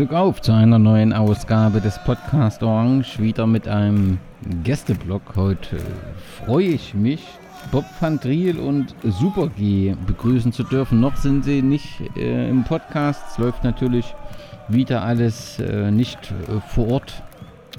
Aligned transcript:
Glück 0.00 0.14
auf 0.14 0.40
zu 0.40 0.52
einer 0.52 0.78
neuen 0.78 1.12
Ausgabe 1.12 1.78
des 1.82 1.98
Podcast 2.04 2.62
Orange. 2.62 3.18
Wieder 3.18 3.46
mit 3.46 3.68
einem 3.68 4.16
Gästeblock. 4.64 5.36
Heute 5.36 5.76
freue 6.42 6.68
ich 6.68 6.94
mich, 6.94 7.22
Bob 7.70 7.84
van 8.00 8.18
Driel 8.18 8.58
und 8.58 8.94
Super 9.02 9.48
G 9.48 9.94
begrüßen 10.06 10.52
zu 10.52 10.62
dürfen. 10.62 11.00
Noch 11.00 11.16
sind 11.16 11.44
sie 11.44 11.60
nicht 11.60 12.00
äh, 12.16 12.48
im 12.48 12.64
Podcast. 12.64 13.22
Es 13.30 13.36
läuft 13.36 13.62
natürlich 13.62 14.14
wieder 14.68 15.02
alles 15.02 15.58
äh, 15.58 15.90
nicht 15.90 16.32
äh, 16.48 16.60
vor 16.66 16.88
Ort, 16.88 17.22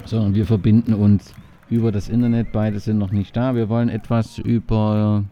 sondern 0.06 0.36
wir 0.36 0.46
verbinden 0.46 0.94
uns 0.94 1.34
über 1.72 1.92
das 1.92 2.08
Internet. 2.08 2.52
Beide 2.52 2.80
sind 2.80 3.00
noch 3.00 3.12
nicht 3.12 3.36
da. 3.36 3.56
Wir 3.56 3.68
wollen 3.68 3.90
etwas 3.90 4.38
über 4.38 5.24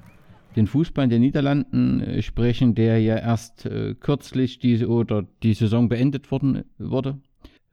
den 0.55 0.67
Fußball 0.67 1.05
in 1.05 1.09
den 1.09 1.21
Niederlanden 1.21 2.01
äh, 2.01 2.21
sprechen, 2.21 2.75
der 2.75 2.99
ja 3.01 3.17
erst 3.17 3.65
äh, 3.65 3.95
kürzlich 3.95 4.59
diese 4.59 4.87
oder 4.87 5.25
die 5.43 5.53
Saison 5.53 5.89
beendet 5.89 6.31
worden 6.31 6.63
wurde. 6.77 7.19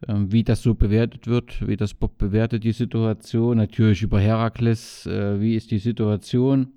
Ähm, 0.07 0.31
wie 0.31 0.45
das 0.45 0.63
so 0.63 0.75
bewertet 0.75 1.27
wird, 1.27 1.67
wie 1.67 1.77
das 1.77 1.95
Bob 1.95 2.19
bewertet 2.19 2.65
die 2.65 2.73
Situation. 2.73 3.57
Natürlich 3.57 4.03
über 4.03 4.21
Herakles, 4.21 5.07
äh, 5.07 5.41
wie 5.41 5.55
ist 5.55 5.71
die 5.71 5.79
Situation 5.79 6.69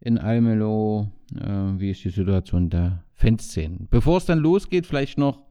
in 0.00 0.18
Almelo, 0.18 1.12
äh, 1.36 1.48
wie 1.78 1.90
ist 1.90 2.02
die 2.04 2.10
Situation 2.10 2.68
der 2.68 3.04
Fanszenen. 3.14 3.86
Bevor 3.90 4.16
es 4.16 4.26
dann 4.26 4.40
losgeht, 4.40 4.86
vielleicht 4.86 5.16
noch 5.16 5.42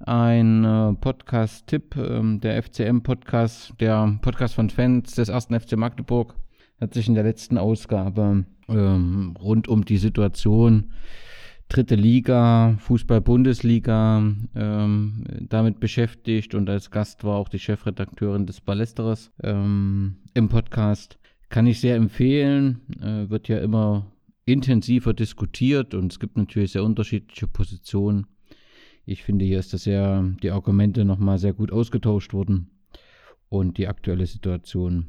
ein 0.00 0.64
äh, 0.64 0.92
Podcast-Tipp, 0.92 1.96
ähm, 1.96 2.40
der 2.40 2.62
FCM-Podcast, 2.62 3.72
der 3.80 4.18
Podcast 4.20 4.54
von 4.54 4.68
Fans 4.68 5.14
des 5.14 5.30
ersten 5.30 5.58
FC 5.58 5.76
Magdeburg 5.76 6.34
hat 6.80 6.92
sich 6.92 7.08
in 7.08 7.14
der 7.14 7.24
letzten 7.24 7.56
Ausgabe 7.56 8.44
ähm, 8.68 9.34
rund 9.38 9.68
um 9.68 9.84
die 9.84 9.98
Situation 9.98 10.92
dritte 11.68 11.96
Liga, 11.96 12.76
Fußball-Bundesliga 12.78 14.18
ähm, 14.54 15.24
damit 15.40 15.80
beschäftigt 15.80 16.54
und 16.54 16.70
als 16.70 16.90
Gast 16.90 17.24
war 17.24 17.36
auch 17.36 17.48
die 17.48 17.58
Chefredakteurin 17.58 18.46
des 18.46 18.60
Ballesteres 18.60 19.32
ähm, 19.42 20.18
im 20.34 20.48
Podcast. 20.48 21.18
Kann 21.48 21.66
ich 21.66 21.80
sehr 21.80 21.96
empfehlen, 21.96 22.80
äh, 23.00 23.28
wird 23.30 23.48
ja 23.48 23.58
immer 23.58 24.12
intensiver 24.44 25.12
diskutiert 25.12 25.94
und 25.94 26.12
es 26.12 26.20
gibt 26.20 26.36
natürlich 26.36 26.72
sehr 26.72 26.84
unterschiedliche 26.84 27.48
Positionen. 27.48 28.26
Ich 29.04 29.22
finde, 29.22 29.44
hier 29.44 29.58
ist 29.58 29.72
das 29.72 29.84
ja 29.84 30.22
die 30.42 30.50
Argumente 30.50 31.04
nochmal 31.04 31.38
sehr 31.38 31.52
gut 31.52 31.72
ausgetauscht 31.72 32.32
worden 32.32 32.70
und 33.48 33.78
die 33.78 33.88
aktuelle 33.88 34.26
Situation 34.26 35.08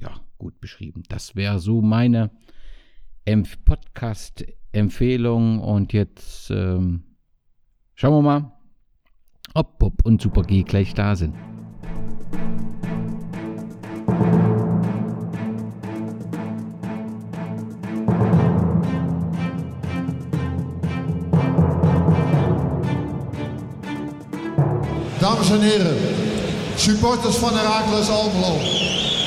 ja 0.00 0.20
gut 0.38 0.60
beschrieben. 0.60 1.02
Das 1.08 1.36
wäre 1.36 1.58
so 1.58 1.82
meine 1.82 2.30
Podcast-Empfehlung. 3.64 5.60
Und 5.60 5.92
jetzt 5.92 6.50
ähm, 6.50 7.04
schauen 7.94 8.14
wir 8.14 8.22
mal, 8.22 8.52
ob 9.54 9.78
Bob 9.78 10.04
und 10.04 10.20
Super 10.20 10.42
G 10.42 10.62
gleich 10.62 10.94
da 10.94 11.14
sind. 11.16 11.34
Dames 25.20 25.50
en 25.50 25.60
heren, 25.60 25.96
supporters 26.76 27.38
van 27.38 27.54
Heracles 27.54 28.10
Almelo. 28.10 28.58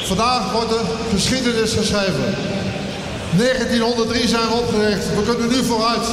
Vandaag 0.07 0.53
wordt 0.53 0.71
er 0.71 0.85
geschiedenis 1.11 1.73
geschreven. 1.73 2.54
1903 3.37 4.27
zijn 4.27 4.47
we 4.47 4.53
opgericht. 4.53 5.05
We 5.15 5.23
kunnen 5.29 5.49
nu 5.49 5.63
vooruit. 5.63 6.05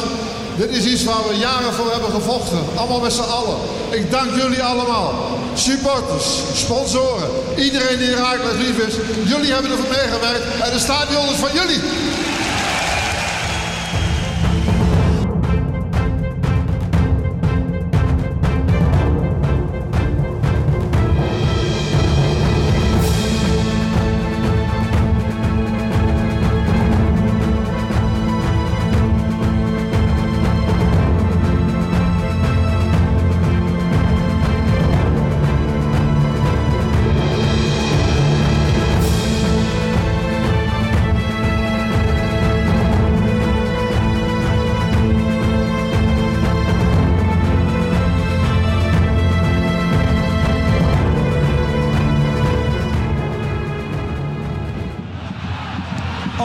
Dit 0.56 0.70
is 0.70 0.84
iets 0.84 1.04
waar 1.04 1.28
we 1.28 1.36
jaren 1.36 1.72
voor 1.72 1.90
hebben 1.92 2.10
gevochten. 2.10 2.58
Allemaal 2.76 3.00
met 3.00 3.12
z'n 3.12 3.32
allen. 3.38 3.56
Ik 3.90 4.10
dank 4.10 4.30
jullie 4.40 4.62
allemaal. 4.62 5.14
Supporters, 5.54 6.26
sponsoren, 6.54 7.28
iedereen 7.56 7.98
die 7.98 8.08
Herakles 8.08 8.56
lief 8.64 8.78
is. 8.86 8.94
Jullie 9.32 9.52
hebben 9.52 9.70
ervoor 9.70 9.88
meegewerkt 9.88 10.44
en 10.62 10.70
de 10.72 10.78
stadion 10.78 11.24
is 11.24 11.40
van 11.46 11.52
jullie. 11.52 11.80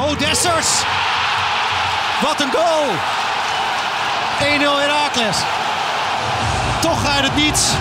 Oh, 0.08 0.18
Dessers. 0.18 0.84
Wat 2.22 2.42
een 2.42 2.52
goal. 2.52 2.86
1-0 4.40 4.80
Heracles. 4.80 5.38
Toch 6.80 7.08
uit 7.08 7.24
het 7.24 7.36
niets. 7.36 7.72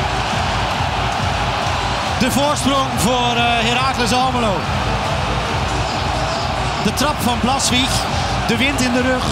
De 2.18 2.30
voorsprong 2.30 2.88
voor 2.96 3.36
uh, 3.36 3.42
Heracles 3.68 4.12
Almelo. 4.12 4.56
De 6.84 6.94
trap 6.94 7.14
van 7.20 7.40
Blaswig. 7.40 7.90
De 8.46 8.56
wind 8.56 8.80
in 8.80 8.92
de 8.92 9.02
rug. 9.02 9.24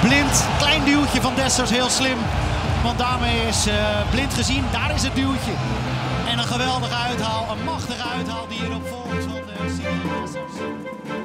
Blind. 0.00 0.44
Klein 0.58 0.84
duwtje 0.84 1.20
van 1.20 1.34
Dessers. 1.34 1.70
Heel 1.70 1.90
slim. 1.90 2.18
Want 2.82 2.98
daarmee 2.98 3.46
is 3.48 3.66
uh, 3.66 3.74
blind 4.10 4.34
gezien. 4.34 4.64
Daar 4.72 4.94
is 4.94 5.02
het 5.02 5.14
duwtje. 5.14 5.52
En 6.30 6.38
een 6.38 6.44
geweldige 6.44 6.96
uithaal. 7.08 7.46
Een 7.50 7.64
machtige 7.64 8.08
uithaal 8.16 8.46
die 8.48 8.58
hierop 8.58 8.88
volgt 8.88 9.24
van 9.24 9.40
Dessers. 9.46 11.23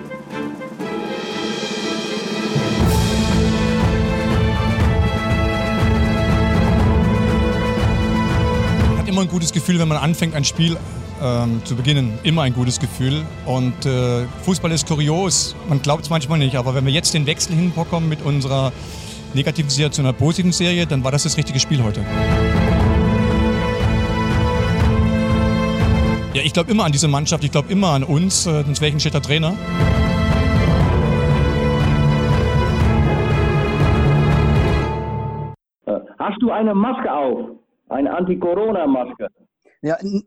Immer 9.10 9.22
ein 9.22 9.28
gutes 9.28 9.52
Gefühl, 9.52 9.80
wenn 9.80 9.88
man 9.88 9.98
anfängt, 9.98 10.36
ein 10.36 10.46
Spiel 10.46 10.78
ähm, 11.22 11.62
zu 11.66 11.76
beginnen. 11.76 12.18
Immer 12.24 12.44
ein 12.44 12.54
gutes 12.54 12.80
Gefühl. 12.80 13.26
Und 13.46 13.86
äh, 13.86 14.26
Fußball 14.44 14.72
ist 14.72 14.88
kurios. 14.88 15.56
Man 15.68 15.82
glaubt 15.82 16.04
es 16.04 16.10
manchmal 16.10 16.38
nicht. 16.38 16.56
Aber 16.56 16.76
wenn 16.76 16.86
wir 16.86 16.94
jetzt 16.94 17.14
den 17.14 17.26
Wechsel 17.26 17.56
hinbekommen 17.56 18.08
mit 18.08 18.22
unserer 18.22 18.72
negativen 19.34 19.70
Serie 19.70 19.92
zu 19.92 20.02
einer 20.02 20.14
positiven 20.14 20.52
Serie, 20.52 20.86
dann 20.86 21.04
war 21.04 21.12
das 21.12 21.24
das 21.24 21.38
richtige 21.38 21.60
Spiel 21.60 21.84
heute. 21.84 22.02
Ja, 26.34 26.44
ich 26.44 26.54
glaube 26.54 26.72
immer 26.72 26.86
an 26.86 26.92
diese 26.92 27.08
Mannschaft. 27.08 27.44
Ich 27.44 27.52
glaube 27.52 27.72
immer 27.72 27.90
an 27.90 28.04
uns. 28.04 28.46
Äh, 28.46 28.64
sonst 28.64 28.80
wäre 28.80 28.90
ich 28.90 28.96
ein 28.96 29.00
schlechter 29.00 29.22
Trainer. 29.22 29.56
Hast 36.20 36.42
du 36.42 36.52
eine 36.52 36.76
Maske 36.76 37.12
auf? 37.12 37.60
Eine 37.90 38.16
Anti-Corona-Maske? 38.16 39.28
Ja, 39.82 39.96
n- 39.96 40.24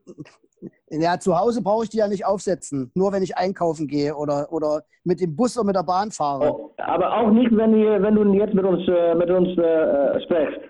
Ja, 0.91 1.19
zu 1.19 1.39
Hause 1.39 1.63
brauche 1.63 1.85
ich 1.85 1.91
die 1.91 1.99
ja 1.99 2.09
nicht 2.09 2.25
aufsetzen. 2.25 2.91
Nur 2.95 3.13
wenn 3.13 3.23
ich 3.23 3.37
einkaufen 3.37 3.89
gehe 3.89 4.15
oder, 4.15 4.53
oder 4.53 4.83
mit 5.05 5.21
dem 5.21 5.35
Bus 5.35 5.57
oder 5.57 5.67
mit 5.67 5.77
der 5.77 5.83
Bahn 5.83 6.11
fahre. 6.13 6.53
Oh, 6.53 6.75
aber 6.79 7.17
auch 7.17 7.31
nicht, 7.31 7.51
wenn, 7.57 7.75
ihr, 7.75 8.01
wenn 8.03 8.15
du 8.15 8.25
jetzt 8.35 8.55
mit 8.55 8.65
uns, 8.65 8.87
äh, 8.89 9.15
mit 9.15 9.31
uns 9.31 9.49
äh, 9.59 10.21
sprichst. 10.23 10.61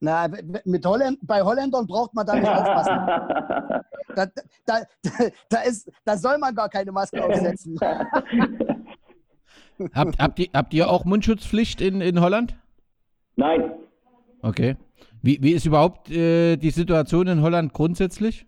Na, 0.00 0.28
mit 0.64 0.86
Holländ 0.86 1.18
bei 1.22 1.42
Holländern 1.42 1.86
braucht 1.86 2.14
man 2.14 2.24
da 2.26 2.34
nicht 2.34 2.48
aufpassen. 2.48 2.94
da, 4.14 4.26
da, 4.66 4.74
da, 5.48 5.60
ist, 5.62 5.90
da 6.04 6.16
soll 6.16 6.38
man 6.38 6.54
gar 6.54 6.68
keine 6.68 6.92
Maske 6.92 7.24
aufsetzen. 7.24 7.78
habt, 9.94 10.18
habt, 10.20 10.38
ihr, 10.38 10.48
habt 10.54 10.74
ihr 10.74 10.88
auch 10.90 11.04
Mundschutzpflicht 11.04 11.80
in, 11.80 12.00
in 12.00 12.20
Holland? 12.20 12.56
Nein. 13.36 13.72
Okay. 14.42 14.76
Wie, 15.22 15.38
wie 15.40 15.52
ist 15.52 15.66
überhaupt 15.66 16.10
äh, 16.10 16.56
die 16.56 16.70
Situation 16.70 17.26
in 17.26 17.42
Holland 17.42 17.72
grundsätzlich? 17.72 18.46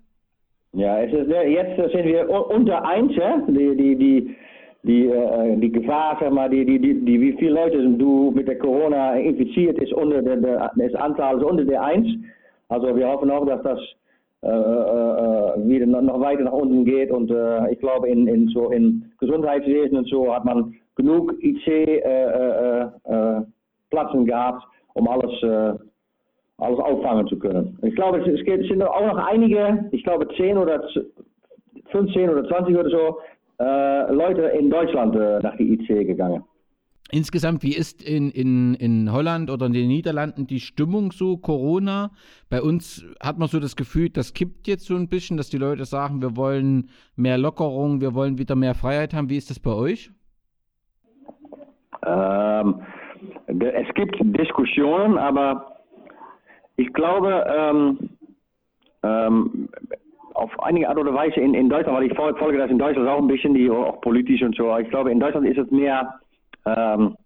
Ja, 0.72 1.00
es 1.00 1.12
ist, 1.12 1.28
jetzt 1.28 1.92
sind 1.92 2.04
wir 2.04 2.30
unter 2.30 2.84
1, 2.86 3.16
ja? 3.16 3.42
die, 3.48 3.76
die, 3.76 3.96
die, 3.96 4.36
die, 4.84 5.06
äh, 5.08 5.56
die 5.56 5.72
Gefahr, 5.72 6.16
sag 6.20 6.32
mal, 6.32 6.48
die, 6.48 6.64
die, 6.64 6.78
die, 6.78 7.04
die, 7.04 7.20
wie 7.20 7.32
viele 7.38 7.54
Leute 7.54 7.88
du 7.90 8.30
mit 8.30 8.46
der 8.46 8.58
Corona 8.58 9.16
infiziert 9.16 9.78
ist, 9.82 9.92
unter 9.92 10.22
der, 10.22 10.36
der, 10.36 10.70
das 10.76 10.94
Anzahl 10.94 11.38
ist 11.38 11.44
unter 11.44 11.64
der 11.64 11.82
1. 11.82 12.06
Also 12.68 12.94
wir 12.94 13.08
hoffen 13.08 13.30
auch, 13.30 13.44
dass 13.46 13.62
das 13.62 13.80
äh, 14.42 14.48
äh, 14.48 15.68
wieder 15.68 15.86
noch 15.86 16.20
weiter 16.20 16.44
nach 16.44 16.52
unten 16.52 16.84
geht 16.84 17.10
und 17.10 17.30
äh, 17.30 17.72
ich 17.72 17.78
glaube 17.80 18.08
in, 18.08 18.26
in 18.26 18.48
so 18.48 18.70
in 18.70 19.12
Gesundheitswesen 19.18 19.98
und 19.98 20.08
so 20.08 20.32
hat 20.32 20.44
man 20.44 20.74
genug 20.96 21.34
IC 21.42 21.66
äh, 21.66 21.98
äh, 21.98 22.82
äh, 23.04 23.40
Platzen 23.90 24.24
gehabt, 24.24 24.64
um 24.94 25.08
alles 25.08 25.32
alles 26.60 26.78
auffangen 26.78 27.26
zu 27.26 27.38
können. 27.38 27.78
Ich 27.82 27.94
glaube, 27.94 28.20
es, 28.20 28.26
es 28.26 28.68
sind 28.68 28.82
auch 28.82 29.06
noch 29.06 29.16
einige, 29.16 29.88
ich 29.92 30.04
glaube 30.04 30.28
10 30.36 30.58
oder 30.58 30.86
15 31.90 32.28
oder 32.28 32.46
20 32.46 32.76
oder 32.76 32.90
so, 32.90 33.18
äh, 33.58 34.12
Leute 34.12 34.42
in 34.58 34.70
Deutschland 34.70 35.16
äh, 35.16 35.40
nach 35.40 35.56
die 35.56 35.74
IC 35.74 36.06
gegangen. 36.06 36.44
Insgesamt, 37.12 37.64
wie 37.64 37.74
ist 37.74 38.02
in, 38.02 38.30
in, 38.30 38.74
in 38.74 39.12
Holland 39.12 39.50
oder 39.50 39.66
in 39.66 39.72
den 39.72 39.88
Niederlanden 39.88 40.46
die 40.46 40.60
Stimmung 40.60 41.10
so, 41.10 41.38
Corona? 41.38 42.12
Bei 42.48 42.62
uns 42.62 43.04
hat 43.20 43.36
man 43.36 43.48
so 43.48 43.58
das 43.58 43.74
Gefühl, 43.74 44.10
das 44.10 44.32
kippt 44.32 44.68
jetzt 44.68 44.84
so 44.84 44.94
ein 44.94 45.08
bisschen, 45.08 45.36
dass 45.36 45.50
die 45.50 45.58
Leute 45.58 45.84
sagen, 45.86 46.22
wir 46.22 46.36
wollen 46.36 46.90
mehr 47.16 47.36
Lockerung, 47.36 48.00
wir 48.00 48.14
wollen 48.14 48.38
wieder 48.38 48.54
mehr 48.54 48.74
Freiheit 48.74 49.12
haben. 49.12 49.28
Wie 49.28 49.36
ist 49.36 49.50
das 49.50 49.58
bei 49.58 49.72
euch? 49.72 50.12
Ähm, 52.06 52.80
es 53.46 53.94
gibt 53.94 54.16
Diskussionen, 54.20 55.18
aber 55.18 55.76
ich 56.76 56.92
glaube, 56.92 57.44
ähm, 57.48 58.10
ähm, 59.02 59.68
auf 60.34 60.58
einige 60.60 60.88
Art 60.88 60.98
oder 60.98 61.12
Weise 61.12 61.40
in, 61.40 61.54
in 61.54 61.68
Deutschland, 61.68 61.98
weil 61.98 62.10
ich 62.10 62.16
folge 62.16 62.58
das 62.58 62.70
in 62.70 62.78
Deutschland 62.78 63.08
auch 63.08 63.18
ein 63.18 63.28
bisschen, 63.28 63.54
die 63.54 63.70
auch 63.70 64.00
politisch 64.00 64.42
und 64.42 64.56
so. 64.56 64.76
Ich 64.78 64.88
glaube, 64.88 65.10
in 65.10 65.20
Deutschland 65.20 65.46
ist 65.46 65.58
es 65.58 65.70
mehr, 65.70 66.20
ähm, 66.64 67.16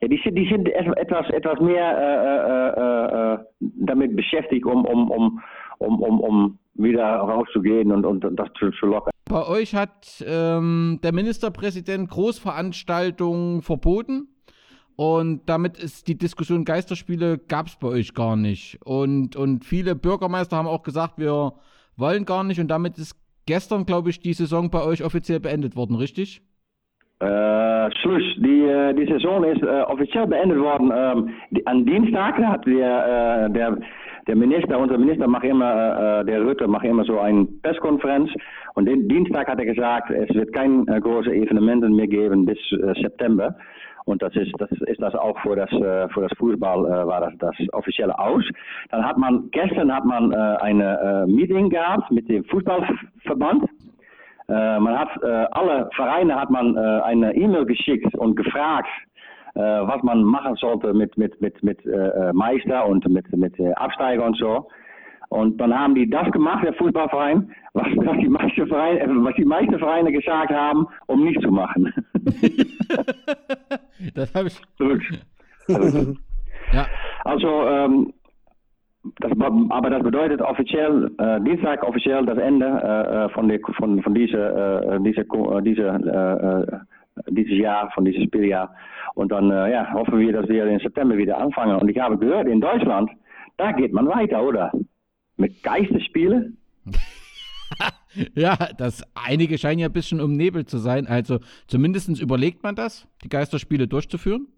ja, 0.00 0.08
die 0.08 0.20
sind, 0.24 0.36
die 0.36 0.48
sind 0.48 0.66
etwas, 0.68 1.28
etwas 1.30 1.60
mehr 1.60 1.98
äh, 1.98 2.80
äh, 2.80 3.34
äh, 3.34 3.38
damit 3.60 4.16
beschäftigt, 4.16 4.64
um, 4.64 4.86
um, 4.86 5.10
um, 5.10 5.42
um, 5.78 6.02
um, 6.02 6.20
um 6.20 6.58
wieder 6.74 7.04
rauszugehen 7.04 7.92
und, 7.92 8.06
und 8.06 8.24
das 8.38 8.48
zu, 8.58 8.70
zu 8.70 8.86
lockern. 8.86 9.12
Bei 9.28 9.46
euch 9.46 9.74
hat 9.74 10.24
ähm, 10.26 10.98
der 11.02 11.12
Ministerpräsident 11.12 12.08
Großveranstaltungen 12.08 13.62
verboten. 13.62 14.29
Und 15.00 15.48
damit 15.48 15.78
ist 15.78 16.08
die 16.08 16.18
Diskussion 16.18 16.66
Geisterspiele 16.66 17.38
gab 17.38 17.68
es 17.68 17.76
bei 17.76 17.88
euch 17.88 18.12
gar 18.12 18.36
nicht. 18.36 18.78
Und, 18.84 19.34
und 19.34 19.64
viele 19.64 19.94
Bürgermeister 19.94 20.58
haben 20.58 20.68
auch 20.68 20.82
gesagt, 20.82 21.14
wir 21.16 21.54
wollen 21.96 22.26
gar 22.26 22.44
nicht. 22.44 22.60
Und 22.60 22.68
damit 22.68 22.98
ist 22.98 23.14
gestern, 23.46 23.86
glaube 23.86 24.10
ich, 24.10 24.20
die 24.20 24.34
Saison 24.34 24.68
bei 24.68 24.84
euch 24.84 25.02
offiziell 25.02 25.40
beendet 25.40 25.74
worden, 25.74 25.96
richtig? 25.96 26.42
Äh, 27.20 27.90
Schluss. 28.02 28.22
Die, 28.44 28.66
äh, 28.66 28.92
die 28.92 29.10
Saison 29.10 29.42
ist 29.44 29.62
äh, 29.62 29.84
offiziell 29.88 30.26
beendet 30.26 30.58
worden. 30.58 30.92
Ähm, 30.94 31.30
die, 31.50 31.66
an 31.66 31.86
Dienstag 31.86 32.36
hat 32.36 32.66
der, 32.66 33.46
äh, 33.46 33.52
der, 33.54 33.78
der 34.28 34.36
Minister, 34.36 34.78
unser 34.78 34.98
Minister 34.98 35.26
macht 35.26 35.44
immer, 35.44 36.20
äh, 36.20 36.24
der 36.26 36.44
Rütte 36.44 36.68
macht 36.68 36.84
immer 36.84 37.04
so 37.04 37.18
eine 37.18 37.46
Presskonferenz. 37.62 38.30
Und 38.74 38.84
den 38.84 39.08
Dienstag 39.08 39.48
hat 39.48 39.60
er 39.60 39.64
gesagt, 39.64 40.10
es 40.10 40.28
wird 40.34 40.52
kein 40.52 40.86
äh, 40.88 41.00
große 41.00 41.32
Evenementen 41.32 41.96
mehr 41.96 42.06
geben 42.06 42.44
bis 42.44 42.58
September. 43.00 43.56
Und 44.04 44.22
das 44.22 44.34
ist 44.34 44.52
das, 44.58 44.70
ist 44.70 45.00
das 45.00 45.14
auch 45.14 45.38
für 45.40 45.56
das, 45.56 45.70
äh, 45.72 46.08
für 46.08 46.22
das 46.22 46.32
Fußball 46.38 46.84
äh, 46.84 47.06
war 47.06 47.20
das, 47.20 47.32
das 47.38 47.54
offizielle 47.72 48.18
aus. 48.18 48.44
Dann 48.90 49.04
hat 49.04 49.18
man, 49.18 49.50
gestern 49.50 49.94
hat 49.94 50.04
man 50.04 50.32
äh, 50.32 50.36
eine 50.36 51.24
Meeting 51.28 51.70
gehabt 51.70 52.10
mit 52.10 52.28
dem 52.28 52.44
Fußballverband. 52.44 53.64
man 54.48 54.98
hat, 54.98 55.10
alle 55.52 55.88
Vereine 55.94 56.34
hat 56.34 56.50
man 56.50 56.76
eine 56.76 57.34
E-Mail 57.36 57.64
geschickt 57.66 58.12
und 58.16 58.34
gefragt, 58.34 58.88
was 59.54 60.02
man 60.02 60.24
machen 60.24 60.56
sollte 60.56 60.92
mit, 60.92 61.16
mit, 61.16 61.40
mit, 61.40 61.62
mit 61.62 61.78
Meister 62.32 62.86
und 62.86 63.08
mit, 63.08 63.30
mit 63.36 63.54
Absteiger 63.76 64.24
und 64.24 64.36
so. 64.36 64.66
Und 65.30 65.60
dann 65.60 65.72
haben 65.72 65.94
die 65.94 66.10
das 66.10 66.28
gemacht, 66.32 66.64
der 66.64 66.74
Fußballverein, 66.74 67.52
was, 67.74 67.86
was, 67.96 68.18
die, 68.18 68.28
meisten 68.28 68.66
Vereine, 68.66 69.24
was 69.24 69.34
die 69.36 69.44
meisten 69.44 69.78
Vereine 69.78 70.10
gesagt 70.10 70.50
haben, 70.50 70.88
um 71.06 71.24
nicht 71.24 71.40
zu 71.40 71.52
machen. 71.52 71.92
das 74.14 74.34
habe 74.34 74.48
ich. 74.48 74.60
Ja. 76.72 76.86
Also, 77.24 77.66
ähm, 77.66 78.12
das, 79.18 79.32
aber 79.70 79.90
das 79.90 80.02
bedeutet 80.02 80.42
offiziell, 80.42 81.10
äh, 81.18 81.40
Dienstag 81.40 81.82
offiziell 81.82 82.24
das 82.26 82.38
Ende 82.38 82.66
äh, 82.66 83.28
von, 83.30 83.48
die, 83.48 83.58
von, 83.78 84.02
von 84.02 84.14
dieser, 84.14 84.94
äh, 84.94 85.00
diese, 85.00 85.24
diese, 85.62 85.86
äh, 85.88 87.30
dieses 87.30 87.58
Jahr, 87.58 87.90
von 87.92 88.04
diesem 88.04 88.24
Spieljahr. 88.24 88.74
Und 89.14 89.32
dann 89.32 89.48
ja, 89.48 89.92
hoffen 89.92 90.20
wir, 90.20 90.32
dass 90.32 90.48
wir 90.48 90.64
im 90.66 90.78
September 90.78 91.16
wieder 91.16 91.38
anfangen. 91.38 91.76
Und 91.80 91.88
ich 91.88 91.98
habe 91.98 92.16
gehört, 92.16 92.46
in 92.46 92.60
Deutschland, 92.60 93.10
da 93.56 93.72
geht 93.72 93.92
man 93.92 94.06
weiter, 94.06 94.42
oder? 94.42 94.70
Mit 95.36 95.62
Geisterspielen. 95.62 96.56
ja, 98.34 98.56
das 98.76 99.02
einige 99.14 99.58
scheinen 99.58 99.80
ja 99.80 99.86
ein 99.86 99.92
bisschen 99.92 100.20
umnebelt 100.20 100.68
zu 100.68 100.78
sein. 100.78 101.06
Also 101.06 101.40
zumindest 101.66 102.08
überlegt 102.08 102.62
man 102.62 102.74
das, 102.74 103.06
die 103.24 103.28
Geisterspiele 103.28 103.88
durchzuführen. 103.88 104.48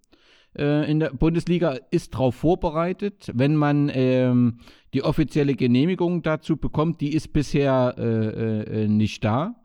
Äh, 0.57 0.91
in 0.91 1.01
der 1.01 1.11
Bundesliga 1.11 1.79
ist 1.91 2.15
darauf 2.15 2.35
vorbereitet, 2.35 3.31
wenn 3.35 3.57
man 3.57 3.91
ähm, 3.93 4.59
die 4.93 5.03
offizielle 5.03 5.55
Genehmigung 5.55 6.23
dazu 6.23 6.57
bekommt, 6.57 7.01
die 7.01 7.15
ist 7.15 7.33
bisher 7.33 7.95
äh, 7.97 8.85
äh, 8.85 8.89
nicht 8.89 9.25
da. 9.25 9.57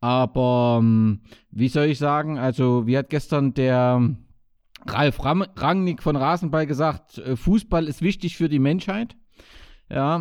Aber 0.00 0.78
ähm, 0.80 1.20
wie 1.50 1.68
soll 1.68 1.86
ich 1.86 1.98
sagen, 1.98 2.38
also 2.38 2.86
wie 2.86 2.98
hat 2.98 3.08
gestern 3.08 3.54
der 3.54 4.16
Ralf 4.86 5.24
Rangnick 5.24 6.02
von 6.02 6.16
Rasenball 6.16 6.66
gesagt, 6.66 7.18
äh, 7.18 7.36
Fußball 7.36 7.86
ist 7.86 8.02
wichtig 8.02 8.36
für 8.36 8.48
die 8.48 8.58
Menschheit. 8.58 9.16
Ja, 9.88 10.20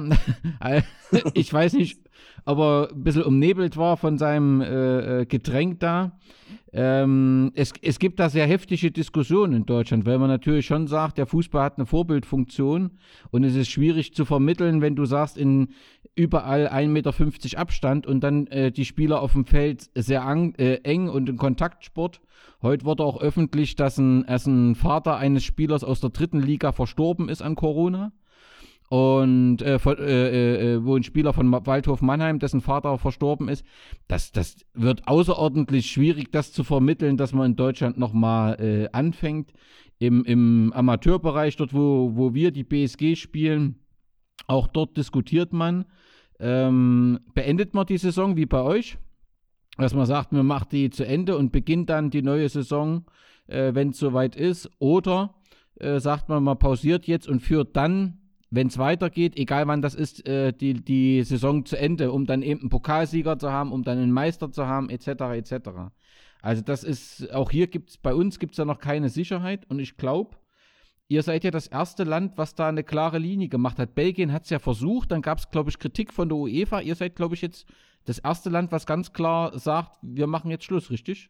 ich 1.33 1.51
weiß 1.51 1.73
nicht, 1.73 1.99
ob 2.45 2.59
er 2.59 2.89
ein 2.91 3.03
bisschen 3.03 3.23
umnebelt 3.23 3.75
war 3.75 3.97
von 3.97 4.17
seinem 4.17 4.61
äh, 4.61 5.21
äh, 5.21 5.25
Getränk 5.25 5.79
da. 5.79 6.17
Ähm, 6.71 7.51
es, 7.55 7.73
es 7.81 7.99
gibt 7.99 8.19
da 8.19 8.29
sehr 8.29 8.45
heftige 8.45 8.91
Diskussionen 8.91 9.53
in 9.53 9.65
Deutschland, 9.65 10.05
weil 10.05 10.19
man 10.19 10.29
natürlich 10.29 10.65
schon 10.65 10.87
sagt, 10.87 11.17
der 11.17 11.25
Fußball 11.25 11.63
hat 11.63 11.77
eine 11.77 11.85
Vorbildfunktion 11.85 12.91
und 13.31 13.43
es 13.43 13.55
ist 13.55 13.69
schwierig 13.69 14.13
zu 14.13 14.25
vermitteln, 14.25 14.81
wenn 14.81 14.95
du 14.95 15.05
sagst, 15.05 15.37
in 15.37 15.69
überall 16.15 16.67
1,50 16.67 16.87
Meter 16.87 17.59
Abstand 17.59 18.05
und 18.05 18.21
dann 18.21 18.47
äh, 18.47 18.71
die 18.71 18.85
Spieler 18.85 19.21
auf 19.21 19.33
dem 19.33 19.45
Feld 19.45 19.89
sehr 19.95 20.23
ang, 20.23 20.53
äh, 20.55 20.75
eng 20.83 21.09
und 21.09 21.29
in 21.29 21.37
Kontaktsport. 21.37 22.21
Heute 22.61 22.85
wurde 22.85 23.03
auch 23.03 23.19
öffentlich, 23.19 23.75
dass 23.75 23.97
ein, 23.97 24.25
dass 24.25 24.45
ein 24.45 24.75
Vater 24.75 25.17
eines 25.17 25.43
Spielers 25.43 25.83
aus 25.83 25.99
der 25.99 26.11
dritten 26.11 26.41
Liga 26.41 26.71
verstorben 26.71 27.27
ist 27.27 27.41
an 27.41 27.55
Corona 27.55 28.11
und 28.89 29.61
äh, 29.61 29.79
von, 29.79 29.97
äh, 29.97 30.03
äh, 30.03 30.73
äh, 30.73 30.85
wo 30.85 30.95
ein 30.95 31.03
Spieler 31.03 31.33
von 31.33 31.51
Waldhof 31.51 32.01
Mannheim, 32.01 32.39
dessen 32.39 32.61
Vater 32.61 32.97
verstorben 32.97 33.49
ist, 33.49 33.65
das, 34.07 34.31
das 34.31 34.57
wird 34.73 35.07
außerordentlich 35.07 35.89
schwierig, 35.89 36.31
das 36.31 36.51
zu 36.51 36.63
vermitteln, 36.63 37.17
dass 37.17 37.33
man 37.33 37.51
in 37.51 37.55
Deutschland 37.55 37.97
nochmal 37.97 38.59
äh, 38.59 38.89
anfängt. 38.91 39.51
Im, 39.97 40.25
Im 40.25 40.73
Amateurbereich, 40.73 41.55
dort 41.55 41.73
wo, 41.73 42.11
wo 42.15 42.33
wir 42.33 42.51
die 42.51 42.65
BSG 42.65 43.15
spielen, 43.15 43.79
auch 44.45 44.67
dort 44.67 44.97
diskutiert 44.97 45.53
man. 45.53 45.85
Ähm, 46.39 47.19
beendet 47.33 47.73
man 47.73 47.85
die 47.85 47.97
Saison 47.97 48.35
wie 48.35 48.45
bei 48.45 48.61
euch? 48.61 48.97
Dass 49.77 49.93
man 49.93 50.05
sagt, 50.05 50.31
man 50.31 50.45
macht 50.45 50.73
die 50.73 50.89
zu 50.89 51.05
Ende 51.05 51.37
und 51.37 51.51
beginnt 51.51 51.89
dann 51.89 52.09
die 52.09 52.21
neue 52.21 52.49
Saison, 52.49 53.05
äh, 53.47 53.73
wenn 53.73 53.89
es 53.89 53.99
soweit 53.99 54.35
ist. 54.35 54.69
Oder 54.79 55.35
äh, 55.79 55.99
sagt 55.99 56.29
man, 56.29 56.43
man 56.43 56.59
pausiert 56.59 57.07
jetzt 57.07 57.27
und 57.27 57.39
führt 57.39 57.75
dann 57.75 58.19
wenn 58.55 58.67
es 58.67 58.77
weitergeht, 58.77 59.37
egal 59.37 59.67
wann 59.67 59.81
das 59.81 59.95
ist, 59.95 60.25
äh, 60.27 60.53
die, 60.53 60.73
die 60.73 61.23
Saison 61.23 61.65
zu 61.65 61.77
Ende, 61.77 62.11
um 62.11 62.25
dann 62.25 62.41
eben 62.41 62.61
einen 62.61 62.69
Pokalsieger 62.69 63.37
zu 63.37 63.51
haben, 63.51 63.71
um 63.71 63.83
dann 63.83 63.97
einen 63.97 64.11
Meister 64.11 64.51
zu 64.51 64.65
haben, 64.65 64.89
etc. 64.89 65.07
etc. 65.33 65.69
Also 66.41 66.61
das 66.61 66.83
ist, 66.83 67.33
auch 67.33 67.51
hier 67.51 67.67
gibt 67.67 67.89
es, 67.89 67.97
bei 67.97 68.13
uns 68.13 68.39
gibt 68.39 68.53
es 68.53 68.57
ja 68.57 68.65
noch 68.65 68.79
keine 68.79 69.09
Sicherheit 69.09 69.69
und 69.69 69.79
ich 69.79 69.97
glaube, 69.97 70.37
ihr 71.07 71.23
seid 71.23 71.43
ja 71.43 71.51
das 71.51 71.67
erste 71.67 72.03
Land, 72.03 72.37
was 72.37 72.55
da 72.55 72.69
eine 72.69 72.83
klare 72.83 73.19
Linie 73.19 73.49
gemacht 73.49 73.77
hat. 73.77 73.95
Belgien 73.95 74.31
hat 74.31 74.43
es 74.43 74.49
ja 74.49 74.59
versucht, 74.59 75.11
dann 75.11 75.21
gab 75.21 75.39
es, 75.39 75.49
glaube 75.49 75.69
ich, 75.69 75.79
Kritik 75.79 76.13
von 76.13 76.29
der 76.29 76.37
UEFA. 76.37 76.81
Ihr 76.81 76.95
seid, 76.95 77.15
glaube 77.15 77.35
ich, 77.35 77.41
jetzt 77.41 77.65
das 78.05 78.19
erste 78.19 78.49
Land, 78.49 78.71
was 78.71 78.85
ganz 78.85 79.13
klar 79.13 79.57
sagt, 79.57 79.97
wir 80.01 80.27
machen 80.27 80.51
jetzt 80.51 80.65
Schluss, 80.65 80.91
richtig? 80.91 81.29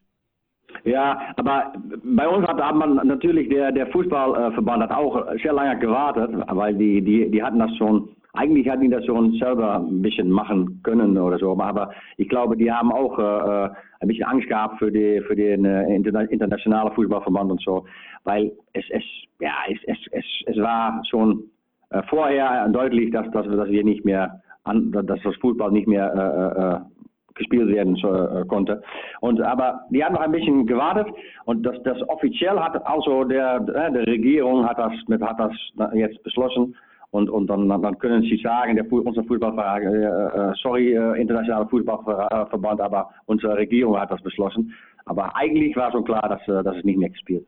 Ja, 0.84 1.20
aber 1.36 1.72
bei 2.04 2.28
uns 2.28 2.46
hat, 2.46 2.74
man 2.74 2.96
natürlich, 3.06 3.48
der, 3.48 3.72
der 3.72 3.86
Fußballverband 3.88 4.84
hat 4.84 4.90
auch 4.92 5.26
sehr 5.42 5.52
lange 5.52 5.78
gewartet, 5.78 6.30
weil 6.48 6.74
die, 6.74 7.02
die, 7.02 7.30
die 7.30 7.42
hatten 7.42 7.58
das 7.58 7.74
schon, 7.76 8.08
eigentlich 8.34 8.68
hatten 8.68 8.82
die 8.82 8.90
das 8.90 9.04
schon 9.04 9.32
selber 9.32 9.76
ein 9.76 10.02
bisschen 10.02 10.30
machen 10.30 10.80
können 10.82 11.16
oder 11.18 11.38
so, 11.38 11.58
aber 11.58 11.90
ich 12.16 12.28
glaube, 12.28 12.56
die 12.56 12.70
haben 12.70 12.92
auch 12.92 13.18
äh, 13.18 13.70
ein 14.00 14.08
bisschen 14.08 14.26
Angst 14.26 14.48
gehabt 14.48 14.78
für, 14.78 14.90
die, 14.90 15.20
für 15.26 15.34
den 15.34 15.64
äh, 15.64 15.94
internationalen 15.94 16.92
Fußballverband 16.92 17.52
und 17.52 17.60
so, 17.62 17.84
weil 18.24 18.52
es, 18.72 18.84
es, 18.90 19.02
ja, 19.40 19.52
es, 19.68 19.78
es, 19.86 19.98
es, 20.12 20.24
es 20.46 20.56
war 20.58 21.02
schon 21.08 21.44
äh, 21.90 22.02
vorher 22.08 22.68
deutlich, 22.68 23.10
dass, 23.10 23.30
dass, 23.30 23.46
dass 23.46 23.68
wir 23.68 23.84
nicht 23.84 24.04
mehr, 24.04 24.40
an, 24.64 24.90
dass 24.92 25.20
das 25.22 25.36
Fußball 25.36 25.70
nicht 25.70 25.86
mehr 25.86 26.12
äh, 26.14 26.60
äh, 26.60 26.95
gespielt 27.36 27.68
werden 27.68 27.96
äh, 27.96 28.44
konnte. 28.46 28.82
Und, 29.20 29.40
aber 29.40 29.82
die 29.90 30.04
haben 30.04 30.14
noch 30.14 30.22
ein 30.22 30.32
bisschen 30.32 30.66
gewartet 30.66 31.06
und 31.44 31.64
das, 31.64 31.80
das 31.84 31.96
offiziell 32.08 32.58
hat 32.58 32.84
also 32.86 33.24
der, 33.24 33.56
äh, 33.56 33.92
der 33.92 34.06
Regierung 34.06 34.66
hat 34.66 34.78
das, 34.78 34.92
mit, 35.06 35.22
hat 35.22 35.38
das 35.38 35.52
jetzt 35.94 36.22
beschlossen. 36.22 36.74
Und, 37.10 37.30
und 37.30 37.46
dann, 37.46 37.68
dann 37.68 37.98
können 37.98 38.22
sie 38.22 38.36
sagen, 38.42 38.74
der, 38.74 38.90
unser 38.92 39.22
Fußballverband, 39.24 39.84
äh, 39.84 40.50
äh, 40.50 40.52
sorry, 40.60 40.92
äh, 40.92 41.20
internationale 41.20 41.66
Fußballverband, 41.68 42.80
aber 42.80 43.10
unsere 43.26 43.56
Regierung 43.56 43.98
hat 43.98 44.10
das 44.10 44.20
beschlossen. 44.22 44.74
Aber 45.04 45.34
eigentlich 45.36 45.76
war 45.76 45.92
schon 45.92 46.04
klar, 46.04 46.28
dass, 46.28 46.42
äh, 46.48 46.62
dass 46.62 46.76
es 46.76 46.84
nicht 46.84 46.98
mehr 46.98 47.10
gespielt 47.10 47.46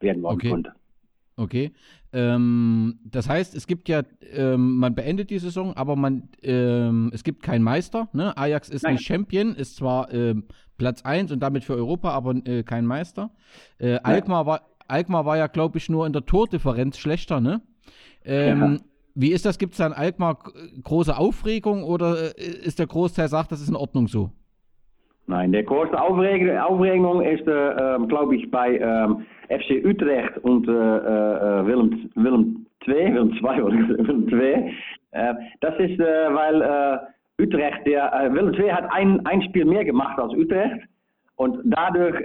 werden 0.00 0.24
okay. 0.24 0.48
konnte. 0.48 0.72
Okay. 1.38 1.70
Ähm, 2.12 2.98
das 3.04 3.28
heißt, 3.28 3.54
es 3.54 3.68
gibt 3.68 3.88
ja, 3.88 4.02
ähm, 4.32 4.76
man 4.78 4.94
beendet 4.94 5.30
die 5.30 5.38
Saison, 5.38 5.72
aber 5.76 5.94
man, 5.94 6.28
ähm, 6.42 7.10
es 7.14 7.22
gibt 7.22 7.44
keinen 7.44 7.62
Meister. 7.62 8.08
Ne? 8.12 8.36
Ajax 8.36 8.68
ist 8.68 8.82
Nein. 8.82 8.94
nicht 8.94 9.06
Champion, 9.06 9.54
ist 9.54 9.76
zwar 9.76 10.12
ähm, 10.12 10.44
Platz 10.78 11.02
1 11.02 11.30
und 11.30 11.40
damit 11.40 11.62
für 11.62 11.74
Europa, 11.74 12.10
aber 12.10 12.34
äh, 12.44 12.64
kein 12.64 12.86
Meister. 12.86 13.30
Äh, 13.78 13.98
Alkmaar, 14.02 14.46
war, 14.46 14.62
Alkmaar 14.88 15.26
war 15.26 15.36
ja, 15.36 15.46
glaube 15.46 15.78
ich, 15.78 15.88
nur 15.88 16.06
in 16.06 16.12
der 16.12 16.26
Tordifferenz 16.26 16.98
schlechter, 16.98 17.40
ne? 17.40 17.62
Ähm, 18.24 18.60
ja. 18.60 18.76
Wie 19.14 19.32
ist 19.32 19.44
das? 19.44 19.58
Gibt 19.58 19.72
es 19.72 19.78
da 19.78 19.86
in 19.86 19.92
Alkmaar 19.92 20.38
große 20.82 21.16
Aufregung 21.16 21.84
oder 21.84 22.36
äh, 22.36 22.42
ist 22.42 22.80
der 22.80 22.86
Großteil 22.88 23.28
sagt, 23.28 23.52
das 23.52 23.60
ist 23.60 23.68
in 23.68 23.76
Ordnung 23.76 24.08
so? 24.08 24.32
Nein, 25.28 25.52
der 25.52 25.62
größte 25.62 26.00
Aufregung, 26.00 26.56
Aufregung 26.58 27.20
ist, 27.20 27.46
äh, 27.46 27.94
ähm, 27.94 28.08
glaube 28.08 28.34
ich, 28.34 28.50
bei 28.50 28.78
ähm, 28.78 29.26
FC 29.48 29.84
Utrecht 29.84 30.38
und 30.38 30.66
äh, 30.66 30.72
äh, 30.72 31.66
Willem, 31.66 32.10
Willem 32.14 32.66
II, 32.86 32.94
Willem 33.14 33.32
II 33.32 33.62
oder 33.62 33.76
Willem 34.06 34.26
II. 34.26 34.72
Äh, 35.10 35.34
das 35.60 35.74
ist, 35.80 36.00
äh, 36.00 36.34
weil 36.34 36.62
äh, 36.62 37.42
Utrecht, 37.42 37.86
der, 37.86 38.10
Willem 38.32 38.54
II 38.54 38.70
hat 38.70 38.90
ein, 38.90 39.24
ein 39.26 39.42
Spiel 39.42 39.66
mehr 39.66 39.84
gemacht 39.84 40.18
als 40.18 40.32
Utrecht. 40.32 40.80
Und 41.36 41.60
dadurch 41.66 42.16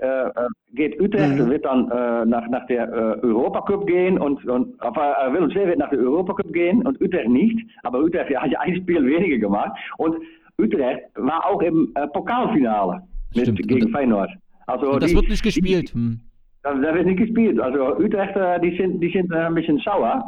geht 0.73 0.99
Utrecht, 0.99 1.37
mhm. 1.37 1.51
wird 1.51 1.65
dann 1.65 1.85
nach, 2.27 2.49
nach 2.49 2.65
der 2.65 2.91
Europa 3.21 3.61
Cup 3.61 3.85
gehen 3.85 4.17
und, 4.17 4.43
und 4.47 4.81
Willem 4.81 5.51
II 5.51 5.67
wird 5.67 5.77
nach 5.77 5.91
der 5.91 5.99
Europa 5.99 6.33
Cup 6.33 6.51
gehen 6.51 6.83
und 6.83 6.99
Utrecht 6.99 7.29
nicht. 7.29 7.59
Aber 7.83 7.99
Utrecht 7.99 8.35
hat 8.35 8.49
ja 8.49 8.59
ein 8.61 8.75
Spiel 8.77 9.05
weniger 9.05 9.37
gemacht. 9.37 9.71
Und 9.97 10.15
Utrecht 10.57 11.01
war 11.15 11.45
auch 11.45 11.61
im 11.61 11.91
äh, 11.95 12.07
Pokalfinale 12.07 13.01
mit, 13.35 13.43
Stimmt. 13.43 13.67
gegen 13.67 13.89
Feyenoord. 13.89 14.29
Also 14.67 14.99
das 14.99 15.09
die, 15.09 15.15
wird 15.15 15.29
nicht 15.29 15.43
gespielt. 15.43 15.93
Hm. 15.93 16.19
das, 16.61 16.75
das, 16.81 16.93
wird 16.93 17.05
nicht 17.05 17.19
gespielt. 17.19 17.59
Also 17.59 17.97
Utrecht, 17.97 18.35
äh, 18.35 18.59
die 18.59 18.77
sind, 18.77 19.01
die 19.01 19.11
sind 19.11 19.31
äh, 19.31 19.37
ein 19.37 19.55
bisschen 19.55 19.79
sauer. 19.79 20.23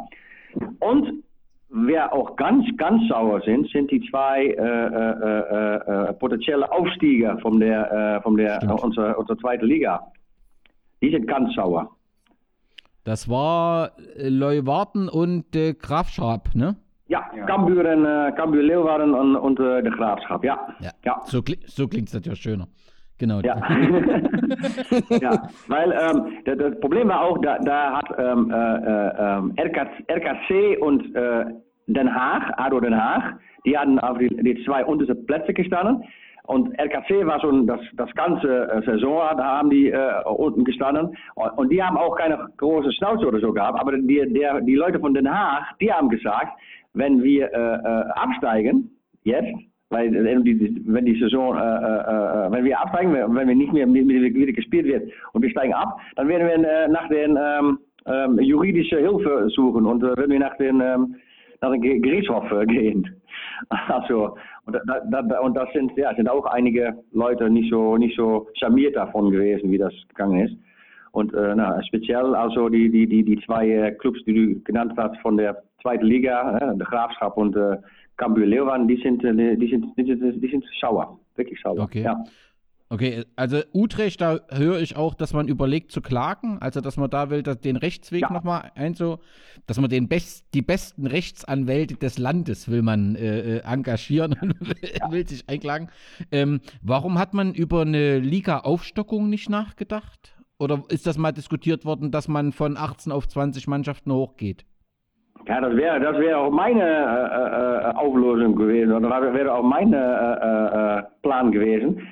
Und 0.80 1.22
wer 1.68 2.12
auch 2.12 2.36
ganz, 2.36 2.64
ganz 2.76 3.08
sauer 3.08 3.40
sind, 3.42 3.68
sind 3.70 3.90
die 3.90 4.00
zwei 4.10 4.46
äh, 4.46 6.10
äh 6.10 6.12
potenzielle 6.14 6.70
Aufstieger 6.70 7.38
von 7.38 7.60
der, 7.60 8.20
von 8.22 8.36
der 8.36 8.60
unserer, 8.82 9.18
unserer 9.18 9.38
zweiten 9.38 9.66
Liga. 9.66 10.00
Die 11.02 11.10
sind 11.10 11.26
ganz 11.26 11.54
sauer. 11.54 11.90
Das 13.04 13.28
war 13.28 13.92
Leuwarten 14.16 15.08
und 15.08 15.54
äh, 15.54 15.74
Grafschap, 15.74 16.54
ne? 16.54 16.76
Ja, 17.08 17.20
Cambuur 17.46 17.84
en 17.84 18.00
uh, 18.00 18.34
Cambuur 18.34 18.62
Leeuwarden 18.62 19.14
und, 19.14 19.36
und 19.36 19.60
uh, 19.60 19.80
de 19.80 19.90
Graafschap, 19.90 20.44
ja. 20.44 20.58
Ja, 20.80 20.90
ja. 21.04 21.20
So, 21.24 21.40
so 21.66 21.86
klingt 21.86 22.08
es 22.08 22.14
natürlich 22.14 22.40
schöner. 22.40 22.66
Genau. 23.18 23.40
Ja, 23.40 23.56
ja 25.20 25.48
weil 25.68 25.92
ähm, 25.92 26.38
das, 26.44 26.58
das, 26.58 26.80
Problem 26.80 27.08
war 27.08 27.22
auch, 27.22 27.38
da, 27.38 27.58
da 27.58 27.96
hat 27.96 28.14
ähm, 28.18 28.50
äh, 28.50 29.62
RKC, 29.62 30.04
RKC 30.10 30.82
und 30.82 31.14
äh, 31.14 31.46
Den 31.86 32.12
Haag, 32.14 32.52
ADO 32.58 32.80
Den 32.80 32.94
Haag, 32.94 33.38
die 33.64 33.78
hatten 33.78 33.98
auf 34.00 34.18
die, 34.18 34.28
die 34.28 34.62
zwei 34.64 34.84
untersten 34.84 35.24
Plätze 35.26 35.54
gestanden. 35.54 36.04
Und 36.46 36.78
RKC 36.78 37.26
war 37.26 37.40
schon 37.40 37.66
das, 37.66 37.80
das 37.94 38.12
ganze 38.14 38.70
äh, 38.70 38.82
Saison, 38.84 39.36
da 39.36 39.58
haben 39.58 39.70
die 39.70 39.90
äh, 39.90 40.22
unten 40.24 40.64
gestanden. 40.64 41.16
Und 41.34 41.70
die 41.70 41.82
haben 41.82 41.96
auch 41.96 42.16
keine 42.16 42.38
große 42.56 42.92
Schnauze 42.92 43.26
oder 43.26 43.40
so 43.40 43.52
gehabt. 43.52 43.80
Aber 43.80 43.96
die, 43.96 44.32
der, 44.32 44.60
die 44.60 44.76
Leute 44.76 45.00
von 45.00 45.14
Den 45.14 45.28
Haag, 45.28 45.76
die 45.80 45.92
haben 45.92 46.08
gesagt, 46.08 46.56
wenn 46.96 47.22
wir 47.22 47.52
äh, 47.52 47.56
äh, 47.56 48.10
absteigen, 48.14 48.90
jetzt, 49.22 49.54
weil 49.90 50.12
wenn 50.12 51.04
die 51.04 51.20
Saison, 51.20 51.56
äh, 51.56 51.60
äh, 51.60 52.50
wenn 52.50 52.64
wir 52.64 52.80
absteigen, 52.80 53.12
wenn 53.12 53.48
wir 53.48 53.54
nicht 53.54 53.72
mehr 53.72 53.86
wieder 53.92 54.52
gespielt 54.52 54.86
wird 54.86 55.12
und 55.32 55.42
wir 55.42 55.50
steigen 55.50 55.74
ab, 55.74 56.00
dann 56.16 56.26
werden 56.26 56.48
wir 56.48 56.88
nach 56.88 57.08
den 57.08 57.38
ähm, 57.40 57.78
ähm, 58.06 58.38
juridische 58.40 58.98
Hilfe 58.98 59.48
suchen 59.50 59.86
und 59.86 60.02
äh, 60.02 60.16
werden 60.16 60.30
wir 60.30 60.40
nach 60.40 60.56
den 60.56 60.80
ähm, 60.80 61.16
nach 61.60 61.70
den 61.70 62.02
Gerichtshof 62.02 62.44
gehen. 62.66 63.08
Also 63.88 64.36
und, 64.66 64.76
da, 64.86 65.22
da, 65.22 65.40
und 65.40 65.54
das 65.54 65.72
sind 65.72 65.96
ja 65.96 66.14
sind 66.14 66.28
auch 66.28 66.44
einige 66.46 66.94
Leute 67.12 67.48
nicht 67.48 67.70
so 67.70 67.96
nicht 67.96 68.16
so 68.16 68.48
charmiert 68.54 68.96
davon 68.96 69.30
gewesen, 69.30 69.70
wie 69.70 69.78
das 69.78 69.94
gegangen 70.08 70.40
ist. 70.40 70.56
Und 71.16 71.32
äh, 71.32 71.54
na, 71.56 71.82
speziell 71.84 72.34
also 72.34 72.68
die, 72.68 72.90
die, 72.90 73.06
die, 73.06 73.24
die 73.24 73.40
zwei 73.46 73.90
Clubs, 74.00 74.22
die 74.26 74.34
du 74.34 74.60
genannt 74.64 74.92
hast 74.98 75.16
von 75.22 75.38
der 75.38 75.62
zweiten 75.80 76.04
Liga, 76.04 76.58
äh, 76.58 76.76
der 76.76 76.86
Graafschap 76.86 77.38
und 77.38 77.56
äh, 77.56 77.78
Cambuur 78.18 78.44
Leeuwarden, 78.44 78.86
die 78.86 79.00
sind, 79.02 79.24
äh, 79.24 79.56
die, 79.56 79.70
sind, 79.70 79.86
die, 79.96 80.04
sind, 80.04 80.42
die 80.42 80.50
sind 80.50 80.62
sauer, 80.78 81.18
wirklich 81.36 81.58
sauer. 81.62 81.84
Okay. 81.84 82.02
Ja. 82.02 82.22
Okay, 82.90 83.24
also 83.34 83.62
Utrecht, 83.72 84.20
da 84.20 84.40
höre 84.50 84.78
ich 84.78 84.96
auch, 84.96 85.14
dass 85.14 85.32
man 85.32 85.48
überlegt 85.48 85.90
zu 85.90 86.02
klagen, 86.02 86.58
also 86.60 86.82
dass 86.82 86.98
man 86.98 87.08
da 87.08 87.30
will, 87.30 87.42
dass 87.42 87.60
den 87.60 87.76
Rechtsweg 87.76 88.20
ja. 88.20 88.30
nochmal 88.30 88.70
einso, 88.74 89.18
dass 89.66 89.80
man 89.80 89.88
den 89.88 90.08
best, 90.08 90.44
die 90.52 90.62
besten 90.62 91.06
Rechtsanwälte 91.06 91.96
des 91.96 92.18
Landes 92.18 92.70
will 92.70 92.82
man 92.82 93.16
äh, 93.16 93.60
engagieren 93.60 94.36
und 94.42 94.54
ja. 94.82 95.10
will 95.10 95.26
sich 95.26 95.48
einklagen. 95.48 95.88
Ähm, 96.30 96.60
warum 96.82 97.18
hat 97.18 97.32
man 97.32 97.54
über 97.54 97.80
eine 97.80 98.18
Liga-Aufstockung 98.18 99.30
nicht 99.30 99.48
nachgedacht? 99.48 100.35
Oder 100.58 100.82
ist 100.88 101.06
das 101.06 101.18
mal 101.18 101.32
diskutiert 101.32 101.84
worden, 101.84 102.10
dass 102.10 102.28
man 102.28 102.52
von 102.52 102.76
18 102.76 103.12
auf 103.12 103.28
20 103.28 103.68
Mannschaften 103.68 104.12
hochgeht? 104.12 104.64
Ja, 105.46 105.60
das 105.60 105.76
wäre 105.76 106.00
das 106.00 106.18
wär 106.18 106.38
auch 106.38 106.50
meine 106.50 106.82
äh, 106.82 107.90
äh, 107.90 107.94
Auflösung 107.94 108.56
gewesen. 108.56 108.92
Oder 108.92 109.08
das 109.08 109.34
wäre 109.34 109.54
auch 109.54 109.62
mein 109.62 109.92
äh, 109.92 109.98
äh, 109.98 111.02
Plan 111.22 111.52
gewesen. 111.52 112.08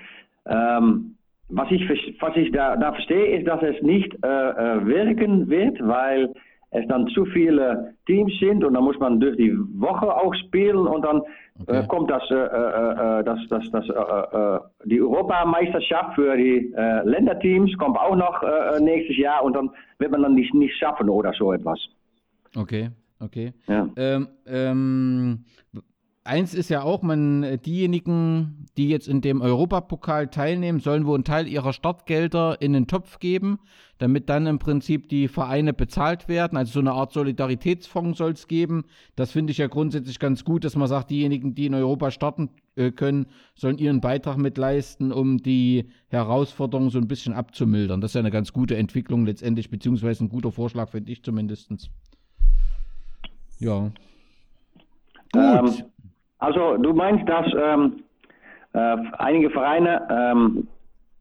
Ähm, 0.46 1.16
was 1.48 1.70
ich, 1.70 1.82
was 2.20 2.36
ich 2.36 2.52
da, 2.52 2.76
da 2.76 2.92
verstehe, 2.92 3.38
ist, 3.38 3.46
dass 3.46 3.62
es 3.62 3.80
nicht 3.82 4.12
äh, 4.24 4.28
äh, 4.28 4.86
wirken 4.86 5.48
wird, 5.48 5.78
weil 5.86 6.32
es 6.70 6.86
dann 6.88 7.06
zu 7.08 7.24
viele 7.26 7.94
Teams 8.06 8.32
sind 8.40 8.64
und 8.64 8.74
dann 8.74 8.84
muss 8.84 8.98
man 8.98 9.20
durch 9.20 9.36
die 9.36 9.56
Woche 9.80 10.14
auch 10.14 10.34
spielen 10.34 10.86
und 10.86 11.02
dann 11.02 11.22
okay. 11.61 11.80
äh, 11.80 11.87
kommt 11.87 12.11
das, 12.11 12.23
äh, 12.30 12.34
äh, 12.34 13.25
das, 13.25 13.38
das, 13.49 13.70
das 13.70 13.88
äh, 13.88 14.88
die 14.88 15.00
Europameisterschaft 15.00 16.14
für 16.14 16.37
die 16.37 16.73
Länderteams 17.04 17.76
kommt 17.78 17.99
auch 17.99 18.16
noch 18.16 18.42
nächstes 18.80 19.16
Jahr 19.16 19.44
und 19.44 19.54
dann 19.54 19.70
wird 19.99 20.11
man 20.11 20.23
dann 20.23 20.34
nicht, 20.34 20.54
nicht 20.54 20.76
schaffen 20.76 21.08
oder 21.08 21.32
so 21.32 21.52
etwas. 21.52 21.78
Okay, 22.56 22.90
okay. 23.20 23.52
Ja. 23.66 23.88
Ähm, 23.96 24.28
ähm, 24.46 25.44
eins 26.24 26.54
ist 26.54 26.70
ja 26.70 26.82
auch, 26.82 27.02
man, 27.02 27.60
diejenigen, 27.64 28.66
die 28.76 28.88
jetzt 28.88 29.08
in 29.08 29.20
dem 29.20 29.42
Europapokal 29.42 30.28
teilnehmen, 30.28 30.80
sollen 30.80 31.06
wohl 31.06 31.16
einen 31.16 31.24
Teil 31.24 31.46
ihrer 31.46 31.72
Startgelder 31.72 32.60
in 32.60 32.72
den 32.72 32.86
Topf 32.86 33.18
geben, 33.18 33.58
damit 33.98 34.28
dann 34.28 34.46
im 34.46 34.58
Prinzip 34.58 35.08
die 35.08 35.28
Vereine 35.28 35.74
bezahlt 35.74 36.26
werden. 36.26 36.56
Also 36.56 36.72
so 36.72 36.80
eine 36.80 36.92
Art 36.92 37.12
Solidaritätsfonds 37.12 38.18
soll 38.18 38.32
es 38.32 38.48
geben. 38.48 38.84
Das 39.16 39.30
finde 39.30 39.52
ich 39.52 39.58
ja 39.58 39.66
grundsätzlich 39.66 40.18
ganz 40.18 40.44
gut, 40.44 40.64
dass 40.64 40.76
man 40.76 40.88
sagt, 40.88 41.10
diejenigen, 41.10 41.54
die 41.54 41.66
in 41.66 41.74
Europa 41.74 42.10
starten 42.10 42.48
äh, 42.74 42.90
können, 42.90 43.26
sollen 43.54 43.78
ihren 43.78 44.00
Beitrag 44.00 44.38
mit 44.38 44.56
leisten, 44.56 45.12
um 45.12 45.38
die 45.38 45.90
Herausforderungen 46.08 46.90
so 46.90 46.98
ein 46.98 47.08
bisschen 47.08 47.34
abzumildern. 47.34 48.00
Das 48.00 48.10
ist 48.10 48.14
ja 48.14 48.20
eine 48.20 48.30
ganz 48.30 48.52
gute 48.52 48.76
Entwicklung 48.76 49.26
letztendlich, 49.26 49.70
beziehungsweise 49.70 50.24
ein 50.24 50.30
guter 50.30 50.50
Vorschlag, 50.50 50.88
finde 50.88 51.12
ich 51.12 51.22
zumindest. 51.22 51.70
Ja. 53.60 53.92
Gut. 55.32 55.78
Ähm, 55.80 55.93
also 56.38 56.76
du 56.76 56.92
meinst, 56.92 57.28
dass 57.28 57.46
ähm, 57.56 58.02
äh, 58.72 58.96
einige 59.18 59.50
Vereine 59.50 60.06
ähm, 60.10 60.68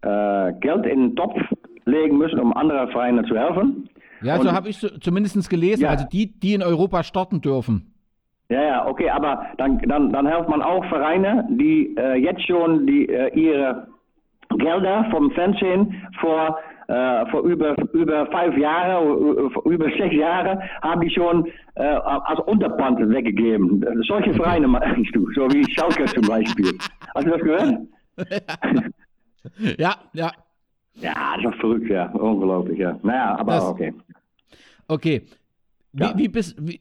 äh, 0.01 0.53
Geld 0.59 0.85
in 0.85 1.09
den 1.09 1.15
Topf 1.15 1.39
legen 1.85 2.17
müssen, 2.17 2.39
um 2.39 2.53
anderen 2.53 2.89
Vereinen 2.89 3.25
zu 3.25 3.37
helfen. 3.37 3.89
Ja, 4.21 4.39
so 4.39 4.51
habe 4.51 4.69
ich 4.69 4.77
so, 4.77 4.87
zumindest 4.99 5.49
gelesen. 5.49 5.83
Ja. 5.83 5.89
Also 5.89 6.05
die, 6.11 6.27
die 6.39 6.53
in 6.53 6.63
Europa 6.63 7.03
starten 7.03 7.41
dürfen. 7.41 7.93
Ja, 8.49 8.61
ja, 8.61 8.87
okay, 8.87 9.09
aber 9.09 9.47
dann, 9.57 9.79
dann, 9.87 10.11
dann 10.11 10.27
hilft 10.27 10.49
man 10.49 10.61
auch 10.61 10.85
Vereine, 10.85 11.47
die 11.49 11.95
äh, 11.97 12.15
jetzt 12.15 12.45
schon 12.45 12.85
die, 12.85 13.07
äh, 13.09 13.33
ihre 13.33 13.87
Gelder 14.57 15.07
vom 15.11 15.31
Fernsehen 15.31 16.07
vor, 16.19 16.59
äh, 16.87 17.25
vor 17.31 17.41
über, 17.41 17.75
über 17.93 18.25
fünf 18.27 18.57
Jahre, 18.57 19.03
äh, 19.05 19.69
über 19.69 19.85
sechs 19.97 20.15
Jahre, 20.15 20.59
haben 20.81 21.01
die 21.01 21.09
schon 21.09 21.47
äh, 21.75 21.83
als 21.83 22.39
Unterpant 22.41 22.99
weggegeben. 23.09 23.85
Solche 24.07 24.33
Vereine 24.33 24.67
meinst 24.67 25.15
du, 25.15 25.31
so 25.33 25.47
wie 25.51 25.63
Schalke 25.73 26.05
zum 26.05 26.27
Beispiel. 26.27 26.77
Hast 27.15 27.25
du 27.27 27.31
das 27.31 27.41
gehört? 27.41 27.77
Ja, 29.77 29.95
ja. 30.13 30.31
Ja, 30.95 31.35
das 31.41 31.53
ist 31.53 31.59
verrückt, 31.59 31.89
ja. 31.89 32.05
Unglaublich, 32.11 32.77
ja. 32.79 32.97
Naja, 33.03 33.35
aber 33.39 33.53
Das- 33.53 33.65
okay. 33.69 33.93
Okay. 34.87 35.21
Wie, 35.91 36.03
Ja. 36.03 36.13
wie, 36.17 36.27
bist, 36.27 36.55
wie, 36.59 36.79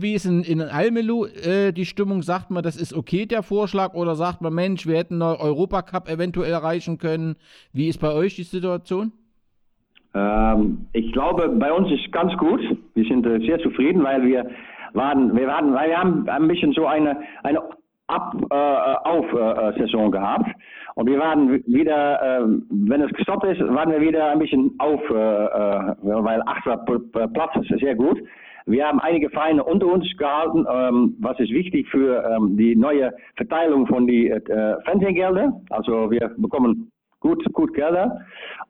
wie 0.00 0.14
ist 0.14 0.26
in, 0.26 0.42
in 0.42 0.60
Almelo 0.60 1.26
äh, 1.26 1.72
die 1.72 1.84
Stimmung? 1.84 2.22
Sagt 2.22 2.50
man, 2.50 2.62
das 2.62 2.76
ist 2.76 2.92
okay, 2.92 3.26
der 3.26 3.42
Vorschlag? 3.42 3.94
Oder 3.94 4.14
sagt 4.14 4.40
man, 4.40 4.54
Mensch, 4.54 4.86
wir 4.86 4.96
hätten 4.96 5.22
einen 5.22 5.36
Europacup 5.36 6.08
eventuell 6.08 6.52
erreichen 6.52 6.98
können? 6.98 7.36
Wie 7.72 7.88
ist 7.88 7.98
bei 8.00 8.12
euch 8.12 8.36
die 8.36 8.42
Situation? 8.42 9.12
Ähm, 10.14 10.86
ich 10.92 11.12
glaube, 11.12 11.48
bei 11.48 11.72
uns 11.72 11.90
ist 11.90 12.12
ganz 12.12 12.36
gut. 12.36 12.60
Wir 12.94 13.04
sind 13.04 13.26
äh, 13.26 13.38
sehr 13.40 13.58
zufrieden, 13.60 14.02
weil 14.04 14.22
wir 14.24 14.50
waren, 14.92 15.34
wir 15.36 15.46
waren, 15.46 15.74
weil 15.74 15.90
wir 15.90 15.98
haben 15.98 16.28
ein 16.28 16.48
bisschen 16.48 16.72
so 16.72 16.86
eine, 16.86 17.18
eine 17.42 17.60
Ab, 18.06 18.36
äh, 18.50 18.54
auf 18.54 19.32
äh, 19.32 19.80
Saison 19.80 20.10
gehabt. 20.10 20.50
Und 20.94 21.08
wir 21.08 21.18
waren 21.18 21.64
wieder, 21.66 22.20
äh, 22.22 22.44
wenn 22.68 23.00
es 23.00 23.10
gestoppt 23.14 23.44
ist, 23.44 23.60
waren 23.60 23.90
wir 23.90 24.00
wieder 24.02 24.28
ein 24.28 24.38
bisschen 24.38 24.74
auf, 24.78 25.00
äh, 25.08 25.14
äh, 25.14 25.94
weil 26.02 26.42
achter 26.44 26.76
Platz 26.76 27.56
ist 27.62 27.80
sehr 27.80 27.94
gut. 27.94 28.20
Wir 28.66 28.86
haben 28.86 28.98
einige 29.00 29.28
Vereine 29.28 29.62
unter 29.62 29.86
uns 29.86 30.06
gehalten, 30.16 30.66
ähm, 30.70 31.16
was 31.20 31.38
ist 31.38 31.50
wichtig 31.50 31.86
für 31.88 32.24
ähm, 32.24 32.56
die 32.56 32.74
neue 32.74 33.12
Verteilung 33.36 33.86
von 33.86 34.06
die 34.06 34.30
äh, 34.30 34.40
Fernsehgelder. 34.84 35.60
Also 35.70 36.10
wir 36.10 36.32
bekommen 36.38 36.90
gut, 37.20 37.44
gut 37.52 37.74
Gelder. 37.74 38.20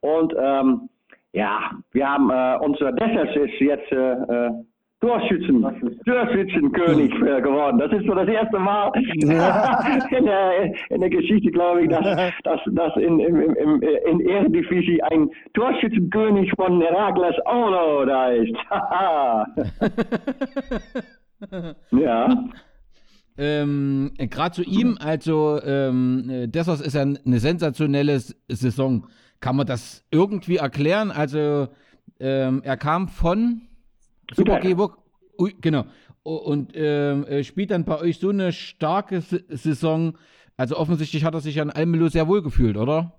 Und 0.00 0.34
ähm, 0.36 0.88
ja, 1.32 1.70
wir 1.92 2.08
haben 2.08 2.30
äh, 2.30 2.58
unser 2.64 2.92
Dessers 2.92 3.36
ist 3.36 3.60
jetzt 3.60 3.92
äh, 3.92 4.12
äh, 4.12 4.50
Torschützen, 5.04 5.62
Torschützenkönig 6.06 7.12
äh, 7.12 7.42
geworden. 7.42 7.78
Das 7.78 7.92
ist 7.92 8.06
so 8.06 8.14
das 8.14 8.26
erste 8.26 8.58
Mal 8.58 8.90
in, 8.96 9.28
der, 10.24 10.72
in 10.88 11.00
der 11.00 11.10
Geschichte, 11.10 11.50
glaube 11.50 11.82
ich, 11.82 11.90
dass, 11.90 12.04
dass, 12.42 12.60
dass 12.72 12.96
in, 12.96 13.20
im, 13.20 13.54
im, 13.54 13.82
in 13.82 14.20
Eredivisie 14.20 15.02
ein 15.02 15.28
Torschützenkönig 15.52 16.50
von 16.56 16.80
Herakles 16.80 17.36
Olo 17.44 18.06
da 18.06 18.30
ist. 18.30 18.54
Ja. 21.90 22.28
Ähm, 23.36 24.12
Gerade 24.16 24.54
zu 24.54 24.62
ihm, 24.62 24.96
also 24.98 25.60
ähm, 25.62 26.30
äh, 26.30 26.46
Dessers 26.46 26.80
ist 26.80 26.94
ja 26.94 27.02
eine 27.02 27.38
sensationelle 27.38 28.18
Saison. 28.48 29.06
Kann 29.40 29.56
man 29.56 29.66
das 29.66 30.06
irgendwie 30.10 30.56
erklären? 30.56 31.10
Also 31.10 31.68
ähm, 32.18 32.62
er 32.64 32.78
kam 32.78 33.08
von 33.08 33.60
Super. 34.32 34.60
Geburg, 34.60 34.98
Ui, 35.38 35.54
genau, 35.60 35.84
und 36.22 36.72
ähm, 36.74 37.24
äh, 37.24 37.42
spielt 37.44 37.70
dann 37.70 37.84
bei 37.84 38.00
euch 38.00 38.18
so 38.18 38.30
eine 38.30 38.52
starke 38.52 39.16
S 39.16 39.30
Saison. 39.48 40.16
Also 40.56 40.76
offensichtlich 40.76 41.24
hat 41.24 41.34
er 41.34 41.40
sich 41.40 41.60
an 41.60 41.70
Almelo 41.70 42.08
sehr 42.08 42.28
wohl 42.28 42.42
gefühlt, 42.42 42.76
oder? 42.76 43.12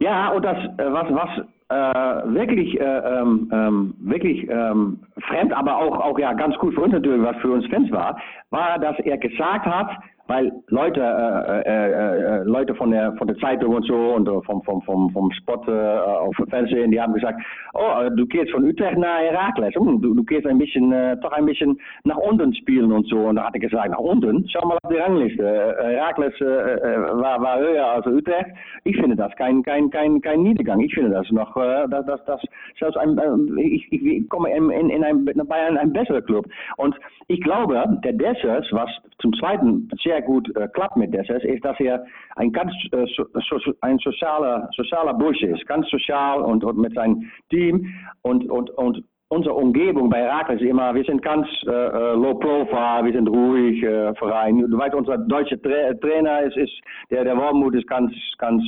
Ja, 0.00 0.30
und 0.30 0.44
das, 0.44 0.56
äh, 0.56 0.92
was, 0.92 1.06
was 1.10 1.46
äh, 1.68 2.34
wirklich, 2.34 2.78
äh, 2.80 2.84
ähm, 2.84 3.50
ähm, 3.52 3.94
wirklich 4.00 4.48
ähm, 4.48 5.00
fremd, 5.28 5.52
aber 5.52 5.76
auch, 5.76 5.98
auch 6.00 6.18
ja 6.18 6.32
ganz 6.32 6.56
gut 6.56 6.74
für 6.74 6.80
uns 6.80 6.92
natürlich, 6.92 7.22
was 7.22 7.36
für 7.36 7.52
uns 7.52 7.66
Fans 7.66 7.90
war, 7.92 8.18
war, 8.50 8.78
dass 8.78 8.98
er 8.98 9.18
gesagt 9.18 9.66
hat, 9.66 9.90
weil 10.28 10.52
Leute, 10.68 11.00
äh, 11.00 11.60
äh, 11.62 11.92
äh, 11.92 12.42
Leute 12.44 12.74
von 12.74 12.90
der 12.90 13.12
von 13.16 13.26
der 13.26 13.36
Zeitung 13.38 13.74
und 13.74 13.86
so 13.86 13.94
und 13.94 14.28
äh, 14.28 14.40
vom 14.42 14.62
vom 14.62 14.82
vom 14.82 15.10
vom 15.10 15.30
Spot 15.32 15.62
äh, 15.68 15.98
auf 15.98 16.34
Fernsehen, 16.48 16.90
die 16.90 17.00
haben 17.00 17.14
gesagt, 17.14 17.40
oh, 17.74 18.02
äh, 18.02 18.10
du 18.14 18.26
gehst 18.26 18.50
von 18.50 18.64
Utrecht 18.64 18.98
nach 18.98 19.18
Herakles, 19.18 19.74
hm, 19.74 20.00
du, 20.00 20.14
du 20.14 20.24
gehst 20.24 20.46
ein 20.46 20.58
bisschen 20.58 20.92
äh, 20.92 21.16
doch 21.18 21.32
ein 21.32 21.46
bisschen 21.46 21.78
nach 22.04 22.16
unten 22.16 22.54
spielen 22.54 22.92
und 22.92 23.06
so. 23.08 23.18
Und 23.18 23.36
da 23.36 23.46
hat 23.46 23.54
er 23.54 23.60
gesagt, 23.60 23.90
nach 23.90 23.98
unten, 23.98 24.48
schau 24.48 24.66
mal 24.66 24.78
auf 24.82 24.90
die 24.90 24.98
Rangliste. 24.98 25.42
Äh, 25.42 25.96
Herakles 25.96 26.34
äh, 26.40 26.44
äh, 26.44 27.00
war, 27.20 27.40
war 27.40 27.58
höher 27.58 27.86
als 27.86 28.06
Utrecht. 28.06 28.50
Ich 28.84 28.96
finde 28.96 29.16
das 29.16 29.34
kein 29.36 29.62
kein 29.62 29.90
kein 29.90 30.20
kein 30.20 30.42
Niedergang. 30.42 30.80
Ich 30.80 30.94
finde 30.94 31.10
das 31.10 31.30
noch, 31.30 31.56
äh, 31.56 31.88
dass 31.88 32.06
das 32.06 32.24
das 32.24 32.40
selbst 32.78 32.96
ein, 32.96 33.18
äh, 33.18 33.62
ich, 33.62 33.92
ich, 33.92 34.02
ich 34.02 34.28
komme 34.28 34.54
in, 34.54 34.70
in, 34.70 34.90
in 34.90 35.04
ein, 35.04 35.24
bei 35.24 35.56
einem 35.56 35.92
besseren 35.92 36.24
Club. 36.24 36.46
Und 36.76 36.94
ich 37.28 37.40
glaube, 37.40 37.82
der 38.04 38.12
Dessers, 38.12 38.66
was 38.72 38.90
zum 39.18 39.32
Zweiten 39.34 39.88
sehr 40.02 40.11
gut 40.20 40.54
äh, 40.56 40.68
klappt 40.68 40.96
mit 40.96 41.14
Dessers, 41.14 41.42
ist, 41.44 41.64
dass 41.64 41.78
er 41.80 42.04
ein 42.36 42.52
ganz 42.52 42.72
äh, 42.92 43.06
so, 43.16 43.24
so, 43.58 43.72
ein 43.80 43.98
sozialer, 43.98 44.68
sozialer 44.76 45.14
Bursche 45.14 45.46
ist. 45.46 45.66
Ganz 45.66 45.88
sozial 45.88 46.42
und, 46.42 46.64
und 46.64 46.78
mit 46.78 46.94
seinem 46.94 47.30
Team 47.50 47.86
und, 48.22 48.48
und, 48.50 48.70
und 48.70 49.02
unsere 49.28 49.54
Umgebung 49.54 50.10
bei 50.10 50.18
Herakles 50.18 50.60
ist 50.60 50.68
immer, 50.68 50.94
wir 50.94 51.04
sind 51.04 51.22
ganz 51.22 51.46
äh, 51.66 51.70
äh, 51.70 52.14
low 52.14 52.34
profile, 52.34 53.04
wir 53.04 53.12
sind 53.12 53.28
ruhig, 53.28 53.82
äh, 53.82 54.14
Verein. 54.14 54.58
Du 54.58 54.76
weißt, 54.76 54.94
unser 54.94 55.16
deutscher 55.16 55.60
Tra 55.62 55.94
Trainer 56.00 56.42
ist, 56.42 56.56
ist 56.56 56.72
der, 57.10 57.24
der 57.24 57.36
Wormut 57.36 57.74
ist 57.74 57.86
ganz, 57.86 58.12
ganz 58.38 58.62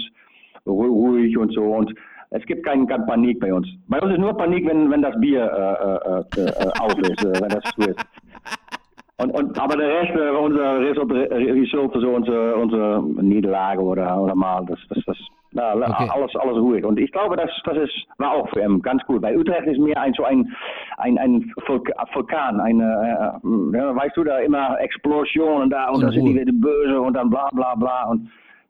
ru- 0.64 0.88
ruhig 0.88 1.36
und 1.36 1.52
so 1.52 1.62
und 1.62 1.94
es 2.30 2.44
gibt 2.46 2.64
keinen 2.66 2.86
kein 2.88 3.06
Panik 3.06 3.38
bei 3.38 3.52
uns. 3.54 3.68
Bei 3.86 4.00
uns 4.00 4.12
ist 4.12 4.18
nur 4.18 4.36
Panik, 4.36 4.66
wenn, 4.66 4.90
wenn 4.90 5.02
das 5.02 5.14
Bier 5.20 5.42
äh, 6.36 6.40
äh, 6.40 6.50
äh, 6.50 6.68
auf 6.80 6.98
ist, 6.98 7.24
äh, 7.24 7.40
wenn 7.40 7.48
das 7.48 7.62
so 7.76 7.90
ist. 7.90 8.04
Und, 9.16 9.30
und, 9.30 9.60
aber 9.60 9.76
der 9.76 9.88
Rest, 9.88 10.10
äh, 10.16 10.30
unser 10.30 10.80
Result, 10.80 11.12
Result 11.12 11.92
so 11.94 12.08
unsere, 12.10 12.56
unsere 12.56 13.00
Niederlage 13.22 13.80
oder, 13.80 14.20
oder 14.20 14.34
mal, 14.34 14.64
das, 14.66 14.78
das, 14.88 14.98
das 15.06 15.16
na, 15.52 15.72
Okay. 15.72 16.10
alles, 16.12 16.34
alles 16.34 16.56
ruhig. 16.56 16.84
Und 16.84 16.98
ich 16.98 17.12
glaube, 17.12 17.36
das, 17.36 17.48
das 17.64 17.76
ist, 17.76 17.94
war 18.18 18.32
auch 18.32 18.48
für 18.48 18.60
ihn 18.60 18.82
ganz 18.82 19.04
gut. 19.04 19.22
Bei 19.22 19.36
Utrecht 19.38 19.66
ist 19.68 19.78
mehr 19.78 20.00
ein, 20.00 20.12
so 20.14 20.24
ein, 20.24 20.52
ein, 20.96 21.16
ein 21.16 21.52
Vulka- 21.64 21.94
Vulkan, 22.12 22.60
eine, 22.60 22.82
äh, 23.44 23.76
ja, 23.78 23.94
weißt 23.94 24.16
du, 24.16 24.24
da 24.24 24.38
immer 24.38 24.80
Explosionen 24.80 25.70
da 25.70 25.90
und, 25.90 25.96
Und 25.96 26.02
dann 26.02 26.12
sind 26.12 26.24
die 26.24 26.34
wieder 26.34 26.52
böse 26.52 27.00
und 27.00 27.14
dann 27.14 27.30
bla 27.30 27.48
bla 27.52 27.76
bla. 27.76 28.08
Und 28.10 28.28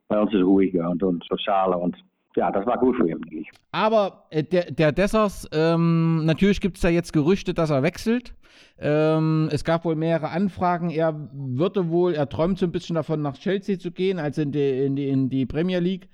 bei 0.09 0.21
uns 0.21 0.31
ist 0.35 0.41
es 0.41 0.47
ruhiger 0.47 0.91
und, 0.91 1.03
und 1.03 1.25
sozialer 1.25 1.81
und 1.81 1.97
ja, 2.37 2.51
das 2.51 2.67
war 2.67 2.79
gut 2.79 2.97
für 2.97 3.09
ihn. 3.09 3.47
Aber 3.73 4.27
äh, 4.31 4.43
der, 4.43 4.71
der 4.71 4.93
Dessers, 4.93 5.49
ähm, 5.53 6.25
natürlich 6.25 6.61
gibt 6.61 6.77
es 6.77 6.83
da 6.83 6.89
jetzt 6.89 7.13
Gerüchte, 7.13 7.55
dass 7.55 7.71
er 7.71 7.83
wechselt. 7.83 8.35
Ähm, 8.79 9.49
es 9.53 9.65
gab 9.65 9.85
wohl 9.85 9.95
mehrere 9.95 10.31
Anfragen. 10.31 10.91
Er 10.91 11.29
würde 11.33 11.91
wohl, 11.91 12.15
er 12.15 12.29
träumt 12.29 12.59
so 12.59 12.67
ein 12.67 12.73
bisschen 12.73 12.95
davon, 12.95 13.23
nach 13.23 13.37
Chelsea 13.39 13.79
zu 13.79 13.91
gehen, 13.93 14.19
also 14.19 14.43
in 14.43 14.53
die, 14.53 14.85
in 14.85 14.97
die, 14.97 15.09
in 15.09 15.29
die 15.29 15.47
Premier 15.47 15.79
League. 15.79 16.09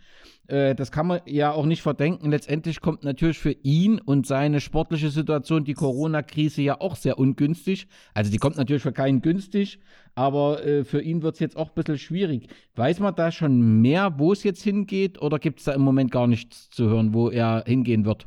Äh, 0.51 0.75
das 0.75 0.91
kann 0.91 1.07
man 1.07 1.21
ja 1.27 1.53
auch 1.53 1.67
nicht 1.67 1.83
verdenken. 1.83 2.31
Letztendlich 2.31 2.81
kommt 2.81 3.05
natürlich 3.05 3.39
für 3.39 3.55
ihn 3.63 4.01
und 4.01 4.27
seine 4.27 4.61
sportliche 4.61 5.09
Situation 5.09 5.65
die 5.65 5.75
Corona-Krise 5.75 6.63
ja 6.63 6.81
auch 6.81 6.97
sehr 6.97 7.19
ungünstig. 7.19 7.87
Also 8.15 8.33
die 8.33 8.39
kommt 8.39 8.57
natürlich 8.57 8.83
für 8.83 8.93
keinen 8.93 9.23
günstig, 9.23 9.79
aber 10.15 10.65
äh, 10.65 10.85
für 10.85 11.01
ihn 11.01 11.23
wird 11.23 11.35
es 11.35 11.41
jetzt 11.41 11.57
auch 11.57 11.69
ein 11.69 11.75
bisschen 11.75 11.99
schwierig. 11.99 12.49
Weiß 12.77 13.01
man 13.01 13.15
da 13.15 13.31
schon 13.31 13.81
mehr, 13.81 14.19
wo 14.19 14.33
es 14.33 14.43
jetzt 14.43 14.63
hingeht 14.63 15.23
oder 15.23 15.39
gibt 15.39 15.61
es 15.61 15.67
da 15.67 15.73
im 15.73 15.83
Moment 15.83 16.11
gar 16.11 16.27
nichts 16.27 16.71
zu 16.71 16.89
hören, 16.89 17.15
wo 17.15 17.31
er 17.31 17.65
hingehen 17.67 18.05
wird? 18.05 18.27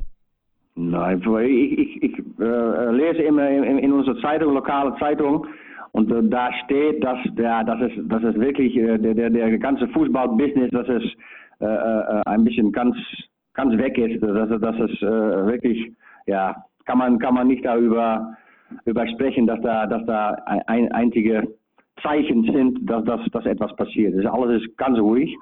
Nein, 0.76 1.22
ich, 1.44 1.78
ich, 1.78 2.02
ich 2.02 2.18
äh, 2.40 2.90
lese 2.90 3.22
immer 3.22 3.48
in, 3.48 3.78
in 3.78 3.92
unserer 3.92 4.20
Zeitung, 4.20 4.54
lokale 4.54 4.96
Zeitung, 4.98 5.46
und 5.94 6.10
äh, 6.10 6.28
da 6.28 6.52
steht, 6.64 7.04
dass 7.04 7.18
der, 7.36 7.62
dass 7.62 7.80
es, 7.80 7.92
dass 8.08 8.22
es 8.24 8.34
wirklich 8.34 8.76
äh, 8.76 8.98
der, 8.98 9.14
der, 9.14 9.30
der 9.30 9.58
ganze 9.58 9.86
Fußballbusiness, 9.88 10.70
dass 10.72 10.88
es 10.88 11.04
äh, 11.60 11.66
äh, 11.66 12.22
ein 12.26 12.42
bisschen 12.42 12.72
ganz, 12.72 12.96
ganz 13.54 13.78
weg 13.78 13.96
ist, 13.96 14.20
dass, 14.20 14.48
dass 14.60 14.76
äh, 14.76 15.46
wirklich, 15.46 15.92
ja, 16.26 16.64
kann 16.84 16.98
man, 16.98 17.18
kann 17.20 17.34
man 17.34 17.46
nicht 17.46 17.64
darüber 17.64 18.36
über 18.86 19.06
sprechen, 19.06 19.46
dass 19.46 19.60
da, 19.60 19.86
dass 19.86 20.04
da 20.06 20.30
ein, 20.66 20.90
einzige 20.90 21.46
Zeichen 22.02 22.42
sind, 22.42 22.90
dass, 22.90 23.04
dass, 23.04 23.20
dass 23.30 23.46
etwas 23.46 23.74
passiert. 23.76 24.16
Also 24.16 24.28
alles 24.30 24.62
ist 24.62 24.76
ganz 24.76 24.98
ruhig. 24.98 25.32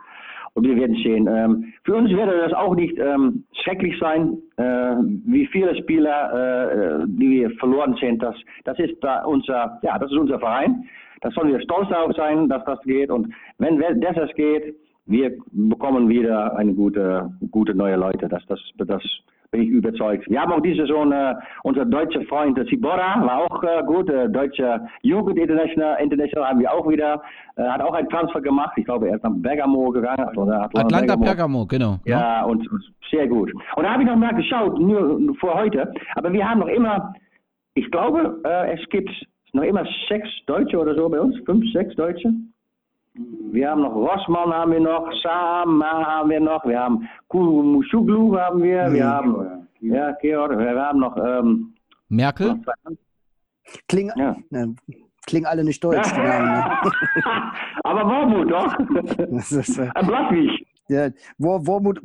Und 0.54 0.66
wir 0.66 0.76
werden 0.76 0.96
sehen. 0.96 1.26
Ähm, 1.26 1.72
für 1.84 1.94
uns 1.94 2.10
werde 2.10 2.36
das 2.38 2.52
auch 2.52 2.74
nicht 2.74 2.98
ähm, 2.98 3.44
schrecklich 3.62 3.98
sein, 3.98 4.36
äh, 4.58 4.96
wie 5.24 5.46
viele 5.46 5.74
Spieler, 5.76 7.02
äh, 7.02 7.04
die 7.06 7.30
wir 7.30 7.50
verloren 7.52 7.96
sind. 8.00 8.22
Das, 8.22 8.36
das 8.64 8.78
ist 8.78 9.02
da 9.02 9.24
unser, 9.24 9.78
ja, 9.82 9.98
das 9.98 10.10
ist 10.10 10.18
unser 10.18 10.38
Verein. 10.38 10.84
Da 11.22 11.30
sollen 11.30 11.52
wir 11.52 11.60
stolz 11.62 11.88
darauf 11.88 12.14
sein, 12.16 12.48
dass 12.48 12.64
das 12.64 12.80
geht. 12.82 13.10
Und 13.10 13.32
wenn 13.58 13.78
das 14.00 14.34
geht, 14.34 14.74
wir 15.06 15.36
bekommen 15.52 16.08
wieder 16.08 16.56
eine 16.56 16.74
gute, 16.74 17.32
gute 17.50 17.74
neue 17.74 17.96
Leute. 17.96 18.28
Das, 18.28 18.44
das, 18.46 18.60
das 18.76 19.02
bin 19.52 19.62
ich 19.62 19.68
überzeugt. 19.68 20.28
Wir 20.28 20.40
haben 20.40 20.52
auch 20.52 20.62
diese 20.62 20.86
Saison 20.86 21.12
äh, 21.12 21.34
unser 21.62 21.84
deutscher 21.84 22.22
Freund 22.22 22.58
Sibora, 22.68 23.22
war 23.24 23.38
auch 23.44 23.62
äh, 23.62 23.82
gut. 23.84 24.08
Äh, 24.08 24.28
deutsche 24.30 24.80
Jugend 25.02 25.38
International, 25.38 26.02
International 26.02 26.48
haben 26.48 26.60
wir 26.60 26.72
auch 26.72 26.88
wieder. 26.88 27.22
Äh, 27.56 27.62
hat 27.62 27.82
auch 27.82 27.92
einen 27.92 28.08
Transfer 28.08 28.40
gemacht. 28.40 28.72
Ich 28.76 28.86
glaube, 28.86 29.08
er 29.08 29.16
ist 29.16 29.22
nach 29.22 29.32
Bergamo 29.34 29.90
gegangen. 29.90 30.36
Oder 30.36 30.64
Atlanta 30.64 30.98
Bergamo. 30.98 31.24
Bergamo, 31.24 31.66
genau. 31.66 31.98
Ja, 32.06 32.20
ja. 32.20 32.44
Und, 32.44 32.70
und, 32.72 32.82
sehr 33.10 33.28
gut. 33.28 33.52
Und 33.76 33.84
da 33.84 33.92
habe 33.92 34.02
ich 34.02 34.08
noch 34.08 34.16
mal 34.16 34.34
geschaut, 34.34 34.80
nur 34.80 35.34
vor 35.38 35.54
heute. 35.54 35.92
Aber 36.14 36.32
wir 36.32 36.48
haben 36.48 36.60
noch 36.60 36.68
immer, 36.68 37.14
ich 37.74 37.90
glaube, 37.90 38.40
äh, 38.44 38.72
es 38.72 38.88
gibt 38.88 39.10
noch 39.52 39.64
immer 39.64 39.84
sechs 40.08 40.28
Deutsche 40.46 40.78
oder 40.78 40.94
so 40.94 41.10
bei 41.10 41.20
uns. 41.20 41.36
Fünf, 41.44 41.70
sechs 41.72 41.94
Deutsche. 41.94 42.32
Wir 43.14 43.70
haben 43.70 43.82
noch 43.82 43.94
Rossmann 43.94 44.52
haben 44.52 44.72
wir 44.72 44.80
noch, 44.80 45.12
Sama 45.22 46.06
haben 46.06 46.30
wir 46.30 46.40
noch, 46.40 46.64
wir 46.64 46.80
haben 46.80 47.08
Kurumushuglu 47.28 48.38
haben 48.38 48.62
wir, 48.62 48.90
wir 48.90 49.06
haben, 49.06 49.68
ja, 49.80 50.12
Georg, 50.12 50.58
wir 50.58 50.80
haben 50.80 51.00
noch, 51.00 51.16
ähm, 51.18 51.74
Merkel? 52.08 52.60
Klingen, 53.86 54.12
ja. 54.16 54.36
ne, 54.50 54.74
klingen 55.26 55.46
alle 55.46 55.62
nicht 55.62 55.82
deutsch, 55.84 56.10
die 56.12 56.20
Namen. 56.20 56.52
Ne? 56.52 56.92
Aber 57.84 58.04
Wormut, 58.06 58.50
doch. 58.50 58.76
Das 59.30 59.52
ist, 59.52 59.78
äh, 59.78 59.90
Blaswig. 60.06 60.66
Ja, 60.88 61.10
Wormut, 61.38 62.00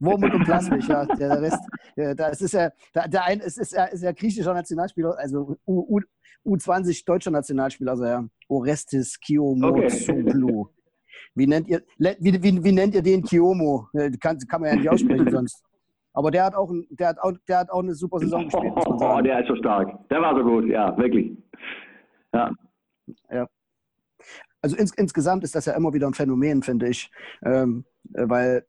Wormut 0.00 0.34
und 0.34 0.44
Plaswig, 0.44 0.86
ja. 0.88 1.04
Der 1.06 1.40
Rest, 1.42 1.62
ja, 1.96 2.14
das 2.14 2.40
ist 2.42 2.52
ja, 2.54 2.70
der, 2.94 3.08
der 3.08 3.24
ein, 3.24 3.40
es 3.40 3.56
ist 3.56 3.72
ja, 3.72 3.84
ist 3.84 4.02
ja 4.02 4.12
griechischer 4.12 4.52
Nationalspieler, 4.52 5.16
also 5.16 5.56
U, 5.66 5.96
U, 5.96 6.00
U20 6.44 7.04
deutscher 7.04 7.30
Nationalspieler, 7.30 7.92
also 7.92 8.04
ja, 8.04 8.24
Orestes 8.48 9.18
Kiyomotsoglu. 9.20 10.60
Okay. 10.62 10.74
Wie 11.34 11.46
nennt 11.46 11.68
ihr, 11.68 11.82
wie, 11.98 12.42
wie, 12.42 12.64
wie 12.64 12.72
nennt 12.72 12.94
ihr 12.94 13.02
den 13.02 13.22
Kiyomo? 13.22 13.88
Kann, 14.20 14.38
kann 14.48 14.60
man 14.60 14.70
ja 14.70 14.76
nicht 14.76 14.88
aussprechen 14.88 15.30
sonst. 15.30 15.62
Aber 16.12 16.30
der 16.30 16.44
hat 16.44 16.54
auch, 16.54 16.72
der 16.90 17.08
hat 17.08 17.18
auch, 17.18 17.32
der 17.48 17.58
hat 17.58 17.70
auch 17.70 17.82
eine 17.82 17.94
super 17.94 18.20
Saison 18.20 18.44
gespielt. 18.44 18.72
Oh, 18.86 19.20
der 19.20 19.40
ist 19.40 19.48
so 19.48 19.56
stark. 19.56 20.08
Der 20.08 20.22
war 20.22 20.36
so 20.36 20.44
gut, 20.44 20.66
ja, 20.66 20.96
wirklich. 20.96 21.36
Ja. 22.32 22.52
ja. 23.30 23.48
Also 24.62 24.76
ins, 24.76 24.94
insgesamt 24.94 25.42
ist 25.44 25.54
das 25.54 25.66
ja 25.66 25.74
immer 25.74 25.92
wieder 25.92 26.06
ein 26.06 26.14
Phänomen, 26.14 26.62
finde 26.62 26.88
ich. 26.88 27.10
Ähm, 27.44 27.84
weil 28.12 28.64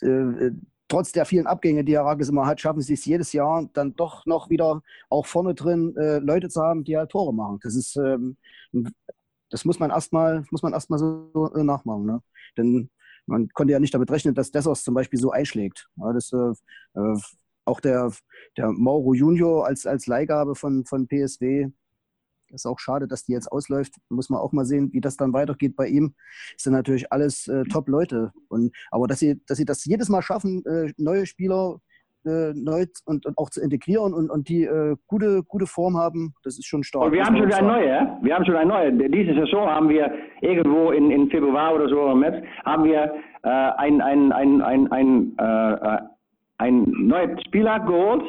äh, 0.00 0.50
trotz 0.88 1.12
der 1.12 1.26
vielen 1.26 1.46
Abgänge, 1.46 1.84
die 1.84 1.92
Herakles 1.92 2.28
immer 2.30 2.46
hat, 2.46 2.60
schaffen 2.60 2.80
sie 2.80 2.94
es 2.94 3.04
jedes 3.04 3.32
Jahr 3.32 3.68
dann 3.74 3.94
doch 3.94 4.26
noch 4.26 4.50
wieder 4.50 4.82
auch 5.08 5.26
vorne 5.26 5.54
drin 5.54 5.94
äh, 5.96 6.18
Leute 6.18 6.48
zu 6.48 6.62
haben, 6.62 6.84
die 6.84 6.96
halt 6.96 7.10
Tore 7.10 7.32
machen. 7.34 7.60
Das 7.62 7.76
ist, 7.76 7.96
ähm, 7.96 8.36
das 9.50 9.64
muss 9.64 9.78
man 9.78 9.90
erstmal, 9.90 10.44
muss 10.50 10.62
man 10.62 10.72
erstmal 10.72 10.98
so 10.98 11.52
äh, 11.54 11.62
nachmachen. 11.62 12.06
Ne? 12.06 12.22
Denn 12.56 12.90
man 13.26 13.48
konnte 13.50 13.72
ja 13.72 13.80
nicht 13.80 13.94
damit 13.94 14.10
rechnen, 14.10 14.34
dass 14.34 14.50
Dessos 14.50 14.82
zum 14.82 14.94
Beispiel 14.94 15.18
so 15.18 15.30
einschlägt. 15.30 15.88
Ja, 15.96 16.12
das, 16.12 16.32
äh, 16.32 17.00
äh 17.00 17.16
auch 17.68 17.80
der, 17.80 18.10
der 18.56 18.72
Mauro 18.72 19.12
Junior 19.12 19.66
als, 19.66 19.86
als 19.86 20.06
Leihgabe 20.06 20.54
von, 20.54 20.86
von 20.86 21.06
PSW, 21.06 21.68
ist 22.50 22.66
auch 22.66 22.78
schade, 22.78 23.06
dass 23.08 23.24
die 23.24 23.32
jetzt 23.32 23.50
ausläuft. 23.50 23.94
Muss 24.08 24.30
man 24.30 24.40
auch 24.40 24.52
mal 24.52 24.64
sehen, 24.64 24.92
wie 24.92 25.00
das 25.00 25.16
dann 25.16 25.32
weitergeht 25.32 25.76
bei 25.76 25.88
ihm. 25.88 26.14
Das 26.54 26.64
sind 26.64 26.72
natürlich 26.72 27.12
alles 27.12 27.48
äh, 27.48 27.64
Top-Leute. 27.64 28.32
aber 28.90 29.06
dass 29.06 29.18
sie, 29.18 29.40
dass 29.46 29.58
sie 29.58 29.64
das 29.64 29.84
jedes 29.84 30.08
Mal 30.08 30.22
schaffen, 30.22 30.64
äh, 30.66 30.92
neue 30.96 31.26
Spieler 31.26 31.80
äh, 32.24 32.52
neu 32.54 32.86
und, 33.06 33.26
und, 33.26 33.38
auch 33.38 33.50
zu 33.50 33.60
integrieren 33.60 34.12
und, 34.12 34.30
und 34.30 34.48
die 34.48 34.64
äh, 34.64 34.96
gute, 35.06 35.42
gute 35.44 35.66
Form 35.66 35.96
haben, 35.96 36.34
das 36.42 36.58
ist 36.58 36.66
schon 36.66 36.82
stark. 36.82 37.06
Und 37.06 37.12
wir 37.12 37.24
haben 37.24 37.36
schon 37.36 37.52
ein 37.52 37.66
neue, 37.66 38.18
wir 38.22 38.34
haben 38.34 38.44
schon 38.44 38.56
ein 38.56 38.68
neue. 38.68 38.92
Diese 38.92 39.34
Saison 39.34 39.68
haben 39.68 39.88
wir 39.88 40.12
irgendwo 40.40 40.90
in, 40.90 41.10
in 41.10 41.30
Februar 41.30 41.74
oder 41.74 41.88
so 41.88 42.10
im 42.10 42.20
März 42.20 42.44
haben 42.64 42.84
wir 42.84 43.14
äh, 43.44 43.48
ein, 43.48 44.00
ein, 44.00 44.32
ein, 44.32 44.60
ein, 44.60 44.92
ein, 44.92 45.36
ein 46.58 46.84
neuer 46.90 47.36
Spieler 47.46 47.80
geholt 47.80 48.24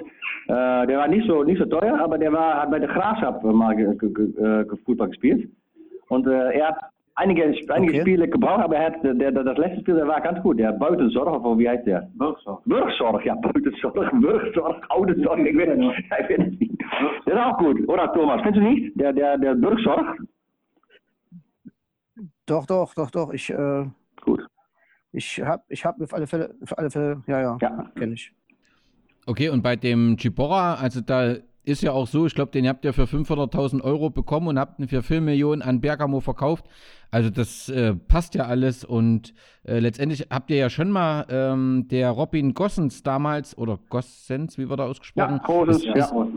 äh, 0.49 0.87
der 0.87 0.97
war 0.97 1.07
nicht 1.07 1.27
so, 1.27 1.43
nicht 1.43 1.59
so 1.59 1.65
teuer, 1.65 1.99
aber 1.99 2.17
der 2.17 2.33
war, 2.33 2.63
hat 2.63 2.71
bei 2.71 2.79
der 2.79 2.89
Graafschap 2.89 3.43
mal 3.43 3.75
ge, 3.75 3.95
ge, 3.97 4.09
ge, 4.11 4.77
Fußball 4.83 5.09
gespielt. 5.09 5.47
Und 6.07 6.25
äh, 6.25 6.53
er 6.53 6.69
hat 6.69 6.77
einige, 7.13 7.53
einige 7.67 7.93
okay. 7.93 8.01
Spiele 8.01 8.27
gebraucht, 8.27 8.63
aber 8.63 8.77
er 8.77 8.85
hat, 8.87 9.03
der, 9.03 9.13
der, 9.13 9.31
das 9.31 9.57
letzte 9.59 9.81
Spiel 9.81 9.95
der 9.97 10.07
war 10.07 10.19
ganz 10.21 10.41
gut. 10.41 10.57
Der 10.57 10.71
Buitenzorg, 10.71 11.27
of 11.27 11.59
wie 11.59 11.69
heißt 11.69 11.85
der? 11.85 12.09
Burgzorg. 12.15 12.63
Burgzorg, 12.65 13.23
ja, 13.25 13.35
Buitenzorg, 13.35 14.11
Burgzorg, 14.21 14.83
Ouderzorg, 14.89 15.39
ich 15.39 15.55
weiß, 15.55 15.69
ich 15.77 16.11
weiß 16.11 16.29
es 16.29 16.59
nicht. 16.59 16.81
Der 17.27 17.35
ist 17.35 17.41
auch 17.41 17.57
gut, 17.59 17.87
oder 17.87 18.11
Thomas? 18.13 18.41
Findest 18.41 18.65
du 18.65 18.69
nicht? 18.71 18.99
Der, 18.99 19.13
der, 19.13 19.37
der 19.37 19.53
Burgzorg? 19.53 20.17
Doch, 22.47 22.65
doch, 22.65 22.95
doch, 22.95 23.11
doch. 23.11 23.33
Ich, 23.33 23.51
äh. 23.51 23.85
Ich 25.11 25.41
habe 25.41 25.63
ich 25.69 25.85
hab 25.85 25.99
auf 26.01 26.13
alle 26.13 26.27
Fälle, 26.27 26.55
auf 26.61 26.77
alle 26.77 26.91
Fälle, 26.91 27.23
ja, 27.27 27.41
ja, 27.41 27.57
ja. 27.61 27.91
kenne 27.95 28.13
ich. 28.13 28.31
Okay, 29.25 29.49
und 29.49 29.61
bei 29.61 29.75
dem 29.75 30.17
Chibora, 30.17 30.75
also 30.75 31.01
da 31.01 31.35
ist 31.63 31.83
ja 31.83 31.91
auch 31.91 32.07
so, 32.07 32.25
ich 32.25 32.33
glaube, 32.33 32.51
den 32.51 32.67
habt 32.67 32.83
ihr 32.83 32.93
für 32.93 33.03
500.000 33.03 33.81
Euro 33.81 34.09
bekommen 34.09 34.47
und 34.47 34.59
habt 34.59 34.79
ihn 34.79 34.87
für 34.87 35.03
4 35.03 35.21
Millionen 35.21 35.61
an 35.61 35.81
Bergamo 35.81 36.19
verkauft. 36.19 36.65
Also 37.11 37.29
das 37.29 37.69
äh, 37.69 37.95
passt 37.95 38.35
ja 38.35 38.45
alles 38.45 38.83
und 38.83 39.33
äh, 39.63 39.79
letztendlich 39.79 40.27
habt 40.29 40.49
ihr 40.51 40.57
ja 40.57 40.69
schon 40.69 40.89
mal 40.89 41.25
ähm, 41.29 41.87
der 41.89 42.11
Robin 42.11 42.53
Gossens 42.53 43.03
damals, 43.03 43.57
oder 43.57 43.79
Gossens, 43.89 44.57
wie 44.57 44.69
wird 44.69 44.79
er 44.79 44.85
ausgesprochen? 44.85 45.41
Ja, 45.41 45.45
Gossens, 45.45 45.77
ist, 45.77 45.95
ja, 45.95 46.27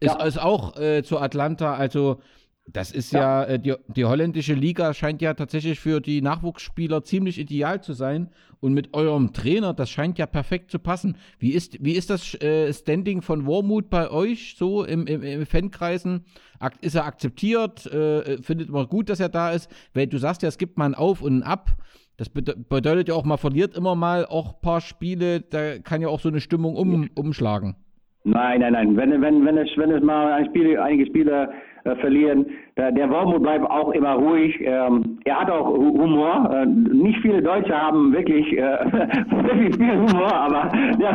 ist, 0.00 0.14
ist, 0.16 0.22
ist, 0.22 0.42
auch 0.42 0.76
äh, 0.78 1.02
zu 1.02 1.18
Atlanta, 1.18 1.74
also 1.74 2.20
das 2.66 2.92
ist 2.92 3.12
ja, 3.12 3.42
ja 3.42 3.44
äh, 3.44 3.58
die, 3.58 3.74
die 3.88 4.04
holländische 4.04 4.54
Liga 4.54 4.94
scheint 4.94 5.20
ja 5.20 5.34
tatsächlich 5.34 5.78
für 5.80 6.00
die 6.00 6.22
Nachwuchsspieler 6.22 7.02
ziemlich 7.02 7.38
ideal 7.38 7.82
zu 7.82 7.92
sein. 7.92 8.30
Und 8.60 8.72
mit 8.72 8.94
eurem 8.94 9.34
Trainer, 9.34 9.74
das 9.74 9.90
scheint 9.90 10.18
ja 10.18 10.24
perfekt 10.24 10.70
zu 10.70 10.78
passen. 10.78 11.18
Wie 11.38 11.50
ist, 11.50 11.84
wie 11.84 11.92
ist 11.92 12.08
das 12.08 12.34
äh, 12.42 12.72
Standing 12.72 13.20
von 13.20 13.44
Wormut 13.44 13.90
bei 13.90 14.10
euch 14.10 14.54
so 14.56 14.84
im, 14.84 15.06
im, 15.06 15.22
im 15.22 15.44
Fankreisen? 15.44 16.24
Ak 16.58 16.74
ist 16.80 16.94
er 16.94 17.04
akzeptiert? 17.04 17.84
Äh, 17.86 18.38
findet 18.42 18.70
man 18.70 18.86
gut, 18.86 19.10
dass 19.10 19.20
er 19.20 19.28
da 19.28 19.50
ist? 19.50 19.70
Weil 19.92 20.06
du 20.06 20.16
sagst 20.16 20.42
ja, 20.42 20.48
es 20.48 20.56
gibt 20.56 20.78
mal 20.78 20.86
ein 20.86 20.94
Auf 20.94 21.20
und 21.20 21.38
ein 21.38 21.42
Ab. 21.42 21.70
Das 22.16 22.30
bedeutet 22.30 23.08
ja 23.08 23.14
auch, 23.14 23.24
man 23.24 23.38
verliert 23.38 23.76
immer 23.76 23.94
mal 23.96 24.24
auch 24.24 24.54
ein 24.54 24.60
paar 24.62 24.80
Spiele. 24.80 25.40
Da 25.40 25.78
kann 25.80 26.00
ja 26.00 26.08
auch 26.08 26.20
so 26.20 26.28
eine 26.30 26.40
Stimmung 26.40 26.76
um, 26.76 27.10
umschlagen. 27.14 27.76
Nein, 28.22 28.60
nein, 28.60 28.72
nein. 28.72 28.96
Wenn, 28.96 29.20
wenn, 29.20 29.44
wenn, 29.44 29.58
es, 29.58 29.68
wenn 29.76 29.90
es 29.90 30.02
mal 30.02 30.32
ein 30.32 30.46
Spiel, 30.46 30.78
einige 30.78 31.06
Spieler 31.06 31.52
verlieren, 31.84 32.46
der, 32.76 33.10
Wormut 33.10 33.42
bleibt 33.42 33.68
auch 33.70 33.92
immer 33.92 34.14
ruhig. 34.14 34.58
Ähm, 34.60 35.18
er 35.24 35.40
hat 35.40 35.50
auch 35.50 35.66
Humor. 35.66 36.50
Äh, 36.52 36.66
nicht 36.66 37.20
viele 37.20 37.42
Deutsche 37.42 37.74
haben 37.74 38.12
wirklich, 38.12 38.52
äh, 38.56 38.58
wirklich 39.30 39.76
viel 39.76 39.96
Humor, 39.96 40.32
aber 40.32 40.72
der, 40.98 41.12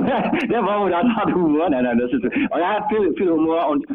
der 0.47 0.63
Wormut 0.63 0.93
hat, 0.93 1.05
hat 1.15 1.33
Humor. 1.33 1.69
Nein, 1.69 1.83
nein, 1.83 1.97
das 1.97 2.11
ist, 2.11 2.23
er 2.23 2.69
hat 2.69 2.87
viel, 2.89 3.13
viel 3.15 3.31
Humor 3.31 3.67
und 3.69 3.85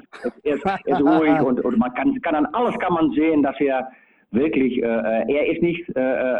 er 0.42 0.54
ist, 0.56 0.64
ist 0.84 1.00
ruhig 1.00 1.40
und, 1.40 1.64
und 1.64 1.78
man 1.78 1.94
kann, 1.94 2.20
kann 2.22 2.34
an 2.34 2.46
alles 2.52 2.78
kann 2.78 2.94
man 2.94 3.10
sehen, 3.12 3.42
dass 3.42 3.58
er 3.60 3.88
wirklich, 4.34 4.82
äh, 4.82 4.86
er 4.86 5.52
ist 5.52 5.62
nicht 5.62 5.88
äh, 5.96 6.00
äh, 6.00 6.36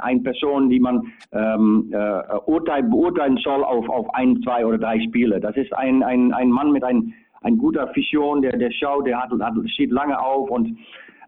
eine 0.00 0.20
Person, 0.20 0.70
die 0.70 0.80
man 0.80 1.12
ähm, 1.32 1.92
urteil, 2.46 2.82
beurteilen 2.84 3.36
soll 3.38 3.62
auf, 3.62 3.88
auf 3.88 4.12
ein, 4.14 4.40
zwei 4.42 4.64
oder 4.64 4.78
drei 4.78 5.00
Spiele. 5.00 5.38
Das 5.40 5.56
ist 5.56 5.72
ein, 5.74 6.02
ein, 6.02 6.32
ein 6.32 6.48
Mann 6.48 6.72
mit 6.72 6.82
ein, 6.82 7.14
ein 7.42 7.58
guter 7.58 7.90
Vision, 7.94 8.42
der, 8.42 8.56
der 8.56 8.70
schaut, 8.72 9.06
der 9.06 9.22
hat, 9.22 9.30
hat, 9.30 9.54
steht 9.70 9.90
lange 9.90 10.18
auf 10.18 10.50
und 10.50 10.78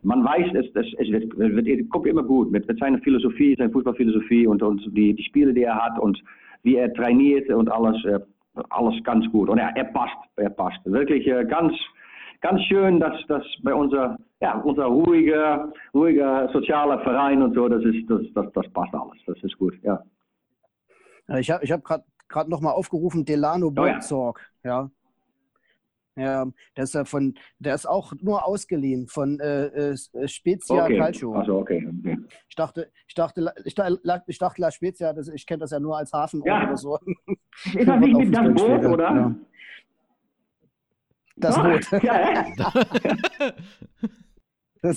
man 0.02 0.24
weiß, 0.24 0.54
es, 0.54 0.66
es, 0.74 0.86
es, 0.98 1.10
wird, 1.10 1.36
wird, 1.36 1.66
es 1.66 1.88
kommt 1.90 2.06
immer 2.06 2.22
gut 2.22 2.50
mit, 2.50 2.66
mit 2.66 2.78
seiner 2.78 2.98
Philosophie, 3.00 3.54
seiner 3.56 3.70
Fußballphilosophie 3.70 4.46
und, 4.46 4.62
und 4.62 4.82
die, 4.96 5.14
die 5.14 5.24
Spiele, 5.24 5.52
die 5.52 5.64
er 5.64 5.76
hat 5.76 5.98
und 5.98 6.22
wie 6.62 6.76
er 6.76 6.92
trainiert 6.94 7.48
und 7.50 7.70
alles, 7.70 7.96
alles 8.70 9.04
ganz 9.04 9.30
gut. 9.30 9.48
Und 9.48 9.58
er, 9.58 9.76
er 9.76 9.84
passt, 9.84 10.16
er 10.36 10.50
passt. 10.50 10.78
Wirklich 10.84 11.26
ganz, 11.48 11.72
ganz 12.40 12.62
schön, 12.62 12.98
dass 12.98 13.14
das 13.28 13.44
bei 13.62 13.74
unser, 13.74 14.16
ja, 14.40 14.58
unser 14.60 14.86
ruhiger, 14.86 15.70
ruhiger 15.94 16.48
sozialer 16.52 17.00
Verein 17.00 17.42
und 17.42 17.54
so, 17.54 17.68
das 17.68 17.84
ist, 17.84 18.08
das, 18.08 18.22
das, 18.34 18.46
das 18.52 18.72
passt 18.72 18.94
alles. 18.94 19.18
Das 19.26 19.42
ist 19.42 19.58
gut, 19.58 19.74
ja. 19.82 20.02
Ich 21.38 21.50
habe 21.50 21.62
ich 21.62 21.70
hab 21.70 21.84
gerade 21.84 22.50
noch 22.50 22.60
mal 22.60 22.72
aufgerufen, 22.72 23.24
Delano 23.24 23.72
oh, 23.76 23.86
ja. 23.86 24.00
ja. 24.64 24.90
Ja, 26.20 26.46
der 26.76 26.84
ist 26.84 26.94
ja 26.94 27.04
von, 27.06 27.34
der 27.58 27.74
ist 27.74 27.86
auch 27.86 28.12
nur 28.20 28.44
ausgeliehen 28.46 29.06
von 29.06 29.40
äh, 29.40 29.92
äh, 29.92 30.28
Spezia 30.28 30.84
okay. 30.84 30.98
Calcio. 30.98 31.32
Also 31.34 31.58
okay. 31.58 31.88
okay. 31.88 32.18
Ich 32.48 32.56
dachte, 32.56 32.92
ich 33.08 33.14
dachte, 33.14 33.54
ich 33.64 33.74
dachte, 33.74 34.22
ich 34.26 34.38
dachte 34.38 34.60
La 34.60 34.70
Spezia, 34.70 35.14
das, 35.14 35.28
ich 35.28 35.46
kenne 35.46 35.60
das 35.60 35.70
ja 35.70 35.80
nur 35.80 35.96
als 35.96 36.12
Hafen 36.12 36.42
ja. 36.44 36.64
oder 36.64 36.76
so. 36.76 36.98
Ist 37.74 37.88
das 37.88 38.00
nicht 38.00 38.18
mit 38.18 38.36
das 38.36 38.54
Boot, 38.54 38.84
oder? 38.84 39.14
Ja. 39.14 39.34
Das 41.36 41.56
Boot. 41.56 42.02
Ja, 42.02 42.44
Das, 44.82 44.96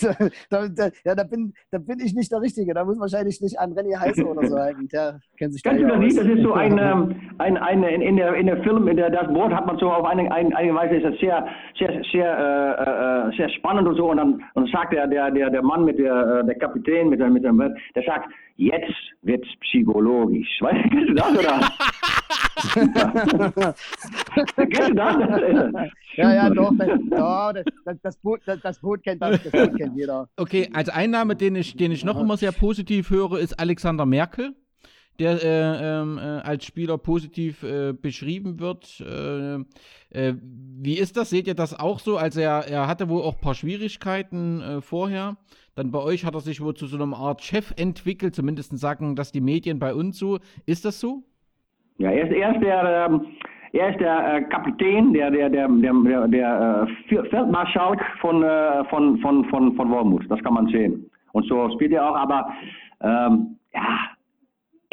da, 0.49 0.67
da, 0.69 0.89
ja, 1.03 1.15
da 1.15 1.23
bin, 1.23 1.53
da 1.71 1.77
bin 1.77 1.99
ich 1.99 2.13
nicht 2.15 2.31
der 2.31 2.41
Richtige. 2.41 2.73
Da 2.73 2.85
muss 2.85 2.99
wahrscheinlich 2.99 3.41
nicht 3.41 3.59
an 3.59 3.73
René 3.73 3.99
Heiße 3.99 4.25
oder 4.25 4.47
so 4.47 4.57
hängen. 4.57 4.87
Der 4.87 5.19
kennt 5.37 5.53
sich 5.53 5.63
Kennst 5.63 5.83
da 5.83 5.87
du 5.87 5.89
das 5.89 5.93
ja 5.93 5.99
nicht? 5.99 6.17
Das 6.17 6.25
ist 6.25 6.41
so 6.41 6.53
ein, 6.53 6.77
ähm, 6.77 7.15
ein, 7.39 7.57
eine, 7.57 7.93
in, 7.93 8.15
der, 8.15 8.33
in 8.35 8.47
der 8.47 8.63
Film, 8.63 8.87
in 8.87 8.97
der, 8.97 9.09
das 9.09 9.27
Wort 9.33 9.53
hat 9.53 9.65
man 9.65 9.77
so 9.79 9.91
auf 9.91 10.05
eine, 10.05 10.31
eine, 10.31 10.55
eine 10.55 10.73
Weise, 10.73 10.95
ist 10.95 11.05
das 11.05 11.19
sehr, 11.19 11.45
sehr, 11.77 12.01
sehr, 12.11 13.27
äh, 13.29 13.29
äh, 13.29 13.37
sehr 13.37 13.49
spannend 13.49 13.87
und 13.87 13.95
so. 13.97 14.09
Und 14.09 14.17
dann, 14.17 14.33
und 14.53 14.63
dann 14.63 14.67
sagt 14.67 14.93
der, 14.93 15.07
der, 15.07 15.31
der, 15.31 15.49
der 15.49 15.61
Mann 15.61 15.83
mit 15.83 15.99
der, 15.99 16.39
äh, 16.39 16.45
der 16.45 16.55
Kapitän, 16.55 17.09
mit, 17.09 17.19
der, 17.19 17.29
mit 17.29 17.43
dem, 17.43 17.57
der 17.57 18.03
sagt, 18.03 18.29
jetzt 18.55 18.93
wird's 19.21 19.47
psychologisch. 19.61 20.47
Weißt 20.59 20.85
du, 20.85 20.89
kennst 20.89 21.09
du 21.09 21.13
das 21.13 21.37
oder? 21.37 21.73
kennst 24.55 24.89
du 24.89 24.93
das? 24.93 25.89
Ja, 26.15 26.33
ja, 26.35 26.49
doch. 26.49 26.71
Das, 26.77 26.87
doch, 27.09 27.53
das, 27.53 27.65
das, 27.85 28.01
das, 28.01 28.17
Boot, 28.17 28.41
das, 28.45 28.59
das 28.61 28.79
Boot 28.79 29.03
kennt 29.03 29.21
das, 29.21 29.41
das 29.43 29.51
Boot 29.51 29.77
kennt 29.77 29.95
jeder. 29.97 30.27
Okay, 30.37 30.69
also 30.73 30.91
ein 30.91 31.11
Name, 31.11 31.35
den 31.35 31.55
ich, 31.55 31.75
den 31.75 31.91
ich 31.91 32.05
noch 32.05 32.19
immer 32.19 32.37
sehr 32.37 32.51
positiv 32.51 33.09
höre, 33.09 33.39
ist 33.39 33.59
Alexander 33.59 34.05
Merkel, 34.05 34.55
der 35.19 35.43
äh, 35.43 36.01
ähm, 36.01 36.17
äh, 36.17 36.21
als 36.21 36.65
Spieler 36.65 36.97
positiv 36.97 37.63
äh, 37.63 37.93
beschrieben 37.93 38.59
wird. 38.59 39.01
Äh, 39.01 39.55
äh, 40.09 40.35
wie 40.41 40.97
ist 40.97 41.17
das? 41.17 41.29
Seht 41.29 41.47
ihr 41.47 41.55
das 41.55 41.79
auch 41.79 41.99
so? 41.99 42.17
Also 42.17 42.41
er, 42.41 42.65
er 42.67 42.87
hatte 42.87 43.09
wohl 43.09 43.21
auch 43.21 43.35
ein 43.35 43.41
paar 43.41 43.55
Schwierigkeiten 43.55 44.61
äh, 44.61 44.81
vorher. 44.81 45.37
Dann 45.75 45.91
bei 45.91 45.99
euch 45.99 46.25
hat 46.25 46.35
er 46.35 46.41
sich 46.41 46.61
wohl 46.61 46.75
zu 46.75 46.85
so 46.85 47.01
einer 47.01 47.15
Art 47.15 47.41
Chef 47.41 47.73
entwickelt, 47.77 48.35
zumindest 48.35 48.77
sagen 48.77 49.15
das 49.15 49.31
die 49.31 49.41
Medien 49.41 49.79
bei 49.79 49.93
uns 49.93 50.17
so. 50.17 50.39
Ist 50.65 50.85
das 50.85 50.99
so? 50.99 51.23
Ja, 51.97 52.11
er 52.11 52.29
ist, 52.29 52.35
er 52.35 52.53
ist 52.53 52.61
der, 52.61 53.07
ähm, 53.07 53.25
er 53.71 53.89
ist 53.89 53.99
der 53.99 54.35
äh, 54.35 54.41
Kapitän, 54.43 55.13
der, 55.13 55.31
der, 55.31 55.49
der, 55.49 55.67
der, 55.67 55.93
der, 55.93 56.27
der 56.27 56.87
äh, 57.09 57.29
Feldmarschalk 57.29 58.01
von, 58.21 58.43
äh, 58.43 58.83
von, 58.85 59.17
von, 59.19 59.45
von, 59.45 59.75
von 59.75 59.89
Wormut. 59.89 60.29
Das 60.29 60.41
kann 60.43 60.53
man 60.53 60.67
sehen. 60.67 61.09
Und 61.31 61.47
so 61.47 61.69
spielt 61.71 61.91
er 61.91 62.07
auch, 62.07 62.15
aber 62.15 62.53
ähm, 63.01 63.57
ja, 63.73 63.99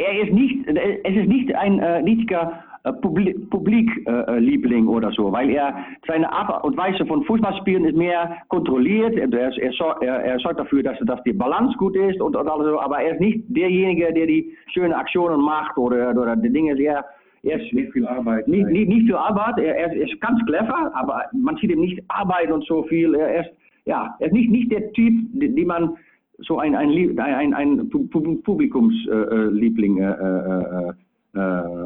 er 0.00 0.22
ist 0.22 0.32
nicht, 0.32 0.66
es 0.66 1.16
ist 1.16 1.28
nicht 1.28 1.54
ein 1.54 1.78
äh, 1.78 1.96
richtiger 1.98 2.64
äh, 2.84 2.92
Publik, 2.94 3.50
Publikliebling 3.50 4.88
oder 4.88 5.10
so, 5.12 5.30
weil 5.30 5.50
er 5.50 5.74
seine 6.06 6.32
Art 6.32 6.64
und 6.64 6.76
Weise 6.76 7.04
von 7.04 7.24
Fußballspielen 7.24 7.84
ist 7.84 7.96
mehr 7.96 8.38
kontrolliert. 8.48 9.14
Er, 9.16 9.30
er, 9.32 10.24
er, 10.24 10.38
sorgt 10.38 10.60
dafür, 10.60 10.82
dass, 10.82 10.98
dass 11.00 11.22
die 11.24 11.32
Balance 11.32 11.76
gut 11.76 11.94
ist 11.96 12.20
und, 12.20 12.36
und 12.36 12.48
alles 12.48 12.68
so, 12.68 12.80
aber 12.80 13.00
er 13.00 13.14
ist 13.14 13.20
nicht 13.20 13.44
derjenige, 13.48 14.12
der 14.12 14.26
die 14.26 14.56
schönen 14.72 14.94
Aktionen 14.94 15.40
macht 15.40 15.76
oder, 15.76 16.10
oder 16.10 16.36
die 16.36 16.52
Dinge 16.52 16.76
sehr. 16.76 17.04
Er 17.42 17.58
ist 17.58 17.72
Nicht 17.72 17.92
viel 17.92 18.06
Arbeit. 18.06 18.46
nicht, 18.48 18.66
nicht, 18.66 18.88
nicht 18.88 19.06
viel 19.06 19.14
Arbeit, 19.14 19.58
er, 19.58 19.74
er 19.74 19.92
ist 19.94 20.20
ganz 20.20 20.44
clever, 20.44 20.92
aber 20.94 21.24
man 21.32 21.56
sieht 21.56 21.70
ihm 21.70 21.80
nicht 21.80 22.02
Arbeit 22.08 22.50
und 22.50 22.66
so 22.66 22.82
viel. 22.82 23.14
Er 23.14 23.40
ist, 23.40 23.50
ja, 23.86 24.14
er 24.18 24.26
ist 24.26 24.32
nicht, 24.34 24.50
nicht 24.50 24.70
der 24.70 24.92
Typ, 24.92 25.14
den 25.32 25.66
man 25.66 25.96
so 26.42 26.58
ein, 26.58 26.74
ein, 26.74 26.90
ein, 26.90 27.18
ein, 27.18 27.54
ein 27.54 27.80
Pu- 27.90 28.08
Pu- 28.10 28.42
Publikumsliebling 28.42 29.98
äh, 29.98 30.10
äh, 30.10 30.92
äh, 31.34 31.40
äh, 31.40 31.84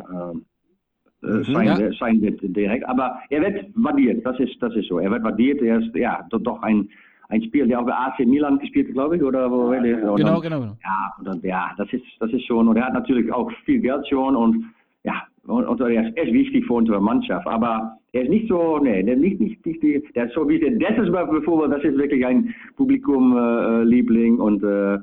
äh, 1.22 1.44
sein, 1.44 1.66
Ja. 1.66 1.92
sein 1.98 2.20
wird 2.20 2.40
direkt. 2.42 2.86
Aber 2.88 3.18
er 3.30 3.42
wird 3.42 3.66
validiert, 3.74 4.24
das 4.26 4.38
ist, 4.40 4.60
das 4.60 4.74
ist 4.74 4.88
so. 4.88 4.98
Er 4.98 5.10
wird 5.10 5.22
validiert, 5.22 5.62
er 5.62 5.78
ist 5.80 5.94
ja 5.96 6.26
doch, 6.30 6.62
ein, 6.62 6.88
ein 7.30 7.42
Spieler, 7.42 7.66
der 7.66 7.80
auch 7.80 7.86
bei 7.86 7.94
AC 7.94 8.20
Milan 8.26 8.58
gespielt 8.58 8.88
hat, 8.88 8.94
glaube 8.94 9.16
ich, 9.16 9.22
oder 9.22 9.50
wo 9.50 9.68
und 9.68 9.82
Genau, 9.82 10.14
genau. 10.16 10.40
genau. 10.40 10.76
ja, 10.84 11.12
und 11.18 11.26
dann, 11.26 11.40
ja, 11.42 11.70
das 11.78 11.90
ist, 11.92 12.04
das 12.20 12.30
ist 12.32 12.44
schon, 12.46 12.68
und 12.68 12.76
er 12.76 12.86
hat 12.86 12.94
natürlich 12.94 13.32
auch 13.32 13.50
viel 13.64 13.80
Geld 13.80 14.06
schon 14.08 14.36
und 14.36 14.64
ja, 15.02 15.22
und, 15.46 15.64
und 15.66 15.80
er 15.80 16.08
ist, 16.08 16.16
er 16.16 16.24
ist 16.24 16.32
wichtig 16.32 16.66
für 16.66 16.74
unsere 16.74 17.00
Mannschaft, 17.00 17.46
aber 17.46 17.98
er 18.14 18.22
ist 18.22 18.30
nicht 18.30 18.48
so, 18.48 18.78
nee, 18.78 19.02
der 19.02 19.16
nicht, 19.16 19.40
nicht, 19.40 19.66
nicht 19.66 19.82
die, 19.82 20.02
der 20.14 20.26
ist 20.26 20.34
so 20.34 20.48
wie 20.48 20.60
der 20.60 20.70
Dessus 20.70 21.10
bevor, 21.10 21.68
das 21.68 21.82
ist 21.82 21.98
wirklich 21.98 22.24
ein 22.24 22.54
Publikum-Liebling 22.76 24.38
und 24.38 24.62
äh, 24.62 24.98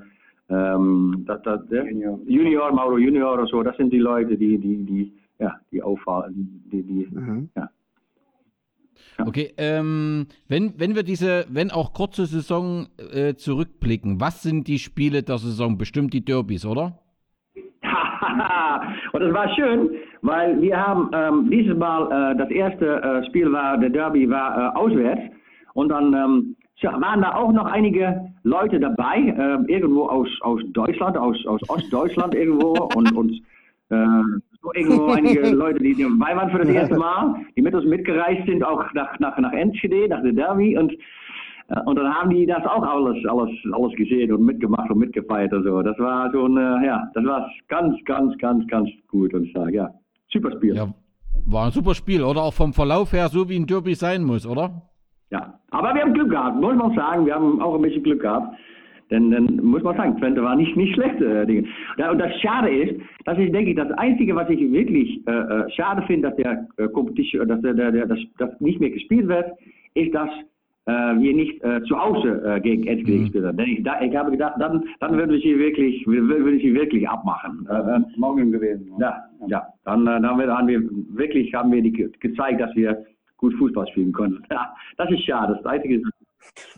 ähm, 0.49 1.25
das, 1.27 1.41
das, 1.43 1.67
der, 1.67 1.85
Junior. 1.91 2.19
Junior, 2.25 2.71
Mauro 2.73 2.97
Junior 2.97 3.33
oder 3.33 3.45
so, 3.47 3.63
das 3.63 3.75
sind 3.75 3.91
die 3.91 3.99
Leute, 3.99 4.37
die, 4.37 4.57
die, 4.57 4.77
die, 4.85 5.13
ja, 5.39 5.59
die 5.71 5.83
auffallen, 5.83 6.63
die, 6.71 6.83
die, 6.83 7.07
ja. 7.55 7.69
Okay, 9.17 9.53
ähm, 9.57 10.27
wenn, 10.47 10.73
wenn 10.79 10.95
wir 10.95 11.03
diese, 11.03 11.45
wenn 11.49 11.69
auch 11.69 11.93
kurze 11.93 12.25
Saison 12.25 12.87
äh, 13.11 13.35
zurückblicken, 13.35 14.21
was 14.21 14.41
sind 14.41 14.67
die 14.67 14.79
Spiele 14.79 15.21
der 15.21 15.37
Saison? 15.37 15.77
Bestimmt 15.77 16.13
die 16.13 16.23
Derbys, 16.23 16.65
oder? 16.65 17.00
und 19.13 19.21
das 19.21 19.33
war 19.33 19.55
schön, 19.55 19.89
weil 20.21 20.61
wir 20.61 20.77
haben 20.77 21.09
ähm, 21.13 21.49
dieses 21.49 21.77
Mal, 21.77 22.31
äh, 22.31 22.37
das 22.37 22.49
erste 22.49 23.01
äh, 23.01 23.25
Spiel 23.27 23.51
war, 23.51 23.77
der 23.77 23.89
Derby 23.89 24.29
war 24.29 24.57
äh, 24.57 24.77
auswärts. 24.77 25.21
Und 25.73 25.89
dann 25.89 26.13
ähm, 26.13 26.55
waren 26.83 27.21
da 27.21 27.35
auch 27.35 27.51
noch 27.51 27.65
einige 27.65 28.33
Leute 28.43 28.79
dabei, 28.79 29.17
äh, 29.17 29.71
irgendwo 29.71 30.07
aus, 30.07 30.27
aus 30.41 30.61
Deutschland, 30.73 31.17
aus, 31.17 31.37
aus 31.45 31.61
Ostdeutschland 31.69 32.35
irgendwo 32.35 32.89
und, 32.95 33.11
und 33.15 33.31
äh, 33.89 33.95
so 34.61 34.73
irgendwo 34.73 35.05
einige 35.11 35.49
Leute, 35.49 35.79
die 35.79 35.95
dabei 35.95 36.35
waren 36.35 36.51
für 36.51 36.59
das 36.59 36.69
erste 36.69 36.97
Mal, 36.97 37.35
die 37.55 37.61
mit 37.61 37.73
uns 37.73 37.85
mitgereist 37.85 38.45
sind, 38.47 38.63
auch 38.63 38.83
nach, 38.93 39.19
nach, 39.19 39.37
nach 39.37 39.53
Enschede, 39.53 40.07
nach 40.09 40.21
der 40.21 40.33
Derby. 40.33 40.77
Und 40.77 40.93
und 41.85 41.95
dann 41.97 42.13
haben 42.13 42.29
die 42.31 42.45
das 42.45 42.65
auch 42.65 42.83
alles, 42.83 43.17
alles, 43.25 43.49
alles 43.71 43.95
gesehen 43.95 44.33
und 44.33 44.43
mitgemacht 44.43 44.89
und 44.89 44.99
mitgefeiert 44.99 45.53
und 45.53 45.63
so. 45.63 45.81
Das 45.81 45.97
war 45.99 46.31
so 46.31 46.45
ein, 46.45 46.57
äh, 46.57 46.85
ja, 46.85 47.09
das 47.13 47.23
war 47.25 47.49
ganz, 47.67 47.95
ganz, 48.05 48.37
ganz, 48.39 48.67
ganz 48.67 48.89
gut 49.07 49.33
und 49.33 49.45
ich 49.45 49.53
sage, 49.53 49.75
ja, 49.75 49.89
super 50.31 50.51
Spiel. 50.51 50.75
Ja, 50.75 50.87
war 51.45 51.65
ein 51.65 51.71
super 51.71 51.95
Spiel, 51.95 52.23
oder? 52.23 52.43
Auch 52.43 52.53
vom 52.53 52.73
Verlauf 52.73 53.13
her, 53.13 53.29
so 53.29 53.49
wie 53.49 53.57
ein 53.57 53.67
Derby 53.67 53.95
sein 53.95 54.23
muss, 54.23 54.45
oder? 54.45 54.81
Ja, 55.31 55.59
aber 55.71 55.93
wir 55.95 56.01
haben 56.01 56.13
Glück 56.13 56.29
gehabt, 56.29 56.59
muss 56.59 56.75
man 56.75 56.93
sagen. 56.93 57.25
Wir 57.25 57.35
haben 57.35 57.61
auch 57.61 57.75
ein 57.75 57.81
bisschen 57.81 58.03
Glück 58.03 58.21
gehabt. 58.21 58.55
Denn 59.09 59.29
dann 59.29 59.57
muss 59.57 59.83
man 59.83 59.95
sagen, 59.97 60.17
Twente 60.17 60.41
war 60.41 60.55
nicht, 60.55 60.75
nicht 60.77 60.93
schlecht. 60.93 61.21
Äh, 61.21 61.45
Dinge. 61.45 61.67
Und 62.09 62.19
das 62.19 62.33
Schade 62.41 62.69
ist, 62.69 63.01
das 63.25 63.37
ist, 63.37 63.53
denke 63.53 63.71
ich, 63.71 63.75
das 63.75 63.91
Einzige, 63.91 64.35
was 64.35 64.49
ich 64.49 64.59
wirklich 64.71 65.25
äh, 65.27 65.31
äh, 65.31 65.69
schade 65.71 66.01
finde, 66.03 66.29
dass 66.29 66.37
der 66.37 66.67
äh, 66.77 66.87
Competition, 66.89 67.47
dass, 67.47 67.61
der, 67.61 67.73
der, 67.73 67.91
der, 67.91 68.05
das, 68.05 68.19
das 68.37 68.49
nicht 68.61 68.79
mehr 68.79 68.89
gespielt 68.89 69.27
wird, 69.27 69.51
ist, 69.95 70.13
dass 70.13 70.29
wir 70.89 71.33
nicht 71.35 71.63
äh, 71.63 71.83
zu 71.83 71.97
Hause 71.97 72.41
äh, 72.43 72.59
gegen 72.59 72.87
Enschede 72.87 73.11
Mhm. 73.19 73.23
gespielt 73.23 73.45
haben. 73.45 73.57
Denn 73.57 73.67
ich, 73.69 73.83
da, 73.83 74.01
ich 74.01 74.15
habe 74.15 74.31
gedacht, 74.31 74.55
dann, 74.59 74.83
dann 74.99 75.15
würden 75.17 75.31
wir 75.31 75.39
sie 75.39 75.57
wirklich, 75.59 76.05
würden 76.07 76.45
wir 76.45 76.59
sie 76.59 76.73
wirklich 76.73 77.07
abmachen. 77.07 77.67
Äh, 77.69 77.73
äh, 77.97 77.99
Morgen 78.17 78.51
gewesen. 78.51 78.91
ja, 78.99 79.15
ja. 79.47 79.63
Dann, 79.85 80.01
äh, 80.07 80.21
dann 80.21 80.25
haben, 80.57 80.67
wir, 80.67 80.81
wirklich 81.15 81.53
haben 81.53 81.71
wir 81.71 81.81
die, 81.81 81.91
ge- 81.91 82.09
gezeigt, 82.19 82.59
dass 82.61 82.75
wir 82.75 83.05
gut 83.37 83.53
Fußball 83.55 83.87
spielen 83.89 84.11
können. 84.13 84.43
Ja, 84.51 84.73
das 84.97 85.09
ist 85.11 85.23
schade. 85.23 85.55
Das 85.55 85.65
Einzige 85.65 85.95
ist, 85.97 86.05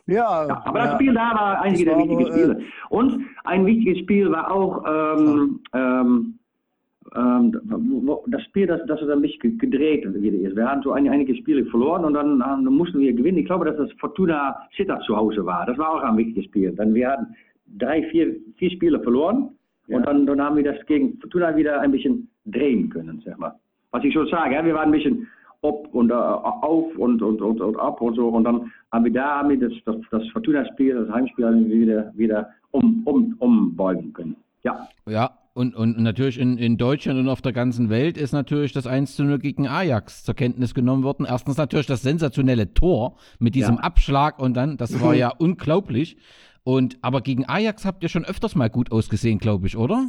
Ja, 0.08 0.48
ja, 0.48 0.62
aber 0.66 0.80
ja. 0.80 0.86
das 0.88 0.96
Spiel 0.96 1.14
da 1.14 1.32
war 1.34 1.62
einige 1.62 1.86
Das 1.86 1.94
der 1.94 2.04
wichtigen 2.04 2.26
äh, 2.26 2.32
Spiele. 2.32 2.62
Und 2.90 3.26
ein 3.46 3.66
wichtiges 3.66 4.00
Spiel 4.00 4.30
war 4.32 4.52
auch 4.52 4.84
ähm, 4.86 5.60
ähm, 5.74 5.80
ähm, 5.82 6.40
das 7.14 8.42
Spiel, 8.44 8.66
das, 8.66 8.82
das 8.88 9.02
ein 9.08 9.22
bisschen 9.22 9.58
gedreht 9.60 10.04
wieder 10.22 10.38
ist. 10.50 10.56
Wir 10.56 10.68
haben 10.68 10.82
so 10.82 10.94
ein, 10.94 11.08
einige 11.08 11.36
Spiele 11.36 11.66
verloren 11.66 12.06
und 12.06 12.16
dann, 12.16 12.42
ähm, 12.42 12.74
mussten 12.74 13.00
wir 13.00 13.14
gewinnen. 13.14 13.38
Ich 13.38 13.46
glaube, 13.46 13.66
dass 13.66 13.78
das 13.78 13.92
Fortuna 14.00 14.56
Sittard 14.76 15.04
zu 15.04 15.16
Hause 15.16 15.46
war. 15.46 15.66
Das 15.66 15.78
war 15.78 15.94
auch 15.94 16.02
ein 16.02 16.18
wichtiges 16.18 16.46
Spiel. 16.46 16.72
Dann 16.72 16.94
wir 16.94 17.10
hatten 17.10 17.36
drei, 17.78 18.04
vier, 18.10 18.36
vier 18.58 18.72
Spiele 18.72 19.00
verloren 19.02 19.50
und 19.88 20.06
dann, 20.08 20.26
dann 20.26 20.42
haben 20.42 20.56
wir 20.56 20.64
das 20.64 20.84
gegen 20.88 21.20
Fortuna 21.20 21.56
wieder 21.56 21.82
ein 21.82 21.92
bisschen 21.92 22.30
drehen 22.46 22.90
können, 22.90 23.22
sag 23.24 23.38
mal. 23.38 23.54
Was 23.92 24.04
ich 24.04 24.14
so 24.14 24.26
sage, 24.26 24.56
ja, 24.56 24.66
wir 24.66 24.74
waren 24.74 24.90
ein 24.90 24.92
bisschen 24.92 25.28
op 25.62 25.88
und 25.94 26.10
äh, 26.10 26.14
auf 26.14 26.98
und, 26.98 27.22
und, 27.22 27.42
und, 27.42 27.62
und 27.62 27.80
ab 27.80 28.02
und 28.02 28.16
so 28.16 28.28
und 28.30 28.44
dann 28.44 28.72
haben 28.92 29.06
wir 29.06 29.14
da 29.14 29.38
haben 29.38 29.50
wir 29.50 29.60
das, 29.60 29.74
das, 29.86 29.96
das 30.12 30.28
Fortuna-Spiel, 30.30 30.96
das 30.96 31.14
Heimspiel 31.14 31.70
wieder, 31.70 32.12
wieder 32.16 32.50
um, 32.72 33.02
um, 33.06 33.36
umbeugen 33.40 34.12
können. 34.14 34.36
Ja. 34.64 34.88
Ja, 35.06 35.30
und, 35.54 35.76
und 35.76 36.00
natürlich 36.00 36.40
in, 36.40 36.58
in 36.58 36.78
Deutschland 36.78 37.20
und 37.20 37.30
auf 37.30 37.42
der 37.42 37.54
ganzen 37.54 37.90
Welt 37.90 38.18
ist 38.18 38.32
natürlich 38.32 38.72
das 38.74 38.88
1 38.88 39.16
zu 39.16 39.24
0 39.24 39.38
gegen 39.38 39.68
Ajax 39.68 40.24
zur 40.24 40.34
Kenntnis 40.34 40.74
genommen 40.74 41.04
worden. 41.04 41.28
Erstens 41.30 41.58
natürlich 41.58 41.86
das 41.86 42.02
sensationelle 42.02 42.74
Tor 42.74 43.18
mit 43.40 43.54
diesem 43.54 43.76
Ja. 43.76 43.82
Abschlag 43.82 44.40
und 44.40 44.56
dann, 44.56 44.78
das 44.78 45.00
war 45.00 45.14
ja 45.14 45.30
unglaublich. 45.38 46.18
Und 46.64 46.98
aber 47.02 47.22
gegen 47.22 47.46
Ajax 47.48 47.86
habt 47.86 48.02
ihr 48.04 48.10
schon 48.10 48.26
öfters 48.26 48.56
mal 48.56 48.70
gut 48.70 48.92
ausgesehen, 48.92 49.38
glaube 49.38 49.68
ich, 49.68 49.78
oder? 49.78 50.08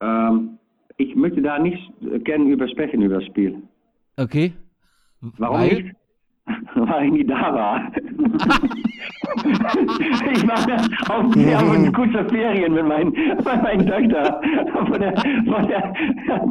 Ähm, 0.00 0.58
ich 0.96 1.14
möchte 1.14 1.40
da 1.40 1.58
nicht 1.58 1.78
gerne 2.24 2.50
über 2.50 2.68
sprechen 2.68 3.02
über 3.02 3.16
das 3.16 3.26
Spiel. 3.26 3.62
Okay. 4.16 4.54
Warum 5.20 5.60
Weil? 5.60 5.82
nicht? 5.82 5.94
Weil 6.74 7.06
ich 7.06 7.12
nie 7.12 7.24
da 7.24 7.54
war. 7.54 7.92
ich 10.32 10.46
war 10.46 10.58
auf, 11.08 11.24
auf 11.26 11.70
eine 11.70 11.92
kurze 11.92 12.24
Ferien 12.26 12.74
mit, 12.74 12.86
mein, 12.86 13.08
mit 13.08 13.88
Tochter. 13.88 14.40
Von 14.72 15.00
der, 15.00 15.14
von 15.46 15.68
der, 15.68 15.92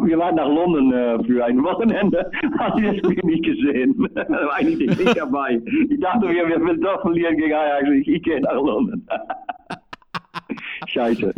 wir 0.04 0.18
waren 0.18 0.36
nach 0.36 0.48
London 0.48 0.94
äh, 0.94 1.24
für 1.24 1.46
ein 1.46 1.64
Wochenende. 1.64 2.32
Habe 2.58 2.82
ich 2.82 2.88
das 2.88 2.98
Spiel 2.98 3.20
nicht 3.24 3.44
gesehen. 3.46 4.08
Da 4.20 4.28
war 4.30 4.56
eigentlich 4.56 4.98
nicht 4.98 5.18
dabei. 5.18 5.62
Ich 5.90 6.00
dachte, 6.00 6.30
wir, 6.30 6.48
wir 6.48 6.62
will 6.62 6.78
doch 6.78 7.02
verlieren 7.02 7.38
gegen 7.38 7.54
Ajax. 7.54 7.90
Ich, 7.90 8.08
ich 8.08 8.24
gehe 8.24 8.42
nach 8.42 8.54
London. 8.54 9.08
Scheiße. 10.88 11.34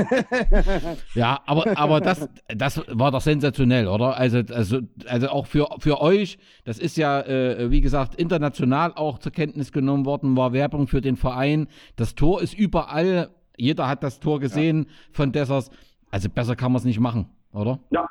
Ja, 1.14 1.40
aber, 1.46 1.78
aber 1.78 2.00
das, 2.00 2.28
das 2.48 2.82
war 2.88 3.10
doch 3.10 3.20
sensationell, 3.20 3.88
oder? 3.88 4.16
Also, 4.16 4.38
also, 4.54 4.78
also 5.08 5.28
auch 5.28 5.46
für, 5.46 5.68
für 5.78 6.00
euch, 6.00 6.38
das 6.64 6.78
ist 6.78 6.96
ja, 6.96 7.20
äh, 7.20 7.70
wie 7.70 7.80
gesagt, 7.80 8.14
international 8.14 8.92
auch 8.94 9.18
zur 9.18 9.32
Kenntnis 9.32 9.72
genommen 9.72 10.06
worden, 10.06 10.36
war 10.36 10.52
Werbung 10.52 10.86
für 10.86 11.00
den 11.00 11.16
Verein. 11.16 11.68
Das 11.96 12.14
Tor 12.14 12.42
ist 12.42 12.58
überall, 12.58 13.28
jeder 13.56 13.88
hat 13.88 14.02
das 14.02 14.20
Tor 14.20 14.40
gesehen 14.40 14.86
von 15.12 15.32
Dessers. 15.32 15.70
Also 16.10 16.28
besser 16.28 16.56
kann 16.56 16.72
man 16.72 16.78
es 16.78 16.84
nicht 16.84 17.00
machen, 17.00 17.26
oder? 17.52 17.78
Ja, 17.90 18.06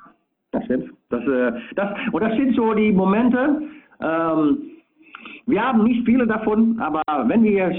das 0.52 0.64
stimmt. 0.66 0.92
Das, 1.10 1.22
äh, 1.24 1.52
das, 1.76 1.90
und 2.12 2.22
das 2.22 2.34
sind 2.36 2.56
so 2.56 2.74
die 2.74 2.92
Momente, 2.92 3.62
ähm, 4.02 4.58
wir 5.46 5.62
haben 5.62 5.84
nicht 5.84 6.06
viele 6.06 6.28
davon, 6.28 6.80
aber 6.80 7.02
wenn 7.26 7.44
wir 7.44 7.72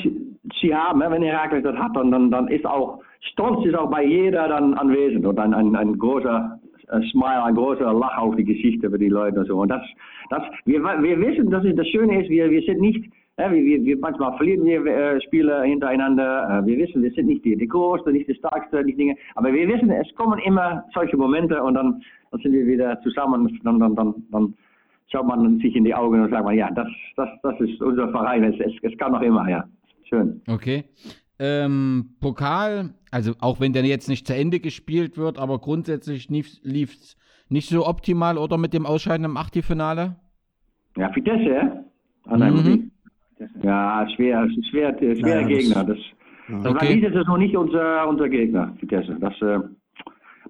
sie 0.61 0.75
haben, 0.75 1.01
wenn 1.01 1.23
Herakles 1.23 1.63
das 1.63 1.77
hat, 1.77 1.95
dann, 1.95 2.11
dann, 2.11 2.31
dann 2.31 2.49
ist 2.49 2.67
auch, 2.67 3.01
Stolz 3.21 3.67
ist 3.67 3.75
auch 3.75 3.91
bei 3.91 4.05
jeder 4.05 4.49
dann 4.49 4.75
anwesend 4.75 5.27
und 5.27 5.39
ein, 5.39 5.55
ein, 5.55 5.77
ein 5.77 5.99
großer 5.99 6.59
äh, 6.89 7.01
Smile, 7.11 7.45
ein 7.45 7.55
großer 7.55 7.93
Lach 7.93 8.19
auf 8.19 8.37
die 8.37 8.45
Gesichter 8.45 8.91
für 8.91 8.99
die 8.99 9.09
Leute 9.09 9.41
und 9.41 9.47
so. 9.47 9.61
Und 9.61 9.69
das, 9.69 9.83
das, 10.31 10.43
wir, 10.65 10.83
wir 10.83 11.21
wissen, 11.21 11.51
dass 11.51 11.65
es 11.65 11.77
das 11.77 11.87
Schöne 11.89 12.23
ist, 12.23 12.31
wir, 12.31 12.51
wir 12.51 12.63
sind 12.63 12.81
nicht, 12.81 13.05
äh, 13.37 13.51
wir, 13.51 13.85
wir, 13.85 13.99
manchmal 13.99 14.37
verlieren 14.37 14.65
wir 14.65 14.85
äh, 14.87 15.21
Spiele 15.23 15.63
hintereinander, 15.63 16.63
äh, 16.63 16.67
wir 16.67 16.79
wissen, 16.79 17.03
wir 17.03 17.11
sind 17.13 17.27
nicht 17.27 17.45
die, 17.45 17.57
die 17.57 17.69
Größte, 17.69 18.11
nicht 18.11 18.29
die 18.29 18.35
Starkste, 18.35 18.83
nicht 18.85 18.99
Dinge, 18.99 19.17
aber 19.35 19.53
wir 19.53 19.69
wissen, 19.69 19.91
es 19.91 20.13
kommen 20.15 20.39
immer 20.41 20.85
solche 20.95 21.17
Momente 21.17 21.63
und 21.63 21.75
dann, 21.75 22.03
dann 22.31 22.41
sind 22.41 22.53
wir 22.53 22.67
wieder 22.67 23.01
zusammen 23.03 23.61
dann, 23.65 23.79
dann, 23.79 23.95
dann, 23.95 24.15
dann 24.33 24.55
schaut 25.09 25.27
man 25.27 25.59
sich 25.59 25.77
in 25.77 25.85
die 25.85 25.95
Augen 25.95 26.23
und 26.23 26.31
sagt 26.31 26.45
man, 26.45 26.57
ja, 26.57 26.71
das, 26.71 26.89
das, 27.17 27.29
das 27.43 27.61
ist 27.61 27.81
unser 27.83 28.09
Verein, 28.09 28.45
es, 28.45 28.59
es, 28.61 28.73
es 28.83 28.99
kann 28.99 29.13
noch 29.13 29.23
immer, 29.23 29.49
ja. 29.49 29.65
Schön. 30.09 30.41
Okay. 30.49 30.85
Ähm, 31.43 32.11
Pokal, 32.21 32.91
also 33.11 33.33
auch 33.41 33.61
wenn 33.61 33.73
der 33.73 33.83
jetzt 33.85 34.09
nicht 34.11 34.27
zu 34.27 34.35
Ende 34.37 34.61
gespielt 34.61 35.17
wird, 35.17 35.39
aber 35.39 35.59
grundsätzlich 35.59 36.29
lief 36.29 36.93
es 36.93 37.17
nicht 37.49 37.69
so 37.71 37.87
optimal 37.87 38.37
oder 38.37 38.59
mit 38.59 38.75
dem 38.75 38.85
Ausscheiden 38.85 39.25
im 39.25 39.37
Achtelfinale? 39.39 40.17
Ja, 40.99 41.15
Vitesse, 41.17 41.43
ja? 41.45 41.85
Ah, 42.27 42.37
Mhm. 42.37 42.91
Ja, 43.63 44.07
schwer, 44.15 44.47
schwer, 44.71 44.95
schwer 44.99 45.15
Naja, 45.17 45.41
das- 45.41 45.49
Gegner. 45.49 45.85
Das, 45.85 45.99
das 46.49 46.65
war 46.65 46.71
Okay. 46.73 47.01
diese 47.01 47.11
Saison 47.13 47.39
nicht 47.39 47.57
unser, 47.57 48.07
unser 48.07 48.29
Gegner, 48.29 48.75
Vitesse. 48.79 49.17
Das, 49.19 49.33
äh, 49.41 49.61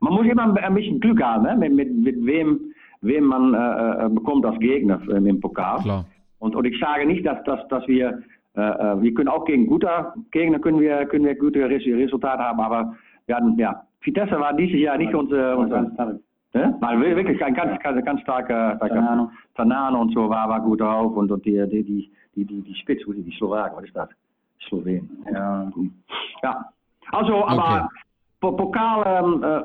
man 0.01 0.15
muss 0.15 0.27
immer 0.27 0.53
ein 0.61 0.75
bisschen 0.75 0.99
Glück 0.99 1.23
haben, 1.23 1.45
ne? 1.45 1.57
mit, 1.57 1.73
mit, 1.73 1.95
mit 1.95 2.27
wem, 2.27 2.73
wem 3.03 3.25
man 3.27 3.55
äh, 3.55 4.07
äh, 4.07 4.09
bekommt 4.09 4.45
als 4.45 4.59
Gegner 4.59 5.01
äh, 5.09 5.17
im 5.29 5.39
Pokal. 5.41 5.79
Klar. 5.83 6.05
Und, 6.41 6.57
und 6.57 6.65
ich 6.65 6.81
sage 6.81 7.07
nicht, 7.07 7.25
dass, 7.25 7.43
dass, 7.45 7.61
dass 7.69 7.87
wir, 7.87 8.09
äh, 8.09 8.13
äh, 8.13 8.19
wir 8.55 9.15
können 9.15 9.29
auch 9.29 9.45
gegen 9.45 9.67
gute 9.67 9.89
Gegner 10.33 10.59
können 10.59 10.81
wir, 10.81 11.07
können 11.07 11.25
wir 11.25 11.35
gute 11.37 11.69
Res 11.69 11.85
Resultate 11.87 12.43
haben, 12.43 12.61
aber 12.61 12.95
wir 13.27 13.37
hatten, 13.37 13.57
ja, 13.59 13.83
Vitesse 14.03 14.39
war 14.41 14.53
dieses 14.55 14.81
Jahr 14.81 14.99
nicht 14.99 15.15
unser, 15.15 15.57
unser 15.59 16.19
ja? 16.53 16.75
Weil 16.81 17.01
wir- 17.01 17.15
wirklich 17.17 17.43
ein 17.45 17.55
ganz, 17.55 17.81
ganz, 17.81 18.05
ganz 18.05 18.21
starker, 18.23 18.77
Tanano. 18.81 19.31
Tanano 19.55 20.01
und 20.01 20.13
so 20.13 20.29
war, 20.29 20.49
war 20.49 20.61
gut 20.63 20.81
drauf 20.81 21.17
und, 21.17 21.31
und 21.31 21.45
die, 21.45 21.65
die, 21.69 21.85
die, 21.85 22.11
die, 22.35 22.45
die, 22.45 22.61
die 22.63 22.75
Spitze, 22.75 23.05
die, 23.15 23.23
die 23.23 23.37
Slowaken, 23.37 23.77
was 23.77 23.85
ist 23.85 23.95
das? 23.97 24.09
Slowen. 24.69 25.09
Ja. 25.33 25.71
Ja. 26.43 26.65
Also, 27.13 27.45
aber 27.47 27.89
Po- 27.89 27.89
Pokal, 28.41 29.05
ähm, 29.07 29.43
äh, 29.43 29.63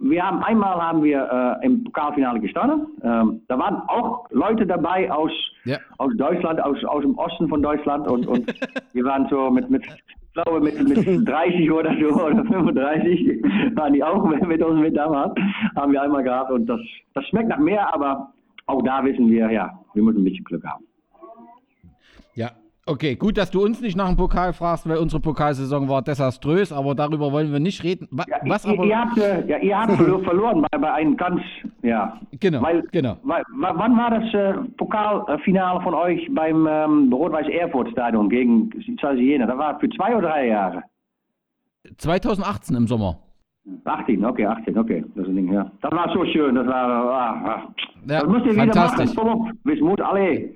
wir 0.00 0.22
haben 0.22 0.42
einmal 0.42 0.80
haben 0.80 1.02
wir 1.02 1.58
äh, 1.62 1.66
im 1.66 1.84
Pokalfinale 1.84 2.40
gestanden. 2.40 2.86
Ähm, 3.02 3.42
da 3.48 3.58
waren 3.58 3.76
auch 3.88 4.26
Leute 4.30 4.66
dabei 4.66 5.10
aus, 5.10 5.32
Ja. 5.64 5.78
aus 5.96 6.12
Deutschland, 6.16 6.60
aus, 6.60 6.82
aus 6.84 7.02
dem 7.02 7.16
Osten 7.16 7.48
von 7.48 7.62
Deutschland 7.62 8.06
und, 8.06 8.26
und 8.26 8.46
wir 8.92 9.04
waren 9.04 9.26
so 9.30 9.50
mit, 9.50 9.70
mit 9.70 9.84
ich 9.86 10.44
glaube 10.44 10.60
mit, 10.60 10.78
mit 10.88 11.28
30 11.28 11.72
oder 11.72 11.92
so 11.98 12.22
oder 12.22 12.44
35 12.44 13.42
waren 13.74 13.92
die 13.94 14.04
auch 14.04 14.22
mit, 14.24 14.46
mit 14.46 14.62
uns 14.62 14.78
mit 14.80 14.96
damals. 14.96 15.32
Haben 15.74 15.92
wir 15.92 16.02
einmal 16.02 16.22
gehabt 16.22 16.50
und 16.52 16.66
das, 16.66 16.80
das 17.14 17.26
schmeckt 17.28 17.48
nach 17.48 17.58
mehr, 17.58 17.92
aber 17.92 18.32
auch 18.66 18.82
da 18.82 19.02
wissen 19.04 19.28
wir, 19.30 19.50
ja, 19.50 19.72
wir 19.94 20.02
müssen 20.02 20.20
ein 20.20 20.24
bisschen 20.24 20.44
Glück 20.44 20.64
haben. 20.64 20.84
Ja. 22.34 22.50
Okay, 22.90 23.16
gut, 23.16 23.36
dass 23.36 23.50
du 23.50 23.62
uns 23.62 23.80
nicht 23.82 23.96
nach 23.98 24.06
dem 24.08 24.16
Pokal 24.16 24.54
fragst, 24.54 24.88
weil 24.88 24.96
unsere 24.96 25.20
Pokalsaison 25.20 25.88
war 25.90 26.00
desaströs, 26.00 26.72
aber 26.72 26.94
darüber 26.94 27.30
wollen 27.32 27.52
wir 27.52 27.60
nicht 27.60 27.84
reden. 27.84 28.08
Wa- 28.10 28.24
Ja, 28.26 28.36
Was 28.46 28.64
ihr, 28.64 28.72
aber. 28.72 28.84
ihr 28.86 28.98
habt, 28.98 29.18
äh, 29.18 29.46
ja, 29.46 29.58
ihr 29.58 29.78
habt 29.78 29.90
verlo- 30.00 30.24
verloren 30.24 30.64
bei, 30.70 30.78
bei 30.78 30.92
einem 30.94 31.16
ganz, 31.16 31.42
ja. 31.82 32.18
Genau, 32.40 32.62
Weil, 32.62 32.82
genau. 32.90 33.16
Weil, 33.24 33.42
wa- 33.56 33.74
wann 33.76 33.94
war 33.96 34.10
das 34.18 34.32
äh, 34.32 34.54
Pokalfinale 34.78 35.82
von 35.82 35.92
euch 35.92 36.26
beim 36.34 36.66
ähm, 36.66 37.12
Rot-Weiß-Erfurt-Stadion 37.12 38.30
gegen 38.30 38.70
Jena? 39.16 39.46
Das 39.46 39.58
war 39.58 39.78
für 39.80 39.90
zwei 39.90 40.16
oder 40.16 40.28
drei 40.28 40.46
Jahre? 40.48 40.82
2018 41.98 42.76
im 42.76 42.86
Sommer. 42.86 43.18
18, 43.84 44.24
okay, 44.24 44.46
18, 44.46 44.78
okay. 44.78 45.04
Das, 45.14 45.24
ist 45.24 45.30
ein 45.30 45.36
Ding, 45.36 45.52
ja. 45.52 45.70
das 45.82 45.92
war 45.92 46.10
so 46.14 46.24
schön, 46.24 46.54
das 46.54 46.66
war, 46.66 46.88
ah, 46.88 47.42
ah. 47.44 47.74
Ja, 48.08 48.20
das 48.22 48.28
müsst 48.28 48.46
ihr 48.46 48.52
wieder 48.52 48.72
fantastisch. 48.72 49.14
machen, 49.14 49.58
Wismut, 49.64 50.00
alle, 50.00 50.50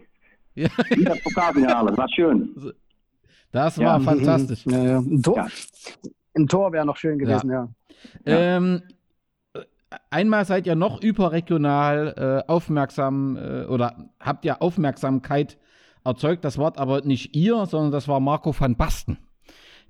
Ja, 0.55 0.69
wieder 0.91 1.15
Pokalfinale, 1.23 1.89
das 1.91 1.99
war 1.99 2.09
schön. 2.09 2.55
das 3.53 3.77
Ja. 3.77 3.87
war 3.87 4.01
fantastisch. 4.01 4.65
Ja, 4.67 4.83
ja. 4.85 4.99
Ein 4.99 5.23
Tor, 5.23 5.37
Ja. 5.37 5.47
ein 6.37 6.47
Tor 6.49 6.73
wäre 6.73 6.85
noch 6.87 6.97
schön 6.97 7.19
gewesen, 7.19 7.51
ja. 7.51 7.69
Ähm, 8.27 8.83
äh, 9.55 9.61
einmal 10.11 10.45
seid 10.45 10.67
ihr 10.67 10.75
noch 10.75 11.01
überregional 11.03 12.43
äh, 12.47 12.51
aufmerksam 12.51 13.37
äh, 13.37 13.65
oder 13.67 14.11
habt 14.21 14.45
ihr 14.45 14.61
Aufmerksamkeit 14.61 15.57
erzeugt. 16.05 16.45
Das 16.45 16.59
Wort 16.59 16.79
aber 16.79 17.03
nicht 17.03 17.35
ihr, 17.37 17.65
sondern 17.67 17.93
das 17.93 18.09
war 18.09 18.21
Marco 18.21 18.55
van 18.59 18.77
Basten. 18.77 19.19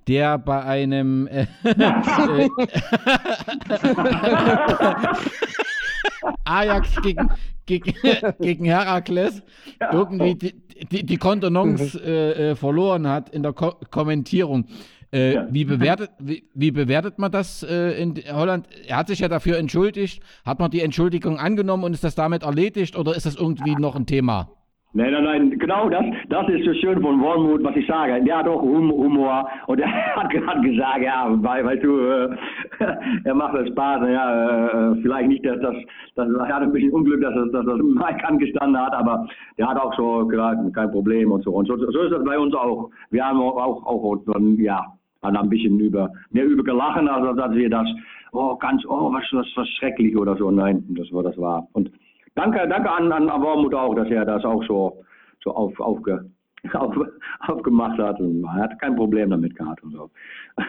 Der 0.07 0.37
bei 0.37 0.61
einem 0.63 1.27
äh, 1.27 1.47
äh, 1.63 2.49
Ajax 6.45 7.01
gegen, 7.01 7.29
gegen, 7.65 7.93
gegen 8.39 8.65
Herakles 8.65 9.41
irgendwie 9.91 10.35
die, 10.35 10.53
die, 10.91 11.05
die 11.05 11.17
Kontenance 11.17 11.99
äh, 12.03 12.51
äh, 12.51 12.55
verloren 12.55 13.07
hat 13.07 13.29
in 13.29 13.43
der 13.43 13.53
Ko 13.53 13.73
Kommentierung. 13.91 14.65
Äh, 15.11 15.35
Ja. 15.35 15.47
wie, 15.51 15.63
bewertet, 15.65 16.09
wie, 16.19 16.43
wie 16.55 16.71
bewertet 16.71 17.19
man 17.19 17.31
das 17.31 17.61
äh, 17.61 18.01
in 18.01 18.15
Holland? 18.31 18.67
Er 18.87 18.97
hat 18.97 19.07
sich 19.07 19.19
ja 19.19 19.27
dafür 19.27 19.57
entschuldigt. 19.59 20.23
Hat 20.43 20.59
man 20.59 20.71
die 20.71 20.81
Entschuldigung 20.81 21.37
angenommen 21.37 21.83
und 21.83 21.93
ist 21.93 22.03
das 22.03 22.15
damit 22.15 22.41
erledigt 22.41 22.97
oder 22.97 23.15
ist 23.15 23.25
das 23.27 23.35
irgendwie 23.35 23.75
noch 23.75 23.95
ein 23.95 24.07
Thema? 24.07 24.49
Nein, 24.95 25.11
nein, 25.11 25.23
nein, 25.23 25.49
genau 25.57 25.89
das, 25.89 26.05
das 26.29 26.47
ist 26.49 26.65
so 26.65 26.73
schön 26.75 27.01
von 27.01 27.19
Wormut, 27.19 27.63
was 27.63 27.75
ich 27.75 27.87
sage. 27.87 28.23
Der 28.23 28.37
hat 28.37 28.47
auch 28.47 28.61
Hum- 28.61 28.91
Humor 28.91 29.49
und 29.65 29.79
er 29.79 29.91
hat 30.15 30.29
gerade 30.29 30.61
gesagt, 30.61 31.01
ja, 31.01 31.29
weil, 31.41 31.65
weil 31.65 31.79
du, 31.79 31.97
äh, 31.99 32.29
er 33.23 33.33
macht 33.33 33.55
das 33.55 33.69
Spaß, 33.69 34.07
ja, 34.07 34.91
äh, 34.91 35.01
vielleicht 35.01 35.29
nicht, 35.29 35.43
dass 35.45 35.59
das, 35.61 35.75
das, 36.13 36.29
er 36.29 36.47
hat 36.47 36.61
ein 36.61 36.71
bisschen 36.71 36.91
Unglück, 36.91 37.21
dass 37.21 37.33
das, 37.33 37.51
dass 37.51 37.65
das 37.65 37.77
Mike 37.81 38.27
angestanden 38.27 38.79
hat, 38.79 38.93
aber 38.93 39.27
der 39.57 39.67
hat 39.67 39.77
auch 39.79 39.95
so 39.95 40.27
gesagt, 40.27 40.59
kein 40.75 40.91
Problem 40.91 41.31
und 41.31 41.43
so. 41.43 41.53
Und 41.53 41.67
so, 41.67 41.75
so 41.75 42.01
ist 42.03 42.11
das 42.11 42.23
bei 42.23 42.37
uns 42.37 42.53
auch. 42.53 42.91
Wir 43.09 43.25
haben 43.25 43.41
auch, 43.41 43.57
auch, 43.57 43.85
auch 43.87 44.17
ja, 44.59 44.85
haben 45.23 45.37
ein 45.37 45.49
bisschen 45.49 45.79
über, 45.79 46.11
mehr 46.29 46.45
über 46.45 46.63
gelachen, 46.63 47.07
als 47.07 47.35
dass 47.35 47.51
wir 47.55 47.69
das, 47.69 47.87
oh, 48.31 48.55
ganz, 48.57 48.85
oh, 48.85 49.11
was, 49.11 49.23
was, 49.31 49.47
was 49.55 49.67
schrecklich 49.69 50.15
oder 50.15 50.35
so. 50.35 50.51
Nein, 50.51 50.83
das 50.89 51.11
war, 51.11 51.23
das 51.23 51.35
war. 51.39 51.67
Und 51.73 51.89
Danke, 52.35 52.67
danke 52.67 52.91
an, 52.91 53.11
an 53.11 53.27
Wormut 53.41 53.73
auch, 53.75 53.93
dass 53.95 54.07
er 54.09 54.25
das 54.25 54.43
auch 54.43 54.63
so, 54.65 55.03
so 55.43 55.51
auf, 55.51 55.79
aufge, 55.79 56.25
auf, 56.73 56.95
aufgemacht 57.41 57.99
hat. 57.99 58.19
Und 58.19 58.43
er 58.43 58.53
hat 58.53 58.79
kein 58.79 58.95
Problem 58.95 59.29
damit 59.29 59.55
gehabt 59.55 59.83
und 59.83 59.91
so. 59.91 60.09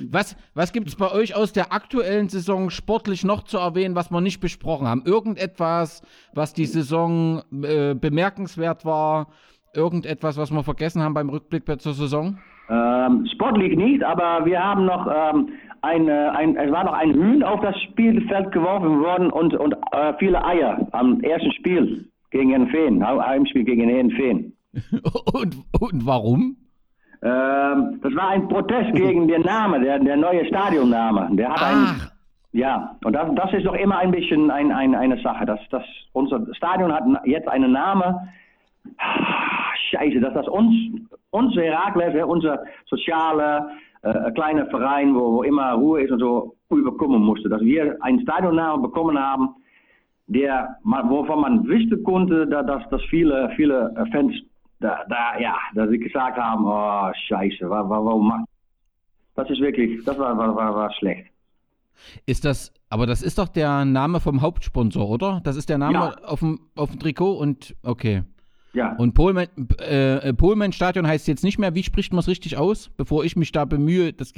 Was, 0.09 0.37
was 0.53 0.71
gibt 0.71 0.87
es 0.87 0.95
bei 0.95 1.11
euch 1.11 1.35
aus 1.35 1.51
der 1.53 1.73
aktuellen 1.73 2.29
Saison 2.29 2.69
sportlich 2.69 3.25
noch 3.25 3.43
zu 3.43 3.57
erwähnen, 3.57 3.95
was 3.95 4.09
wir 4.09 4.21
nicht 4.21 4.39
besprochen 4.39 4.87
haben? 4.87 5.03
Irgendetwas, 5.05 6.01
was 6.33 6.53
die 6.53 6.65
Saison 6.65 7.43
äh, 7.63 7.93
bemerkenswert 7.93 8.85
war? 8.85 9.27
Irgendetwas, 9.73 10.37
was 10.37 10.51
wir 10.51 10.63
vergessen 10.63 11.01
haben 11.01 11.13
beim 11.13 11.29
Rückblick 11.29 11.65
zur 11.81 11.93
Saison? 11.93 12.37
Ähm, 12.69 13.27
sportlich 13.31 13.75
nicht, 13.77 14.03
aber 14.03 14.45
wir 14.45 14.63
haben 14.63 14.85
noch 14.85 15.07
ähm, 15.07 15.49
ein, 15.85 16.09
ein, 16.09 16.57
es 16.57 16.71
war 16.71 16.83
noch 16.83 16.93
ein 16.93 17.13
Hühn 17.13 17.43
auf 17.43 17.61
das 17.61 17.79
Spielfeld 17.83 18.51
geworfen 18.51 18.99
worden 19.01 19.31
und, 19.31 19.53
und 19.53 19.75
äh, 19.91 20.13
viele 20.19 20.43
Eier 20.43 20.87
am 20.91 21.21
ersten 21.21 21.51
Spiel 21.53 22.05
gegen 22.31 22.49
den 22.49 22.67
Feen, 22.67 23.05
Heimspiel 23.05 23.63
gegen 23.63 23.87
den 23.87 24.11
Feen. 24.11 24.53
und, 25.33 25.55
und 25.79 26.05
warum? 26.05 26.57
Ähm, 27.21 27.99
das 28.01 28.13
war 28.15 28.29
ein 28.29 28.47
Protest 28.47 28.93
gegen 28.93 29.27
den 29.27 29.41
Namen, 29.41 29.83
der, 29.83 29.99
der 29.99 30.17
neue 30.17 30.45
Stadionname. 30.45 31.29
Der 31.35 31.49
hat 31.49 31.59
Ach. 31.61 31.71
ein, 31.71 32.11
ja, 32.51 32.95
und 33.03 33.13
das, 33.13 33.27
das 33.35 33.53
ist 33.53 33.65
doch 33.65 33.75
immer 33.75 33.97
ein 33.99 34.11
bisschen 34.11 34.51
ein, 34.51 34.71
ein, 34.71 34.95
eine 34.95 35.21
Sache. 35.21 35.45
Das, 35.45 35.59
das, 35.71 35.83
unser 36.13 36.41
Stadion 36.55 36.93
hat 36.93 37.03
jetzt 37.25 37.47
einen 37.47 37.71
Namen. 37.71 38.15
Scheiße, 39.91 40.19
dass 40.19 40.33
das 40.33 40.47
uns, 40.47 40.73
unser 41.31 41.61
Herakles, 41.61 42.23
unser 42.25 42.63
soziale 42.85 43.69
äh, 44.05 44.09
ein 44.09 44.33
kleiner 44.33 44.65
Verein, 44.67 45.13
wo, 45.13 45.33
wo, 45.33 45.43
immer 45.43 45.73
Ruhe 45.73 46.01
ist 46.03 46.11
und 46.11 46.19
so, 46.19 46.55
überkommen 46.69 47.21
musste. 47.21 47.49
Dass 47.49 47.61
wir 47.61 47.97
einen 48.01 48.21
Stadionnamen 48.21 48.81
bekommen 48.81 49.19
haben, 49.19 49.49
der, 50.27 50.77
wovon 50.83 51.41
man 51.41 51.67
wissen 51.67 52.03
konnte, 52.03 52.47
dass, 52.47 52.89
dass 52.89 53.01
viele, 53.09 53.51
viele 53.55 53.93
Fans 54.11 54.33
da, 54.79 55.05
da, 55.09 55.39
ja, 55.39 55.55
dass 55.73 55.89
sie 55.89 55.99
gesagt 55.99 56.37
haben, 56.37 56.65
oh, 56.65 57.11
scheiße, 57.27 57.69
warum 57.69 58.27
macht 58.27 58.45
das 59.35 59.49
ist 59.49 59.59
wirklich, 59.59 60.03
das 60.05 60.17
war, 60.17 60.37
war, 60.37 60.55
war, 60.55 60.75
war 60.75 60.93
schlecht. 60.93 61.29
Ist 62.25 62.45
das, 62.45 62.73
aber 62.89 63.05
das 63.05 63.21
ist 63.21 63.37
doch 63.37 63.47
der 63.47 63.85
Name 63.85 64.19
vom 64.19 64.41
Hauptsponsor, 64.41 65.09
oder? 65.09 65.41
Das 65.43 65.55
ist 65.55 65.69
der 65.69 65.77
Name 65.77 65.93
ja. 65.93 66.15
auf, 66.23 66.39
dem, 66.39 66.59
auf 66.75 66.89
dem 66.89 66.99
Trikot 66.99 67.33
und 67.33 67.75
okay. 67.83 68.23
Ja. 68.75 68.93
Und 68.97 69.13
Polman, 69.13 69.47
äh, 69.79 70.33
Polman 70.33 70.73
Stadion 70.73 71.07
heißt 71.07 71.27
jetzt 71.27 71.43
nicht 71.43 71.57
mehr, 71.57 71.73
wie 71.75 71.83
spricht 71.83 72.11
man 72.11 72.19
es 72.19 72.27
richtig 72.27 72.57
aus, 72.57 72.89
bevor 72.97 73.23
ich 73.23 73.35
mich 73.35 73.51
da 73.51 73.65
bemühe? 73.65 74.11
Das, 74.11 74.33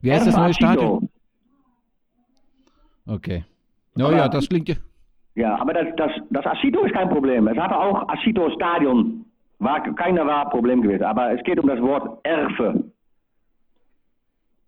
wie 0.00 0.12
heißt 0.12 0.26
das 0.26 0.36
neue 0.36 0.54
Stadion? 0.54 1.10
Okay. 3.06 3.44
Ja, 3.96 4.10
ja, 4.10 4.28
das 4.28 4.48
klingt 4.48 4.68
ja. 4.68 4.76
Ja, 5.34 5.60
aber 5.60 5.74
das, 5.74 5.86
das, 5.96 6.10
das 6.30 6.46
Asito 6.46 6.82
ist 6.84 6.94
kein 6.94 7.10
Problem. 7.10 7.46
Es 7.48 7.58
hatte 7.58 7.76
auch 7.76 8.08
Asito 8.08 8.50
Stadion. 8.54 9.26
War, 9.58 9.82
keiner 9.94 10.26
war 10.26 10.48
Problem 10.50 10.82
gewesen. 10.82 11.04
Aber 11.04 11.32
es 11.32 11.42
geht 11.44 11.60
um 11.60 11.68
das 11.68 11.80
Wort 11.80 12.18
Erfe. 12.24 12.84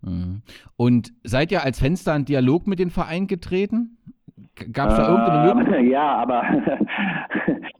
Mhm. 0.01 0.41
Und 0.77 1.11
seid 1.23 1.51
ihr 1.51 1.63
als 1.63 1.79
Fenster 1.79 2.15
in 2.15 2.25
Dialog 2.25 2.67
mit 2.67 2.79
dem 2.79 2.91
Verein 2.91 3.27
getreten? 3.27 3.97
Gab 4.71 4.91
es 4.91 4.97
da 4.97 5.09
irgendeine 5.09 5.53
Möglichkeit? 5.55 5.85
Ja, 5.89 6.17
aber 6.17 6.43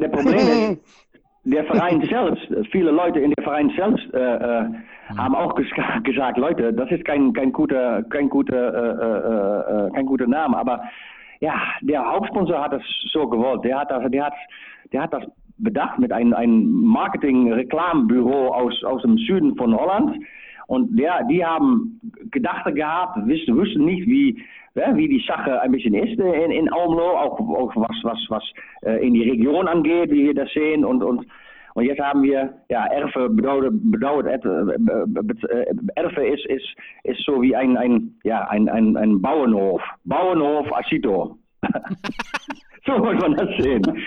der 0.00 0.08
Problem 0.08 0.36
ist, 0.38 0.80
der 1.44 1.64
Verein 1.64 2.00
selbst, 2.08 2.70
viele 2.70 2.90
Leute 2.90 3.20
in 3.20 3.32
der 3.32 3.44
Verein 3.44 3.72
selbst 3.76 4.12
äh, 4.14 4.18
äh, 4.18 4.64
haben 5.16 5.34
auch 5.34 5.54
ges 5.54 5.66
gesagt, 6.04 6.38
Leute, 6.38 6.72
das 6.72 6.90
ist 6.90 7.04
kein, 7.04 7.32
kein 7.32 7.52
guter, 7.52 8.02
kein 8.04 8.28
guter, 8.28 8.74
äh, 8.74 9.86
äh, 9.86 9.86
äh, 9.86 9.90
kein 9.92 10.06
guter 10.06 10.26
Name, 10.26 10.56
aber 10.56 10.82
ja, 11.40 11.54
der 11.80 12.04
Hauptsponsor 12.04 12.62
hat 12.62 12.72
das 12.72 12.82
so 13.12 13.26
gewollt. 13.26 13.64
Der 13.64 13.80
hat 13.80 13.90
das, 13.90 14.08
der 14.12 14.26
hat, 14.26 14.34
der 14.92 15.02
hat 15.02 15.12
das 15.12 15.24
bedacht 15.58 15.98
mit 15.98 16.12
einem, 16.12 16.32
einem 16.34 16.70
Marketing-Reklambüro 16.84 18.54
aus, 18.54 18.82
aus 18.84 19.02
dem 19.02 19.18
Süden 19.18 19.56
von 19.56 19.74
Holland. 19.74 20.24
Und 20.68 20.96
der, 20.96 21.24
die 21.24 21.44
haben 21.44 22.00
Gedachte 22.30 22.72
gehabt, 22.72 23.16
wussten 23.16 23.84
nicht, 23.84 24.06
wie, 24.06 24.40
ja, 24.74 24.96
wie 24.96 25.08
die 25.08 25.24
Sache 25.26 25.60
ein 25.60 25.72
bisschen 25.72 25.94
ist 25.94 26.18
in, 26.18 26.50
in 26.50 26.72
Almelo, 26.72 27.18
auch, 27.18 27.38
auch 27.38 27.72
was, 27.76 27.96
was, 28.02 28.18
was 28.28 28.44
äh, 28.82 29.06
in 29.06 29.14
die 29.14 29.28
Region 29.28 29.68
angeht, 29.68 30.10
wie 30.10 30.26
wir 30.26 30.34
das 30.34 30.50
sehen. 30.52 30.84
Und, 30.84 31.02
und, 31.02 31.26
jetzt 31.80 32.00
haben 32.00 32.22
wir, 32.22 32.54
ja, 32.68 32.86
Erfe 32.86 33.28
bedeutet, 33.28 33.72
bedeutet 33.90 34.44
äh, 34.44 35.64
Erfe 35.96 36.26
ist, 36.26 36.46
ist, 36.46 36.66
ist 37.04 37.24
so 37.24 37.42
wie 37.42 37.54
ein, 37.54 37.76
ein, 37.76 38.14
ja, 38.24 38.48
ein, 38.48 38.68
ein, 38.68 38.96
ein 38.96 39.20
Bauernhof. 39.20 39.82
Bauernhof 40.04 40.72
Asito. 40.72 41.38
so 42.86 42.98
muss 42.98 43.20
man 43.20 43.34
das 43.36 43.48
sehen. 43.58 43.82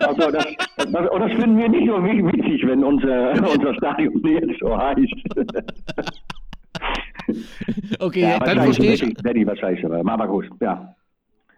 Also 0.00 0.30
das, 0.30 0.46
das, 0.76 1.10
und 1.10 1.20
das 1.20 1.32
finden 1.32 1.56
wir 1.56 1.68
nicht 1.68 1.88
so 1.88 2.02
witzig, 2.04 2.66
wenn 2.66 2.84
unser, 2.84 3.30
unser 3.30 3.74
Stadion 3.74 4.20
jetzt 4.24 4.58
so 4.60 4.76
heißt. 4.76 5.14
okay, 8.00 8.20
ja, 8.20 8.38
dann 8.38 8.62
verstehe 8.62 8.94
ich. 8.94 9.14
Daddy 9.14 9.46
wahrscheinlich, 9.46 9.84
aber 9.84 10.28
gut, 10.28 10.48
ja. 10.60 10.94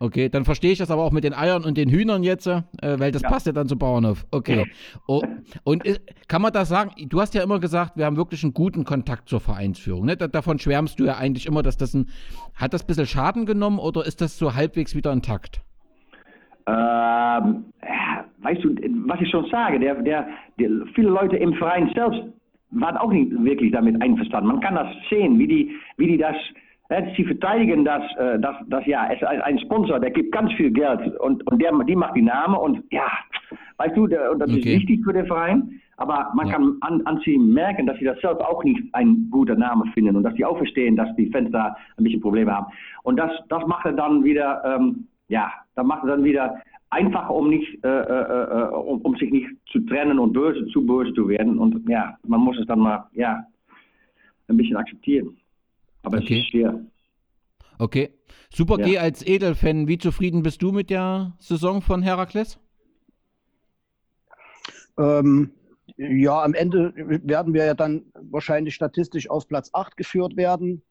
Okay, 0.01 0.29
dann 0.29 0.45
verstehe 0.45 0.71
ich 0.71 0.79
das 0.79 0.91
aber 0.91 1.03
auch 1.03 1.11
mit 1.11 1.25
den 1.25 1.35
Eiern 1.35 1.65
und 1.65 1.77
den 1.77 1.91
Hühnern 1.91 2.23
jetzt, 2.23 2.47
äh, 2.47 2.63
weil 2.81 3.11
das 3.11 3.23
ja. 3.23 3.31
passt 3.31 3.47
ja 3.47 3.53
dann 3.53 3.67
zum 3.67 3.79
Bauernhof. 3.79 4.27
Okay. 4.31 4.67
Oh, 5.09 5.23
und 5.65 5.85
ist, 5.85 6.01
kann 6.29 6.41
man 6.41 6.53
das 6.53 6.69
sagen? 6.69 6.93
Du 7.09 7.21
hast 7.21 7.35
ja 7.35 7.43
immer 7.43 7.59
gesagt, 7.59 7.97
wir 7.97 8.07
haben 8.07 8.17
wirklich 8.17 8.45
einen 8.45 8.55
guten 8.55 8.85
Kontakt 8.85 9.29
zur 9.29 9.41
Vereinsführung. 9.41 10.07
Ne? 10.07 10.17
davon 10.17 10.59
schwärmst 10.61 11.01
du 11.01 11.05
ja 11.05 11.17
eigentlich 11.17 11.47
immer, 11.47 11.63
dass 11.63 11.77
das 11.77 11.95
ein. 11.95 12.07
Hat 12.55 12.75
das 12.75 12.85
ein 12.85 12.87
bisschen 12.87 13.07
Schaden 13.07 13.45
genommen 13.45 13.79
oder 13.79 14.07
ist 14.07 14.21
das 14.21 14.39
so 14.39 14.55
halbwegs 14.55 14.95
wieder 14.95 15.13
intakt? 15.13 15.63
Ähm, 16.67 17.65
weißt 18.43 18.63
du, 18.63 18.75
was 19.07 19.21
ich 19.21 19.31
schon 19.31 19.47
sage, 19.51 19.81
der, 19.81 19.95
der, 20.03 20.29
der, 20.61 20.69
viele 20.95 21.09
Leute 21.09 21.37
im 21.37 21.55
Verein 21.55 21.91
selbst 21.95 22.21
waren 22.71 22.97
auch 22.97 23.13
nicht 23.13 23.33
wirklich 23.45 23.73
damit 23.73 24.01
einverstanden. 24.03 24.49
Man 24.49 24.61
kann 24.61 24.75
das 24.75 24.89
sehen, 25.09 25.39
wie 25.39 25.47
die, 25.47 25.71
wie 25.97 26.07
die 26.07 26.19
das, 26.19 26.37
äh, 26.91 27.03
sie 27.17 27.25
verteidigen 27.25 27.85
das, 27.85 28.03
äh, 28.17 28.39
das, 28.39 28.57
das 28.69 28.87
ja, 28.87 29.09
es 29.11 29.21
ist 29.21 29.27
ein 29.27 29.59
Sponsor, 29.61 29.99
der 30.01 30.11
gibt 30.11 30.33
ganz 30.33 30.53
viel 30.55 30.71
Geld 30.71 31.19
und, 31.21 31.47
und 31.51 31.63
der, 31.63 31.73
die 31.85 31.97
macht 31.97 32.17
die 32.17 32.23
Namen 32.23 32.55
und 32.55 32.85
ja, 32.91 33.09
weißt 33.79 33.97
du, 33.97 34.07
der, 34.07 34.33
und 34.33 34.39
das 34.39 34.51
okay. 34.51 34.59
ist 34.59 34.67
wichtig 34.67 35.05
für 35.05 35.13
den 35.13 35.27
Verein, 35.27 35.81
aber 35.97 36.31
man 36.35 36.47
ja. 36.47 36.55
kann 36.55 36.77
an, 36.81 37.03
an 37.07 37.21
sie 37.25 37.39
merken, 37.39 37.87
dass 37.87 37.99
sie 37.99 38.05
das 38.05 38.21
selbst 38.21 38.41
auch 38.43 38.63
nicht 38.65 38.83
ein 38.93 39.29
guter 39.31 39.55
Name 39.55 39.85
finden 39.95 40.17
und 40.17 40.23
dass 40.23 40.35
die 40.35 40.45
auch 40.45 40.57
verstehen, 40.57 40.97
dass 40.97 41.15
die 41.17 41.31
Fans 41.31 41.51
da 41.51 41.77
ein 41.97 42.05
bisschen 42.05 42.21
Probleme 42.21 42.55
haben. 42.55 42.67
Und 43.03 43.17
das, 43.19 43.33
das 43.49 43.67
macht 43.67 43.85
er 43.87 43.93
dann 43.93 44.25
wieder, 44.25 44.63
ähm, 44.65 45.09
ja, 45.29 45.51
das 45.75 45.85
macht 45.85 46.05
er 46.05 46.11
dann 46.11 46.25
wieder 46.25 46.55
einfach 46.91 47.29
um 47.29 47.51
nicht, 47.51 47.85
äh, 47.85 47.89
äh, 47.89 48.43
äh, 48.45 48.69
um, 48.75 49.01
um, 49.03 49.17
sich 49.17 49.31
nicht 49.31 49.49
zu 49.71 49.81
trennen 49.81 50.19
und 50.19 50.33
böse, 50.33 50.67
zu 50.69 50.85
böse 50.85 51.13
zu 51.15 51.29
werden. 51.29 51.59
Und 51.59 51.89
ja, 51.89 52.17
man 52.27 52.41
muss 52.41 52.59
es 52.59 52.67
dann 52.67 52.81
mal, 52.81 53.09
ja, 53.13 53.45
ein 54.49 54.57
bisschen 54.57 54.77
akzeptieren. 54.77 55.37
Aber 56.03 56.19
okay. 56.19 56.39
es 56.39 56.41
ist 56.41 56.51
schwer. 56.51 56.81
Okay. 57.79 58.11
Super 58.51 58.79
ja. 58.81 58.87
G 58.87 58.99
als 58.99 59.27
Edelfan, 59.27 59.89
wie 59.89 59.99
zufrieden 59.99 60.43
bist 60.43 60.63
du 60.63 60.73
mit 60.73 60.91
der 60.91 61.37
Saison 61.39 61.83
von 61.83 62.03
Herakles? 62.03 62.59
Ähm, 64.99 65.51
ja, 65.97 66.43
am 66.43 66.55
Ende 66.55 66.93
werden 66.97 67.55
wir 67.55 67.65
ja 67.67 67.75
dann 67.75 68.07
wahrscheinlich 68.15 68.75
statistisch 68.75 69.29
auf 69.29 69.47
Platz 69.49 69.71
8 69.73 69.97
geführt 69.97 70.37
werden. 70.37 70.83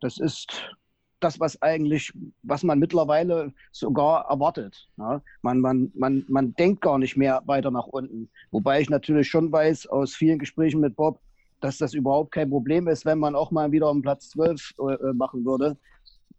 Das 0.00 0.18
ist 0.18 0.74
das, 1.20 1.40
was 1.40 1.60
eigentlich, 1.62 2.12
was 2.42 2.62
man 2.62 2.78
mittlerweile 2.78 3.52
sogar 3.72 4.26
erwartet. 4.28 4.88
Ja? 4.96 5.22
Man, 5.42 5.60
man, 5.60 5.90
man, 5.94 6.24
man 6.28 6.54
denkt 6.54 6.80
gar 6.80 6.98
nicht 6.98 7.16
mehr 7.16 7.42
weiter 7.46 7.70
nach 7.70 7.86
unten. 7.86 8.30
Wobei 8.50 8.80
ich 8.80 8.90
natürlich 8.90 9.28
schon 9.28 9.50
weiß 9.50 9.86
aus 9.88 10.14
vielen 10.14 10.38
Gesprächen 10.38 10.80
mit 10.80 10.96
Bob, 10.96 11.20
dass 11.60 11.78
das 11.78 11.94
überhaupt 11.94 12.32
kein 12.32 12.50
Problem 12.50 12.88
ist, 12.88 13.04
wenn 13.04 13.18
man 13.18 13.34
auch 13.34 13.50
mal 13.50 13.72
wieder 13.72 13.90
um 13.90 14.02
Platz 14.02 14.30
12 14.30 14.74
äh, 14.78 15.12
machen 15.12 15.44
würde. 15.44 15.76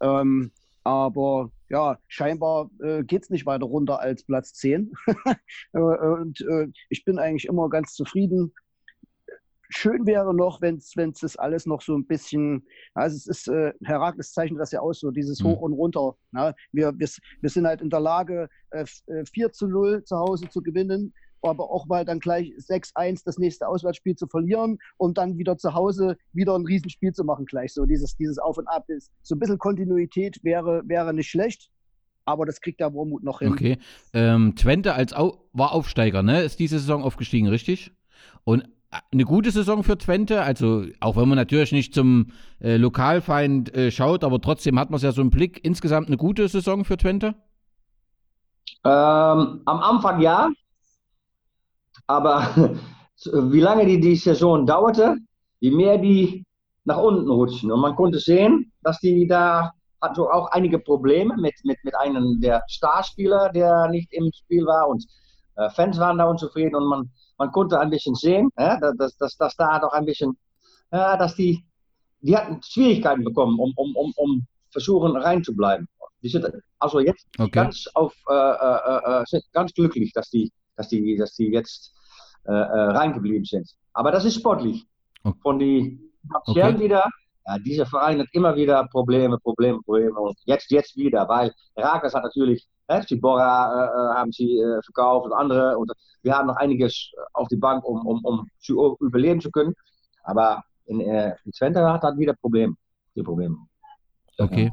Ähm, 0.02 0.52
aber 0.84 1.52
ja, 1.70 2.00
scheinbar 2.08 2.70
äh, 2.82 3.04
geht 3.04 3.24
es 3.24 3.30
nicht 3.30 3.46
weiter 3.46 3.66
runter 3.66 4.00
als 4.00 4.24
Platz 4.24 4.54
10. 4.54 4.94
Äh, 5.74 5.80
und 5.80 6.42
äh, 6.42 6.68
ich 6.90 7.06
bin 7.06 7.20
eigentlich 7.20 7.46
immer 7.46 7.70
ganz 7.70 7.94
zufrieden. 7.94 8.52
Schön 9.70 10.06
wäre 10.06 10.34
noch, 10.34 10.62
wenn 10.62 10.78
es 10.78 11.20
das 11.20 11.38
alles 11.38 11.66
noch 11.66 11.82
so 11.82 11.96
ein 11.96 12.06
bisschen, 12.06 12.66
also 12.94 13.16
es 13.16 13.28
ist, 13.28 13.48
äh, 13.48 13.74
Herakles 13.84 14.34
zeichnet 14.34 14.60
das 14.60 14.72
ja 14.72 14.80
aus, 14.80 15.00
so 15.00 15.12
dieses 15.12 15.44
Hoch 15.44 15.62
und 15.62 15.74
Runter. 15.74 16.16
Ne? 16.32 16.54
Wir, 16.72 16.92
wir, 16.98 17.08
wir 17.42 17.50
sind 17.50 17.68
halt 17.68 17.82
in 17.82 17.90
der 17.90 18.00
Lage, 18.00 18.50
äh, 18.72 18.86
4 19.32 19.46
äh, 19.46 19.52
zu 19.52 19.68
0 19.68 20.04
zu 20.04 20.18
Hause 20.18 20.50
zu 20.50 20.62
gewinnen, 20.62 21.14
aber 21.42 21.70
auch 21.70 21.86
mal 21.86 22.04
dann 22.04 22.20
gleich 22.20 22.52
6-1 22.58 23.22
das 23.24 23.38
nächste 23.38 23.68
Auswärtsspiel 23.68 24.16
zu 24.16 24.28
verlieren 24.28 24.78
und 24.98 25.18
dann 25.18 25.38
wieder 25.38 25.58
zu 25.58 25.74
Hause 25.74 26.18
wieder 26.34 26.56
ein 26.56 26.66
Riesenspiel 26.66 27.14
zu 27.14 27.24
machen 27.24 27.46
gleich. 27.46 27.74
So 27.74 27.86
dieses, 27.86 28.18
dieses 28.18 28.40
Auf 28.40 28.58
und 28.58 28.68
Ab 28.68 28.86
ist. 28.90 29.12
So 29.22 29.36
ein 29.36 29.40
bisschen 29.40 29.58
Kontinuität 29.58 30.44
wäre, 30.44 30.82
wäre 30.86 31.14
nicht 31.14 31.30
schlecht 31.30 31.70
aber 32.26 32.46
das 32.46 32.62
kriegt 32.62 32.80
der 32.80 32.94
Wormut 32.94 33.24
noch 33.24 33.40
hin. 33.40 33.54
Okay. 33.54 33.80
Ähm, 34.14 34.56
Twente 34.56 34.94
als 34.94 35.14
Au 35.14 35.50
war 35.52 35.72
Aufsteiger, 35.72 36.22
ne? 36.22 36.44
Ist 36.44 36.60
diese 36.60 36.78
Saison 36.78 37.02
aufgestiegen, 37.02 37.48
richtig? 37.48 37.92
Und 38.44 38.70
eine 39.12 39.26
gute 39.26 39.52
Saison 39.52 39.84
für 39.84 39.98
Twente, 39.98 40.42
also 40.42 40.86
auch 41.00 41.16
wenn 41.16 41.30
man 41.30 41.38
natürlich 41.38 41.72
nicht 41.72 41.94
zum 41.94 42.32
äh, 42.60 42.78
Lokalfeind 42.78 43.74
äh, 43.76 43.92
schaut, 43.92 44.24
aber 44.24 44.42
trotzdem 44.42 44.80
hat 44.80 44.90
man 44.90 44.98
es 44.98 45.04
ja 45.04 45.12
so 45.12 45.22
im 45.22 45.30
Blick. 45.30 45.64
Insgesamt 45.64 46.08
eine 46.08 46.18
gute 46.18 46.48
Saison 46.48 46.86
für 46.86 46.98
Twente? 46.98 47.36
Ähm, 48.84 49.62
am 49.66 49.80
Anfang 49.80 50.22
ja, 50.22 50.50
aber 52.08 52.76
wie 53.26 53.60
lange 53.60 53.86
die, 53.86 54.00
die 54.00 54.16
Saison 54.16 54.66
dauerte, 54.66 55.18
je 55.60 55.72
mehr 55.72 55.98
die 55.98 56.46
nach 56.86 56.98
unten 56.98 57.30
rutschen. 57.30 57.72
Und 57.72 57.82
man 57.82 57.96
konnte 57.96 58.20
sehen, 58.20 58.72
dass 58.82 59.00
die 59.00 59.28
da 59.28 59.72
hat 60.02 60.16
so 60.16 60.30
auch 60.30 60.48
einige 60.52 60.80
Probleme 60.80 61.36
mit, 61.38 61.54
mit, 61.64 61.78
mit 61.84 61.96
einem 61.96 62.40
der 62.42 62.64
Starspieler, 62.68 63.50
der 63.50 63.90
nicht 63.90 64.12
im 64.14 64.32
Spiel 64.34 64.66
war 64.66 64.88
und 64.88 65.06
äh, 65.56 65.70
Fans 65.70 66.00
waren 66.00 66.18
da 66.18 66.26
unzufrieden 66.26 66.76
und 66.76 66.88
man, 66.88 67.12
man 67.40 67.52
konnte 67.52 67.80
ein 67.80 67.90
bisschen 67.90 68.14
sehen, 68.14 68.52
äh, 68.58 68.78
dass, 68.98 69.18
dass, 69.18 69.38
dass 69.38 69.56
da 69.56 69.80
doch 69.80 69.94
ein 69.94 70.06
bisschen, 70.06 70.38
äh, 70.92 71.18
dass 71.18 71.36
die, 71.36 71.66
die 72.22 72.38
hatten 72.38 72.62
Schwierigkeiten 72.62 73.24
bekommen, 73.24 73.58
um, 73.58 73.74
um, 73.76 73.96
um, 73.96 74.14
um 74.18 74.46
versuchen 74.72 75.16
reinzubleiben. 75.16 75.88
Die 76.22 76.30
sind 76.30 76.46
also 76.78 77.00
jetzt 77.00 77.26
okay. 77.40 77.50
ganz 77.50 77.88
auf, 77.94 78.14
äh, 78.30 78.34
äh, 78.34 79.22
äh, 79.22 79.26
sind 79.26 79.44
ganz 79.54 79.74
glücklich, 79.74 80.12
dass 80.14 80.30
die, 80.30 80.52
dass 80.76 80.90
die, 80.90 81.18
dass 81.18 81.34
die 81.36 81.48
jetzt 81.48 81.96
reingeblieben 82.46 83.46
sind. 83.46 83.70
Aber 83.94 84.12
das 84.12 84.26
ist 84.26 84.36
sportlich. 84.36 84.88
Okay. 85.24 85.38
Von 85.44 85.60
die 85.60 86.00
okay. 86.46 86.80
wieder 86.80 87.08
ja, 87.50 87.58
dieser 87.58 87.86
Verein 87.86 88.20
hat 88.20 88.28
immer 88.32 88.56
wieder 88.56 88.88
Probleme, 88.92 89.38
Probleme, 89.40 89.80
Probleme. 89.82 90.20
Und 90.20 90.38
jetzt, 90.46 90.70
jetzt 90.70 90.96
wieder, 90.96 91.28
weil 91.28 91.52
Herakles 91.76 92.14
hat 92.14 92.24
natürlich, 92.24 92.68
äh, 92.88 93.02
Sibora 93.02 93.86
äh, 93.86 94.20
haben 94.20 94.32
sie 94.32 94.60
äh, 94.60 94.82
verkauft 94.84 95.26
und 95.26 95.34
andere. 95.34 95.78
Und 95.78 95.92
wir 96.22 96.36
haben 96.36 96.48
noch 96.48 96.58
einiges 96.58 97.12
auf 97.34 97.48
die 97.48 97.56
Bank, 97.56 97.84
um, 97.86 98.06
um, 98.06 98.24
um 98.24 98.48
zu 98.60 98.98
überleben 99.00 99.42
zu 99.42 99.50
können. 99.50 99.74
Aber 100.24 100.64
in, 100.86 101.02
äh, 101.02 101.36
in 101.44 101.52
Twente 101.52 101.82
hat 101.92 102.04
er 102.04 102.18
wieder 102.18 102.34
Probleme. 102.34 102.76
Die 103.16 103.24
Probleme. 103.24 103.58
Okay. 104.38 104.72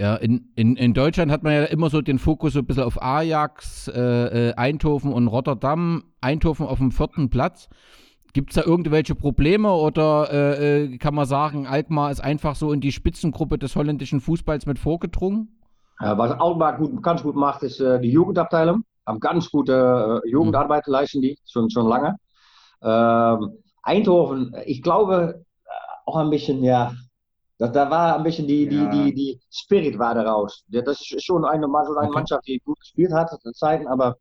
Ja, 0.00 0.14
in, 0.14 0.52
in, 0.54 0.76
in 0.76 0.94
Deutschland 0.94 1.32
hat 1.32 1.42
man 1.42 1.52
ja 1.52 1.64
immer 1.64 1.90
so 1.90 2.00
den 2.00 2.20
Fokus 2.20 2.52
so 2.52 2.60
ein 2.60 2.66
bisschen 2.66 2.84
auf 2.84 3.02
Ajax, 3.02 3.88
äh, 3.88 4.50
äh, 4.50 4.54
Eindhoven 4.54 5.12
und 5.12 5.26
Rotterdam. 5.26 6.04
Eindhoven 6.20 6.66
auf 6.66 6.78
dem 6.78 6.92
vierten 6.92 7.30
Platz. 7.30 7.68
Gibt 8.38 8.50
es 8.50 8.54
da 8.54 8.70
irgendwelche 8.70 9.16
Probleme 9.16 9.72
oder 9.72 10.32
äh, 10.32 10.84
äh, 10.84 10.98
kann 10.98 11.12
man 11.12 11.26
sagen, 11.26 11.66
Alkmaar 11.66 12.12
ist 12.12 12.20
einfach 12.20 12.54
so 12.54 12.72
in 12.72 12.80
die 12.80 12.92
Spitzengruppe 12.92 13.58
des 13.58 13.74
holländischen 13.74 14.20
Fußballs 14.20 14.64
mit 14.64 14.78
vorgedrungen? 14.78 15.58
Ja, 16.00 16.16
was 16.16 16.30
Alkmaar 16.30 16.78
gut, 16.78 17.02
ganz 17.02 17.24
gut 17.24 17.34
macht, 17.34 17.64
ist 17.64 17.80
äh, 17.80 17.98
die 17.98 18.12
Jugendabteilung. 18.12 18.84
Haben 19.04 19.18
ganz 19.18 19.50
gute 19.50 20.22
äh, 20.24 20.30
Jugendarbeit 20.30 20.86
leisten 20.86 21.20
die, 21.20 21.36
schon, 21.50 21.68
schon 21.68 21.88
lange. 21.88 22.14
Ähm, 22.80 23.58
Eindhoven, 23.82 24.54
ich 24.66 24.82
glaube 24.82 25.44
äh, 25.64 25.70
auch 26.06 26.14
ein 26.14 26.30
bisschen, 26.30 26.62
ja, 26.62 26.92
da, 27.58 27.66
da 27.66 27.90
war 27.90 28.18
ein 28.18 28.22
bisschen 28.22 28.46
die, 28.46 28.66
ja. 28.66 28.88
die, 28.88 29.06
die, 29.06 29.14
die 29.14 29.40
Spirit 29.50 29.98
war 29.98 30.14
daraus. 30.14 30.62
Das 30.68 31.00
ist 31.00 31.24
schon 31.24 31.44
eine, 31.44 31.66
so 31.66 31.74
eine 31.74 32.06
okay. 32.06 32.14
Mannschaft, 32.14 32.46
die 32.46 32.60
gut 32.64 32.78
gespielt 32.78 33.10
hat, 33.12 33.32
Zeiten, 33.54 33.88
aber 33.88 34.16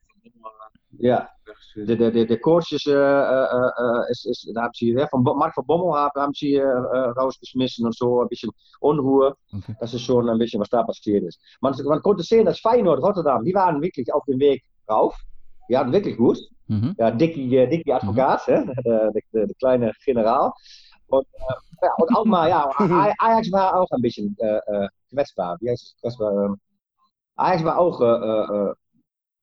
ja, 0.99 1.29
de, 1.75 1.95
de, 1.95 2.11
de, 2.11 2.25
de 2.25 2.39
coach 2.39 2.71
is, 2.71 2.85
uh, 2.85 2.93
uh, 2.93 4.09
is, 4.09 4.25
is, 4.25 4.51
da 4.53 4.63
haben 4.63 4.73
sie, 4.73 4.91
ja, 4.91 5.07
von 5.07 5.23
Mark 5.23 5.53
von 5.53 5.65
Bommel 5.65 5.93
haben, 5.93 6.19
haben 6.19 6.33
sie 6.33 6.57
rausgeschmissen 6.57 7.85
und 7.85 7.95
so, 7.95 8.21
ein 8.21 8.27
bisschen 8.27 8.51
Unruhe. 8.79 9.35
Okay. 9.53 9.75
Das 9.79 9.93
ist 9.93 10.01
schon 10.01 10.29
ein 10.29 10.37
bisschen, 10.37 10.59
was 10.59 10.69
da 10.69 10.83
passiert 10.83 11.23
ist. 11.23 11.39
Man, 11.61 11.75
man 11.85 12.01
konnte 12.01 12.23
sehen, 12.23 12.45
dass 12.45 12.59
Feyenoord, 12.59 13.01
Rotterdam, 13.01 13.43
die 13.43 13.53
waren 13.53 13.81
wirklich 13.81 14.11
auf 14.13 14.23
dem 14.25 14.39
Weg 14.39 14.63
rauf. 14.89 15.15
Die 15.69 15.77
hatten 15.77 15.91
wirklich 15.91 16.17
gut. 16.17 16.39
Mhm. 16.67 16.95
Ja, 16.97 17.11
Dickie, 17.11 17.49
Dickie 17.67 17.93
Advocaat, 17.93 18.47
mhm. 18.47 18.73
der, 18.85 19.11
der, 19.11 19.21
der, 19.45 19.55
kleine 19.59 19.91
Generaal. 20.03 20.51
Und, 21.07 21.27
ja, 21.81 21.89
und 21.97 22.15
auch 22.15 22.25
mal, 22.25 22.49
ja, 22.49 22.69
Ajax 23.19 23.51
war 23.51 23.79
auch 23.79 23.89
ein 23.91 24.01
bisschen 24.01 24.35
kwetsbaar. 25.11 25.57
Wie 25.61 25.69
heißt 25.69 25.95
es? 26.01 26.17
Ajax 27.35 27.63
war 27.63 27.77
auch 27.77 28.75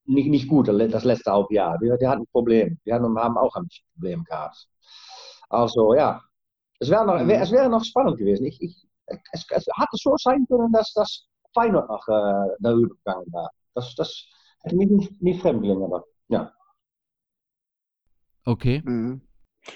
nicht, 0.07 0.29
nicht 0.29 0.49
gut, 0.49 0.69
das 0.69 1.05
letzte 1.05 1.33
Halbjahr. 1.33 1.79
Die, 1.79 1.93
die 2.01 2.07
hatten 2.07 2.23
ein 2.23 2.27
Problem. 2.33 2.79
Die 2.85 2.93
haben, 2.93 3.19
haben 3.19 3.39
auch 3.39 3.55
ein 3.57 3.69
Problem 3.95 4.25
gehabt. 4.25 4.69
Also 5.49 5.95
ja, 5.95 6.21
es 6.79 6.91
wäre 6.91 7.07
noch, 7.07 7.21
es 7.21 7.51
wäre 7.53 7.69
noch 7.69 7.85
spannend 7.85 8.19
gewesen. 8.19 8.47
Ich, 8.47 8.61
ich, 8.61 8.87
es, 9.33 9.47
es 9.51 9.67
hatte 9.75 9.97
so 9.97 10.15
sein 10.17 10.47
können, 10.49 10.73
dass 10.73 10.93
das 10.95 11.27
Feyenoord 11.55 11.89
noch 11.89 12.09
äh, 12.09 12.57
darüber 12.61 12.95
gegangen 12.97 13.33
war. 13.33 13.51
Das, 13.75 13.95
das 13.95 14.27
hätte 14.63 14.77
mich 14.77 14.91
nicht, 14.91 15.23
nicht 15.23 15.41
fremd 15.41 15.63
gelingen, 15.63 15.85
aber 15.85 16.05
ja. 16.29 16.53
Okay. 18.45 18.83
Mhm. 18.85 19.23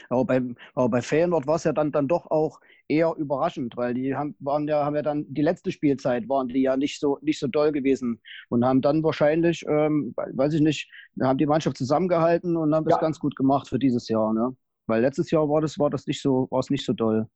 Aber 0.08 0.24
bei, 0.24 0.42
aber 0.74 0.88
bei 0.88 1.02
Feyenoord 1.02 1.46
war 1.46 1.56
es 1.56 1.64
ja 1.64 1.72
dann, 1.72 1.92
dann 1.92 2.08
doch 2.08 2.30
auch 2.30 2.60
eher 2.88 3.14
überraschend, 3.16 3.76
weil 3.76 3.94
die 3.94 4.14
haben, 4.14 4.34
waren 4.40 4.66
ja, 4.66 4.84
haben 4.84 4.96
ja 4.96 5.02
dann 5.02 5.26
die 5.28 5.42
letzte 5.42 5.70
Spielzeit 5.72 6.28
waren 6.28 6.48
die 6.48 6.62
ja 6.62 6.76
nicht 6.76 7.00
so, 7.00 7.18
nicht 7.22 7.38
so 7.38 7.46
doll 7.46 7.72
gewesen 7.72 8.20
und 8.48 8.64
haben 8.64 8.80
dann 8.80 9.02
wahrscheinlich, 9.02 9.64
ähm, 9.68 10.14
weiß 10.16 10.54
ich 10.54 10.60
nicht, 10.60 10.90
haben 11.20 11.38
die 11.38 11.46
Mannschaft 11.46 11.76
zusammengehalten 11.76 12.56
und 12.56 12.74
haben 12.74 12.84
das 12.84 12.96
ja. 12.96 13.00
ganz 13.00 13.18
gut 13.18 13.36
gemacht 13.36 13.68
für 13.68 13.78
dieses 13.78 14.08
Jahr. 14.08 14.32
Ne? 14.32 14.56
Weil 14.86 15.02
letztes 15.02 15.30
Jahr 15.30 15.48
war 15.48 15.60
das, 15.60 15.78
war 15.78 15.90
das 15.90 16.06
nicht 16.06 16.22
so, 16.22 16.48
war 16.50 16.60
es 16.60 16.70
nicht 16.70 16.84
so 16.84 16.92
doll. 16.92 17.28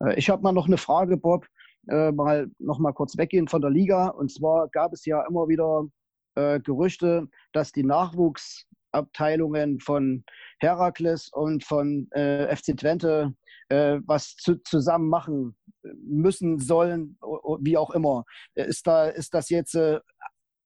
Äh, 0.00 0.14
ich 0.18 0.30
habe 0.30 0.42
mal 0.42 0.52
noch 0.52 0.66
eine 0.66 0.78
Frage, 0.78 1.16
Bob, 1.16 1.46
äh, 1.88 2.10
mal 2.12 2.50
noch 2.58 2.78
mal 2.78 2.92
kurz 2.92 3.16
weggehen 3.16 3.48
von 3.48 3.60
der 3.60 3.70
Liga. 3.70 4.08
Und 4.08 4.32
zwar 4.32 4.68
gab 4.68 4.92
es 4.92 5.04
ja 5.04 5.24
immer 5.28 5.48
wieder 5.48 5.84
äh, 6.34 6.60
Gerüchte, 6.60 7.28
dass 7.52 7.72
die 7.72 7.84
Nachwuchsabteilungen 7.84 9.80
von 9.80 10.24
Herakles 10.58 11.28
und 11.32 11.64
von 11.64 12.08
äh, 12.12 12.54
FC 12.54 12.76
Twente 12.76 13.34
äh, 13.68 13.98
was 14.06 14.36
zu, 14.36 14.56
zusammen 14.62 15.08
machen 15.08 15.56
müssen, 15.82 16.58
sollen, 16.58 17.18
wie 17.60 17.76
auch 17.76 17.90
immer. 17.90 18.24
Ist, 18.54 18.86
da, 18.86 19.06
ist 19.06 19.34
das 19.34 19.50
jetzt 19.50 19.74
äh, 19.74 20.00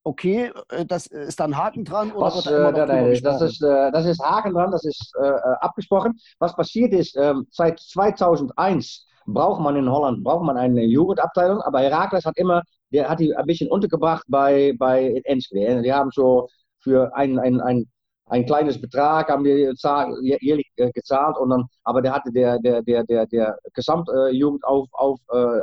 okay? 0.05 0.53
Äh, 0.69 0.87
das, 0.87 1.07
ist 1.07 1.41
da 1.41 1.45
ein 1.45 1.57
Haken 1.57 1.85
dran? 1.85 2.13
Oder 2.13 2.27
Was, 2.27 2.45
da 2.45 2.73
nein, 2.73 2.89
nein, 2.89 3.21
das, 3.23 3.41
ist, 3.43 3.63
das 3.63 4.07
ist 4.07 4.23
Haken 4.23 4.55
dran, 4.55 4.71
das 4.71 4.85
ist 4.85 5.15
abgesprochen. 5.61 6.19
Was 6.39 6.55
passiert 6.55 6.93
ist, 6.93 7.17
ähm, 7.17 7.47
seit 7.51 7.81
2001 7.81 9.07
braucht 9.27 9.61
man 9.61 9.77
in 9.77 9.89
Holland 9.91 10.25
braucht 10.25 10.45
man 10.45 10.57
eine 10.57 10.83
Jugendabteilung, 10.85 11.61
aber 11.63 11.81
Herakles 11.81 12.25
hat 12.25 12.37
immer, 12.37 12.63
der 12.93 13.09
hat 13.09 13.21
die 13.21 13.35
ein 13.35 13.47
bisschen 13.47 13.71
untergebracht 13.71 14.25
bei, 14.29 14.75
bei 14.79 15.21
Enschede. 15.25 15.83
Die 15.83 15.93
haben 15.93 16.11
so 16.13 16.49
für 16.79 17.15
ein, 17.15 17.39
ein, 17.39 17.61
ein 17.61 17.87
ein 18.31 18.47
kleines 18.47 18.81
Betrag 18.81 19.29
haben 19.29 19.45
wir 19.45 19.75
jährlich 20.21 20.67
äh, 20.77 20.93
gezahlt 20.93 21.37
und 21.37 21.51
dann, 21.51 21.65
aber 21.83 22.01
der 22.01 22.13
hatte 22.13 22.31
der, 22.31 22.61
der, 22.61 22.81
der, 22.83 23.03
der, 23.05 23.27
der 23.27 23.59
Gesamtjugend 23.75 24.65
auf, 24.65 24.87
auf, 24.93 25.19
äh, 25.33 25.61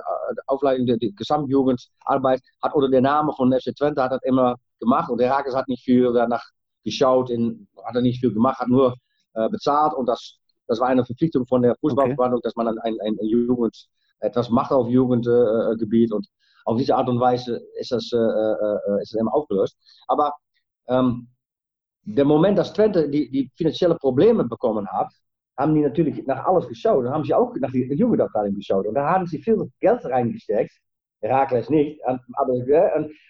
Aufleitung, 0.48 0.86
der, 0.86 0.98
die 0.98 1.16
Gesamtjugendarbeit 1.16 2.42
hat 2.62 2.76
unter 2.76 2.90
der 2.90 3.02
Name 3.02 3.32
von 3.34 3.54
FC 3.54 3.74
Twente 3.74 4.04
hat 4.04 4.12
das 4.12 4.22
immer 4.24 4.56
gemacht 4.82 5.10
und 5.10 5.20
der 5.20 5.34
Hakers 5.34 5.56
hat 5.56 5.70
nicht 5.70 5.84
viel 5.84 6.12
danach 6.12 6.44
geschaut, 6.84 7.30
in, 7.30 7.68
hat 7.86 7.96
er 7.96 8.02
nicht 8.02 8.20
viel 8.20 8.34
gemacht, 8.34 8.60
hat 8.60 8.68
nur 8.68 8.96
äh, 9.36 9.48
bezahlt 9.48 9.94
und 9.94 10.06
das, 10.06 10.36
das 10.68 10.82
war 10.82 10.90
eine 10.90 11.06
Verpflichtung 11.06 11.46
von 11.48 11.62
der 11.62 11.76
Fußballverwaltung, 11.80 12.40
okay. 12.40 12.48
dass 12.48 12.56
man 12.58 12.68
ein, 12.68 12.78
ein, 12.80 13.00
ein 13.02 13.26
Jugend, 13.26 13.88
etwas 14.20 14.50
macht 14.50 14.74
auf 14.74 14.90
Jugendgebiet 14.90 16.12
und 16.12 16.28
auf 16.66 16.78
diese 16.78 16.98
Art 16.98 17.08
und 17.08 17.20
Weise 17.22 17.62
ist 17.80 17.94
das, 17.94 18.12
äh, 18.12 18.18
äh, 18.18 19.02
ist 19.02 19.14
das 19.14 19.22
immer 19.22 19.34
aufgelöst. 19.34 19.78
Aber 20.08 20.34
ähm, 20.90 21.30
der 22.16 22.26
Moment, 22.26 22.58
dass 22.58 22.74
Twente 22.74 23.10
die, 23.10 23.30
die 23.30 23.52
finanzielle 23.56 23.96
Probleme 23.96 24.46
bekommen 24.46 24.88
hat, 24.88 25.12
haben 25.58 25.76
die 25.76 25.82
natürlich 25.82 26.26
nach 26.26 26.46
alles 26.46 26.68
geschaut. 26.68 27.06
Dann 27.06 27.14
haben 27.14 27.24
sie 27.26 27.34
auch 27.34 27.54
nach 27.56 27.72
die 27.72 27.94
Jugendabteilung 27.94 28.56
geschaut. 28.56 28.88
Und 28.88 28.96
da 28.96 29.10
haben 29.10 29.26
sie 29.26 29.40
viel 29.40 29.70
Geld 29.82 30.06
reingesteckt. 30.06 30.72
Herakles 31.22 31.70
nicht. 31.70 32.00
Aber, 32.06 32.54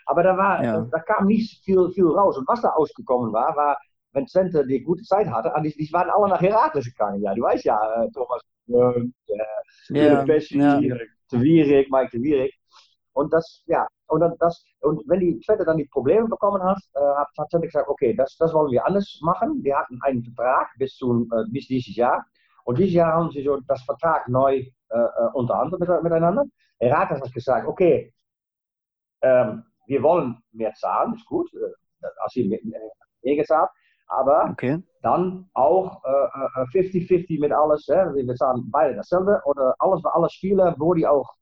aber 0.05 0.23
da, 0.23 0.37
war, 0.37 0.63
ja. 0.63 0.87
da 0.91 0.99
kam 0.99 1.25
nicht 1.25 1.63
viel, 1.63 1.89
viel 1.91 2.05
raus. 2.05 2.37
Und 2.37 2.47
was 2.47 2.61
da 2.61 2.69
ausgekommen 2.69 3.33
war, 3.33 3.55
war, 3.55 3.77
wenn 4.11 4.25
Twente 4.27 4.65
die 4.67 4.83
gute 4.83 5.03
Zeit 5.03 5.27
hatte, 5.27 5.51
die, 5.63 5.73
die 5.75 5.91
waren 5.93 6.09
alle 6.09 6.29
nach 6.29 6.41
Herakles 6.41 6.85
gegangen. 6.85 7.21
Ja, 7.21 7.33
du 7.33 7.41
weißt 7.43 7.63
ja, 7.63 8.03
äh, 8.03 8.11
Thomas 8.11 8.41
äh, 8.67 9.09
ja. 9.89 10.23
Pesci, 10.25 10.59
ja. 10.59 10.79
de 10.79 10.99
Wierik, 11.31 11.89
Mike 11.89 12.11
de 12.11 12.21
Wierik. 12.21 12.53
Und 13.13 13.33
das, 13.33 13.63
ja, 13.65 13.87
und, 14.07 14.23
das, 14.39 14.63
und 14.81 15.03
wenn 15.07 15.19
die 15.19 15.39
Twente 15.39 15.65
dann 15.65 15.77
die 15.77 15.85
Probleme 15.85 16.27
bekommen 16.27 16.63
hat, 16.63 16.79
äh, 16.95 16.99
hat, 16.99 17.49
Twente 17.49 17.67
gesagt, 17.67 17.89
okay, 17.89 18.15
das, 18.15 18.37
das 18.37 18.53
wollen 18.53 18.71
wir 18.71 18.85
anders 18.85 19.19
machen. 19.21 19.63
Wir 19.63 19.77
hatten 19.77 19.99
einen 20.01 20.23
Vertrag 20.23 20.69
bis, 20.77 20.95
zu, 20.95 21.27
äh, 21.31 21.43
bis 21.51 21.67
dieses 21.67 21.95
Jahr. 21.95 22.25
Und 22.63 22.77
dieses 22.77 22.95
Jahr 22.95 23.13
haben 23.13 23.31
sie 23.31 23.43
so 23.43 23.57
das 23.67 23.83
Vertrag 23.83 24.27
neu 24.27 24.65
äh, 24.89 24.97
unterhandelt 25.33 25.81
miteinander. 26.03 26.45
Herakles 26.79 27.21
hat 27.21 27.33
gesagt, 27.33 27.67
okay, 27.67 28.13
ähm, 29.21 29.63
wir 29.87 30.03
wollen 30.03 30.37
mehr 30.51 30.73
zahlen, 30.73 31.13
ist 31.15 31.25
gut, 31.25 31.49
als 32.19 32.33
sie 32.33 32.47
mehr 32.47 32.59
aber 34.09 34.49
okay. 34.51 34.81
dann 35.01 35.49
auch 35.53 36.01
50-50 36.03 37.39
mit 37.39 37.51
alles. 37.51 37.87
Hè? 37.87 38.13
Wir 38.13 38.35
zahlen 38.35 38.69
beide 38.69 38.95
dasselbe 38.95 39.41
oder 39.45 39.75
alles 39.79 40.01
für 40.01 40.13
alle 40.13 40.29
Spieler, 40.29 40.75
wo 40.77 40.93
die 40.93 41.07
auch 41.07 41.33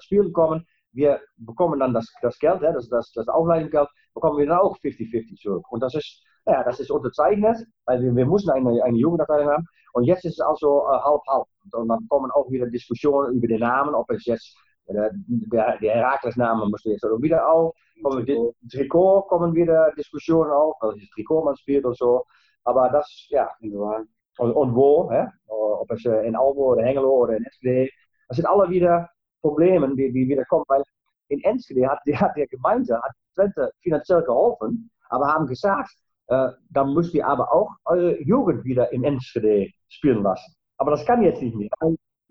spielen 0.00 0.32
kommen. 0.32 0.66
Wir 0.92 1.20
bekommen 1.36 1.80
dann 1.80 1.94
das, 1.94 2.06
das 2.22 2.38
Geld? 2.38 2.62
Das, 2.62 2.88
das, 2.88 3.12
das 3.12 3.28
Aufleitungsgeld, 3.28 3.88
bekommen 4.14 4.38
wir 4.38 4.46
dann 4.46 4.58
auch 4.58 4.76
50-50 4.78 5.40
zurück. 5.40 5.64
Und 5.70 5.80
das 5.80 5.94
ist, 5.94 6.22
ja, 6.46 6.62
das 6.64 6.80
ist 6.80 6.90
unterzeichnet, 6.90 7.56
weil 7.86 8.02
wir, 8.02 8.14
wir 8.14 8.26
müssen 8.26 8.50
eine, 8.50 8.82
eine 8.82 8.98
Jugendabteilung 8.98 9.50
haben. 9.50 9.66
Und 9.94 10.04
jetzt 10.04 10.24
ist 10.24 10.34
es 10.34 10.40
also 10.40 10.86
halb-halb. 10.86 11.46
Und 11.72 11.88
dann 11.88 12.08
kommen 12.08 12.30
auch 12.30 12.50
wieder 12.50 12.66
Diskussionen 12.66 13.34
über 13.34 13.46
den 13.46 13.60
Namen, 13.60 13.94
ob 13.94 14.10
es 14.10 14.24
jetzt 14.24 14.56
der, 14.88 15.10
der, 15.26 15.78
der 15.78 15.94
Herakles-Name 15.94 16.66
muss 16.66 16.84
jetzt 16.84 17.04
auch 17.04 17.20
wieder 17.20 17.48
auf. 17.48 17.74
Kommen, 18.02 18.26
Trikot 18.70 19.22
kommen 19.28 19.54
wieder 19.54 19.92
Diskussionen 19.96 20.50
auf, 20.50 20.74
welches 20.82 21.08
Trikot 21.10 21.44
man 21.44 21.56
spielt 21.56 21.84
und 21.84 21.96
so. 21.96 22.24
Aber 22.64 22.88
das, 22.90 23.26
ja, 23.28 23.48
und, 23.60 24.52
und 24.52 24.74
wo, 24.74 25.10
hè? 25.10 25.26
ob 25.46 25.90
es 25.90 26.04
in 26.04 26.36
Albo 26.36 26.72
oder 26.72 26.84
Hengelo 26.84 27.10
oder 27.10 27.36
in 27.36 27.44
Enschede. 27.44 27.90
Das 28.28 28.36
sind 28.36 28.46
alle 28.46 28.68
wieder 28.70 29.08
Probleme, 29.42 29.94
die, 29.94 30.12
die 30.12 30.28
wieder 30.28 30.44
kommen. 30.46 30.64
Weil 30.68 30.82
in 31.28 31.42
Enschede 31.44 31.88
hat, 31.88 32.00
die, 32.06 32.16
hat 32.16 32.36
der 32.36 32.46
Gemeinde 32.46 33.00
hat 33.02 33.12
Twente 33.34 33.70
finanziell 33.82 34.22
geholfen, 34.22 34.90
aber 35.10 35.26
haben 35.26 35.46
gesagt, 35.46 35.92
äh, 36.28 36.48
dann 36.70 36.94
müsst 36.94 37.14
ihr 37.14 37.26
aber 37.26 37.52
auch 37.52 37.70
eure 37.84 38.20
Jugend 38.22 38.64
wieder 38.64 38.92
in 38.92 39.04
Enschede 39.04 39.68
spielen 39.88 40.22
lassen. 40.22 40.54
Aber 40.78 40.92
das 40.92 41.04
kann 41.04 41.22
jetzt 41.22 41.42
nicht 41.42 41.56
mehr 41.56 41.68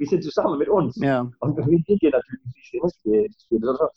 wir 0.01 0.07
sind 0.07 0.23
zusammen 0.23 0.57
mit 0.57 0.67
uns. 0.67 0.95
Ja. 0.95 1.29
Und 1.39 1.55
wir 1.55 1.63
sind 1.63 1.85
hier 1.85 2.09
natürlich 2.09 2.41
nicht 2.73 3.63
also, 3.63 3.87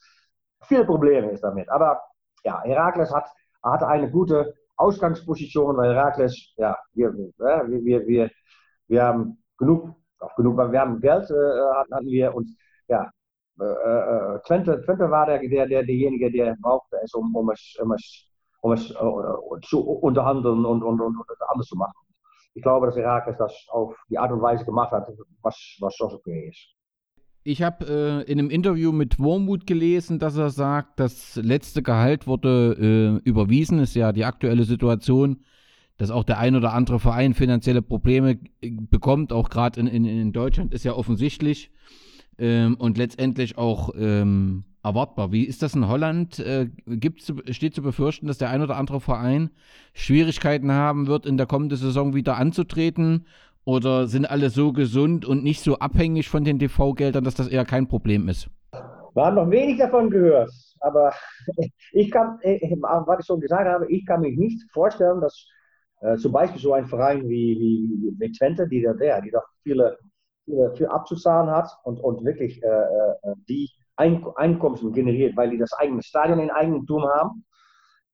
Viele 0.65 0.85
Probleme 0.85 1.31
ist 1.31 1.43
damit. 1.43 1.69
Aber 1.71 1.99
ja, 2.45 2.63
Herakles 2.63 3.11
hat, 3.11 3.27
hat 3.63 3.83
eine 3.83 4.11
gute 4.11 4.55
Ausgangsposition, 4.77 5.77
weil 5.79 5.95
Herakles, 5.95 6.53
ja, 6.57 6.77
wir, 6.93 7.11
wir, 7.15 7.85
wir, 7.85 8.07
wir, 8.07 8.31
wir 8.87 9.03
haben 9.03 9.43
genug, 9.57 9.95
auch 10.19 10.37
genug, 10.37 10.59
wir 10.59 10.81
haben 10.81 11.01
Geld 11.01 11.31
äh, 11.31 11.91
hatten 11.91 12.07
wir 12.07 12.35
und 12.35 12.49
ja, 12.89 13.11
äh, 13.61 13.65
äh, 13.65 14.39
Twente, 14.47 14.83
Twente 14.83 15.11
war 15.11 15.27
der, 15.27 15.39
der, 15.41 15.67
der, 15.67 15.83
derjenige, 15.83 16.31
der 16.31 16.57
brauchte 16.61 16.97
es, 17.03 17.15
um, 17.15 17.35
um 17.35 17.51
es, 17.51 17.77
um 17.81 17.93
es, 17.93 18.29
um 18.63 18.73
es 18.73 18.91
uh, 19.01 19.59
zu 19.63 19.81
unterhandeln 19.81 20.65
und, 20.65 20.83
und, 20.83 21.01
und, 21.01 21.17
und 21.17 21.27
anders 21.51 21.67
zu 21.67 21.77
machen 21.77 21.95
ich 22.55 22.63
glaube, 22.63 22.87
dass 22.87 22.97
Herakles 22.97 23.37
das 23.39 23.67
auf 23.69 23.95
die 24.09 24.19
Art 24.19 24.33
und 24.33 24.41
Weise 24.41 24.65
gemacht 24.65 24.93
hat, 24.93 25.09
was, 25.43 25.77
was 25.81 25.95
schon 25.95 26.13
okay 26.13 26.49
ist. 26.49 26.69
Ich 27.43 27.63
habe 27.63 28.25
äh, 28.27 28.31
in 28.31 28.39
einem 28.39 28.49
Interview 28.49 28.91
mit 28.91 29.19
Wormut 29.19 29.67
gelesen, 29.67 30.19
dass 30.19 30.37
er 30.37 30.49
sagt, 30.49 30.99
das 30.99 31.37
letzte 31.37 31.83
Gehalt 31.83 32.27
wurde 32.27 33.21
äh, 33.23 33.29
überwiesen. 33.29 33.81
Ist 33.81 33.95
ja 33.95 34.13
die 34.13 34.25
aktuelle 34.25 34.65
Situation, 34.65 35.45
dass 35.99 36.11
auch 36.11 36.25
der 36.25 36.39
ein 36.39 36.57
oder 36.57 36.73
andere 36.73 36.99
Verein 36.99 37.35
finanzielle 37.35 37.83
Probleme 37.83 38.39
äh, 38.63 38.71
bekommt, 38.71 39.33
auch 39.33 39.51
gerade 39.51 39.79
in, 39.79 39.89
in, 39.89 40.07
in, 40.07 40.33
Deutschland, 40.33 40.73
ist 40.73 40.85
ja 40.85 40.95
offensichtlich. 40.95 41.71
Ähm, 42.39 42.77
und 42.79 42.99
letztendlich 42.99 43.59
auch 43.59 43.91
ähm, 43.97 44.65
erwartbar. 44.83 45.33
Wie 45.33 45.45
ist 45.45 45.63
das 45.63 45.75
in 45.75 45.89
Holland? 45.89 46.39
Äh, 46.39 46.69
gibt's, 46.87 47.33
steht 47.51 47.75
zu 47.75 47.83
befürchten, 47.83 48.27
dass 48.27 48.39
der 48.39 48.51
ein 48.51 48.63
oder 48.63 48.77
andere 48.77 49.01
Verein 49.01 49.51
Schwierigkeiten 49.95 50.73
haben 50.73 51.07
wird, 51.07 51.27
in 51.27 51.37
der 51.37 51.47
kommenden 51.47 51.79
Saison 51.79 52.15
wieder 52.15 52.37
anzutreten? 52.37 53.27
Oder 53.65 54.09
sind 54.09 54.27
alle 54.27 54.51
so 54.51 54.73
gesund 54.73 55.25
und 55.25 55.43
nicht 55.43 55.63
so 55.63 55.79
abhängig 55.79 56.29
von 56.29 56.45
den 56.45 56.59
TV-Geldern, 56.59 57.25
dass 57.25 57.35
das 57.35 57.49
eher 57.49 57.65
kein 57.65 57.89
Problem 57.89 58.29
ist? 58.29 58.51
Wir 59.15 59.25
haben 59.25 59.37
noch 59.37 59.51
wenig 59.51 59.79
davon 59.79 60.11
gehört. 60.11 60.51
Aber 60.81 61.13
ich 61.93 62.11
kann, 62.11 62.39
äh, 62.43 62.61
was 62.81 63.21
ich 63.21 63.27
schon 63.27 63.41
gesagt 63.41 63.67
habe, 63.67 63.91
ich 63.91 64.05
kann 64.05 64.21
mich 64.21 64.37
nicht 64.37 64.61
vorstellen, 64.71 65.21
dass 65.21 65.47
äh, 66.01 66.17
zum 66.17 66.33
Beispiel 66.33 66.61
so 66.61 66.75
ein 66.75 66.85
Verein 66.85 67.27
wie, 67.27 67.57
wie, 67.59 68.15
wie 68.19 68.33
Twente, 68.33 68.69
die, 68.69 68.83
der, 68.83 69.23
die 69.23 69.31
doch 69.31 69.45
viele, 69.63 69.97
viele, 70.45 70.75
viel 70.77 70.87
abzuzahlen 70.87 71.51
hat 71.51 71.71
und, 71.85 72.01
und 72.01 72.25
wirklich 72.25 72.63
äh, 72.63 72.67
äh 72.67 73.35
die 73.49 73.71
Einkommen 73.97 74.93
generiert, 74.93 75.37
weil 75.37 75.51
die 75.51 75.59
das 75.59 75.73
eigene 75.75 76.03
Stadion 76.03 76.41
in 76.41 76.51
Eigentum 76.51 77.05
haben. 77.05 77.45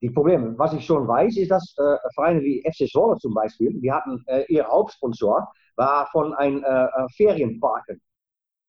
Die 0.03 0.11
Probleme, 0.11 0.59
was 0.59 0.72
ich 0.72 0.85
schon 0.85 1.07
weiß, 1.07 1.37
ist, 1.37 1.51
dass 1.51 1.74
äh, 1.78 1.97
Vereine 2.14 2.41
wie 2.41 2.62
FC 2.62 2.91
Zwolle 2.91 3.16
zum 3.18 3.35
Beispiel, 3.35 3.78
die 3.81 3.93
hatten 3.93 4.22
äh, 4.26 4.45
ihr 4.49 4.66
Hauptsponsor, 4.66 5.53
war 5.76 6.07
von 6.07 6.35
einem 6.35 6.64
äh, 6.64 6.85
äh 6.85 7.09
Ferienpark. 7.16 7.85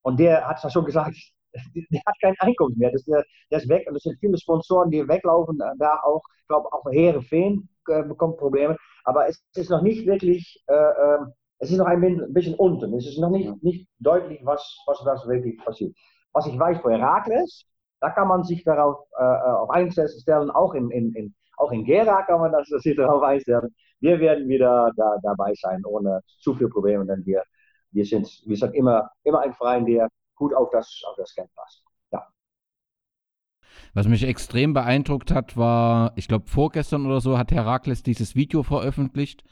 Und 0.04 0.20
der 0.20 0.48
hat 0.48 0.72
schon 0.72 0.86
gesagt, 0.86 1.16
der 1.54 2.02
hat 2.06 2.16
kein 2.22 2.36
Einkommen 2.40 2.78
mehr. 2.78 2.92
Das, 2.92 3.04
der, 3.06 3.24
der 3.50 3.60
ist 3.60 3.70
weg. 3.70 3.88
Und 3.88 3.96
es 3.96 4.04
sind 4.04 4.18
viele 4.20 4.38
Sponsoren, 4.38 4.90
die 4.90 5.08
weglaufen. 5.08 5.60
Äh, 5.62 5.74
da 5.80 6.00
auch, 6.04 6.22
ich 6.42 6.48
glaube, 6.48 6.72
auch 6.72 6.86
Heerenveen 6.92 7.70
äh, 7.88 8.04
bekommt 8.04 8.38
Probleme. 8.38 8.78
Aber 9.04 9.28
es 9.28 9.44
ist 9.56 9.70
noch 9.70 9.82
nicht 9.82 10.06
wirklich, 10.06 10.64
äh, 10.68 10.74
ähm, 10.74 11.34
es 11.62 11.70
ist 11.70 11.78
noch 11.78 11.86
ein 11.86 12.34
bisschen 12.34 12.56
unten. 12.56 12.94
Es 12.96 13.06
ist 13.06 13.20
noch 13.20 13.30
nicht, 13.30 13.64
nicht 13.64 13.88
deutlich, 14.00 14.40
was, 14.44 14.78
was, 14.88 15.00
was 15.06 15.28
wirklich 15.28 15.58
passiert. 15.64 15.96
Was 16.34 16.48
ich 16.48 16.58
weiß 16.58 16.80
für 16.82 16.92
Herakles, 16.92 17.66
da 18.00 18.10
kann 18.10 18.28
man 18.28 18.44
sich 18.44 18.64
darauf 18.64 19.06
äh, 19.20 19.24
äh, 19.24 19.52
auf 19.52 19.70
einstellen, 19.70 20.50
auch 20.50 20.74
in, 20.74 20.90
in, 20.90 21.14
in, 21.14 21.36
auch 21.58 21.72
in 21.72 21.86
Gera 21.86 22.24
kann 22.24 22.40
man 22.40 22.52
das, 22.52 22.68
sich 22.68 22.96
darauf 22.96 23.22
einstellen. 23.22 23.76
Wir 24.00 24.20
werden 24.20 24.48
wieder 24.48 24.92
da, 24.96 25.18
dabei 25.22 25.54
sein, 25.54 25.86
ohne 25.86 26.22
zu 26.40 26.56
viel 26.56 26.68
Probleme, 26.68 27.06
denn 27.06 27.24
wir, 27.28 27.44
wir 27.92 28.06
sind, 28.06 28.28
wir 28.48 28.58
sind 28.58 28.74
immer, 28.74 29.12
immer 29.24 29.42
ein 29.42 29.54
Verein, 29.54 29.86
der 29.86 30.08
gut 30.34 30.56
auf 30.56 30.72
das, 30.72 31.04
auf 31.08 31.16
das 31.18 31.36
Camp 31.36 31.50
passt. 31.56 31.84
Ja. 32.12 32.28
Was 33.94 34.08
mich 34.08 34.24
extrem 34.24 34.74
beeindruckt 34.74 35.32
hat, 35.32 35.56
war, 35.56 36.14
ich 36.16 36.28
glaube, 36.28 36.48
vorgestern 36.48 37.06
oder 37.06 37.22
so 37.22 37.38
hat 37.38 37.52
Herakles 37.52 38.02
dieses 38.02 38.36
Video 38.36 38.64
veröffentlicht, 38.64 39.44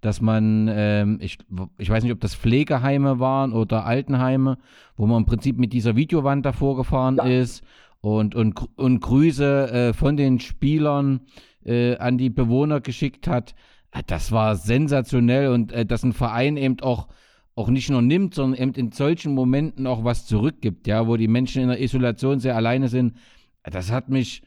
dass 0.00 0.20
man, 0.20 0.68
ähm, 0.70 1.18
ich, 1.20 1.38
ich 1.78 1.90
weiß 1.90 2.02
nicht, 2.02 2.12
ob 2.12 2.20
das 2.20 2.34
Pflegeheime 2.34 3.18
waren 3.18 3.52
oder 3.52 3.86
Altenheime, 3.86 4.58
wo 4.96 5.06
man 5.06 5.22
im 5.22 5.26
Prinzip 5.26 5.58
mit 5.58 5.72
dieser 5.72 5.96
Videowand 5.96 6.44
davor 6.44 6.76
gefahren 6.76 7.16
ja. 7.16 7.24
ist 7.24 7.64
und, 8.00 8.34
und, 8.34 8.54
und 8.76 9.00
Grüße 9.00 9.70
äh, 9.70 9.92
von 9.92 10.16
den 10.16 10.40
Spielern 10.40 11.20
äh, 11.64 11.96
an 11.96 12.18
die 12.18 12.30
Bewohner 12.30 12.80
geschickt 12.80 13.26
hat. 13.26 13.54
Äh, 13.90 14.02
das 14.06 14.32
war 14.32 14.56
sensationell 14.56 15.48
und 15.48 15.72
äh, 15.72 15.84
dass 15.84 16.02
ein 16.02 16.12
Verein 16.12 16.56
eben 16.56 16.80
auch 16.80 17.08
auch 17.56 17.68
nicht 17.68 17.88
nur 17.88 18.02
nimmt, 18.02 18.34
sondern 18.34 18.60
eben 18.60 18.74
in 18.74 18.92
solchen 18.92 19.34
Momenten 19.34 19.86
auch 19.86 20.04
was 20.04 20.26
zurückgibt, 20.26 20.86
ja, 20.86 21.06
wo 21.08 21.16
die 21.16 21.26
Menschen 21.26 21.62
in 21.62 21.68
der 21.68 21.80
Isolation 21.80 22.38
sehr 22.38 22.54
alleine 22.54 22.88
sind. 22.88 23.16
Das 23.64 23.90
hat 23.90 24.10
mich, 24.10 24.42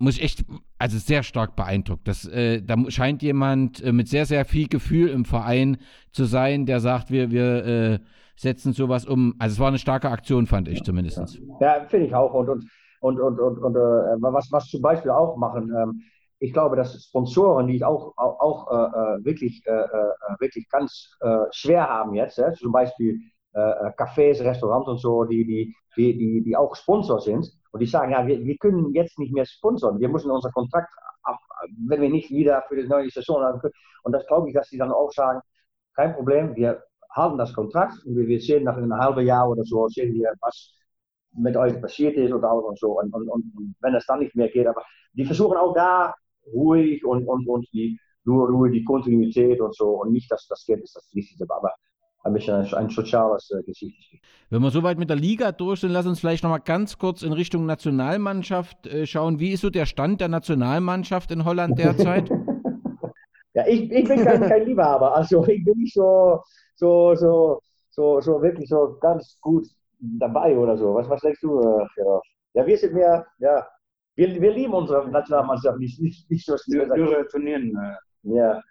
muss 0.00 0.16
ich 0.16 0.22
echt, 0.22 0.44
also 0.78 0.98
sehr 0.98 1.22
stark 1.22 1.56
beeindruckt. 1.56 2.08
Das, 2.08 2.26
äh, 2.26 2.62
da 2.62 2.76
scheint 2.88 3.22
jemand 3.22 3.82
äh, 3.82 3.92
mit 3.92 4.08
sehr, 4.08 4.24
sehr 4.24 4.44
viel 4.44 4.66
Gefühl 4.66 5.10
im 5.10 5.24
Verein 5.24 5.76
zu 6.12 6.24
sein, 6.24 6.64
der 6.66 6.80
sagt, 6.80 7.10
wir, 7.10 7.30
wir 7.30 7.64
äh, 7.66 7.98
setzen 8.34 8.72
sowas 8.72 9.04
um. 9.04 9.34
Also 9.38 9.54
es 9.54 9.60
war 9.60 9.68
eine 9.68 9.78
starke 9.78 10.08
Aktion, 10.08 10.46
fand 10.46 10.68
ich 10.68 10.82
zumindest. 10.82 11.40
Ja, 11.60 11.78
ja 11.78 11.84
finde 11.84 12.06
ich 12.06 12.14
auch. 12.14 12.32
Und, 12.32 12.48
und, 12.48 12.70
und, 13.00 13.20
und, 13.20 13.38
und, 13.38 13.58
und 13.58 13.76
äh, 13.76 14.22
was, 14.22 14.50
was 14.50 14.68
zum 14.68 14.80
Beispiel 14.80 15.10
auch 15.10 15.36
machen, 15.36 15.70
ähm, 15.76 16.02
ich 16.38 16.54
glaube, 16.54 16.74
dass 16.74 17.04
Sponsoren, 17.04 17.66
die 17.66 17.84
auch, 17.84 18.14
auch, 18.16 18.40
auch 18.40 18.70
äh, 18.70 18.74
äh, 18.74 19.24
wirklich, 19.26 19.62
wirklich 20.38 20.66
ganz 20.70 21.14
schwer 21.50 21.86
haben 21.86 22.14
jetzt, 22.14 22.40
zum 22.56 22.72
Beispiel 22.72 23.20
Cafés, 23.52 24.40
Restaurants 24.42 24.88
und 24.88 24.98
so, 24.98 25.24
die, 25.24 25.44
die, 25.44 25.74
die, 25.96 26.16
die, 26.16 26.42
die 26.42 26.56
auch 26.56 26.74
Sponsor 26.76 27.20
sind, 27.20 27.50
und 27.72 27.80
die 27.80 27.86
sagen, 27.86 28.12
ja, 28.12 28.26
wir, 28.26 28.44
wir 28.44 28.56
können 28.58 28.92
jetzt 28.94 29.18
nicht 29.18 29.32
mehr 29.32 29.44
sponsern. 29.44 30.00
Wir 30.00 30.08
müssen 30.08 30.30
unser 30.30 30.50
Kontrakt 30.50 30.88
ab, 31.22 31.38
wenn 31.86 32.00
wir 32.00 32.10
nicht 32.10 32.30
wieder 32.30 32.62
für 32.68 32.76
die 32.76 32.88
neue 32.88 33.10
Saison 33.10 33.42
haben 33.42 33.60
können. 33.60 33.74
Und 34.02 34.12
das 34.12 34.26
glaube 34.26 34.48
ich, 34.48 34.54
dass 34.54 34.68
sie 34.68 34.78
dann 34.78 34.92
auch 34.92 35.12
sagen, 35.12 35.40
kein 35.94 36.14
Problem, 36.14 36.54
wir 36.56 36.82
halten 37.12 37.38
das 37.38 37.54
Kontrakt 37.54 38.04
und 38.04 38.16
wir 38.16 38.40
sehen 38.40 38.64
nach 38.64 38.76
einem 38.76 38.94
halben 38.94 39.24
Jahr 39.26 39.48
oder 39.48 39.64
so, 39.64 39.88
sehen 39.88 40.14
wir, 40.14 40.32
was 40.40 40.76
mit 41.32 41.56
euch 41.56 41.80
passiert 41.80 42.16
ist 42.16 42.32
oder 42.32 42.50
alles 42.50 42.64
und 42.64 42.78
so. 42.78 42.98
Und, 42.98 43.12
und, 43.14 43.28
und 43.28 43.74
wenn 43.80 43.94
es 43.94 44.06
dann 44.06 44.20
nicht 44.20 44.34
mehr 44.34 44.48
geht, 44.48 44.66
aber 44.66 44.82
die 45.12 45.24
versuchen 45.24 45.56
auch 45.56 45.74
da 45.74 46.14
ruhig 46.52 47.04
und, 47.04 47.26
und, 47.26 47.46
und 47.48 47.66
die, 47.72 47.98
nur 48.24 48.48
ruhig 48.48 48.72
die 48.72 48.84
Kontinuität 48.84 49.60
und 49.60 49.74
so 49.74 50.00
und 50.02 50.12
nicht, 50.12 50.30
dass 50.30 50.46
das 50.48 50.64
Geld 50.66 50.82
ist 50.82 50.96
das 50.96 51.08
Wichtigste. 51.12 51.46
Aber 51.48 51.72
ein 52.22 52.32
bisschen 52.32 52.54
ein, 52.54 52.74
ein 52.74 52.90
soziales 52.90 53.50
äh, 53.50 53.62
Gesicht. 53.62 54.20
Wenn 54.50 54.62
wir 54.62 54.70
soweit 54.70 54.98
mit 54.98 55.08
der 55.08 55.16
Liga 55.16 55.52
durch 55.52 55.80
sind, 55.80 55.92
lass 55.92 56.06
uns 56.06 56.20
vielleicht 56.20 56.42
noch 56.42 56.50
mal 56.50 56.58
ganz 56.58 56.98
kurz 56.98 57.22
in 57.22 57.32
Richtung 57.32 57.66
Nationalmannschaft 57.66 58.86
äh, 58.86 59.06
schauen. 59.06 59.38
Wie 59.38 59.52
ist 59.52 59.62
so 59.62 59.70
der 59.70 59.86
Stand 59.86 60.20
der 60.20 60.28
Nationalmannschaft 60.28 61.30
in 61.30 61.44
Holland 61.44 61.78
derzeit? 61.78 62.28
ja, 63.54 63.66
ich, 63.66 63.90
ich 63.90 64.08
bin 64.08 64.24
kein, 64.24 64.42
kein 64.42 64.66
Liebhaber. 64.66 65.14
Also 65.14 65.46
ich 65.46 65.64
bin 65.64 65.78
nicht 65.78 65.94
so, 65.94 66.42
so, 66.74 67.14
so, 67.14 67.60
so, 67.90 68.20
so 68.20 68.42
wirklich 68.42 68.68
so 68.68 68.98
ganz 69.00 69.38
gut 69.40 69.66
dabei 70.00 70.56
oder 70.56 70.76
so. 70.76 70.94
Was, 70.94 71.08
was 71.08 71.20
denkst 71.20 71.40
du, 71.40 71.60
äh, 71.60 71.86
Gerard? 71.94 72.24
Ja, 72.54 72.66
wir 72.66 72.76
sind 72.76 72.94
mehr, 72.94 73.26
ja, 73.38 73.66
wir, 74.16 74.40
wir 74.40 74.52
lieben 74.52 74.74
unsere 74.74 75.08
Nationalmannschaft 75.08 75.78
nicht, 75.78 76.00
nicht, 76.00 76.30
nicht 76.30 76.44
so 76.44 76.56
schnell. 76.58 76.88
Dürre 76.88 77.26
Turnieren. 77.28 77.76
Äh. 77.76 78.34
Ja. 78.34 78.62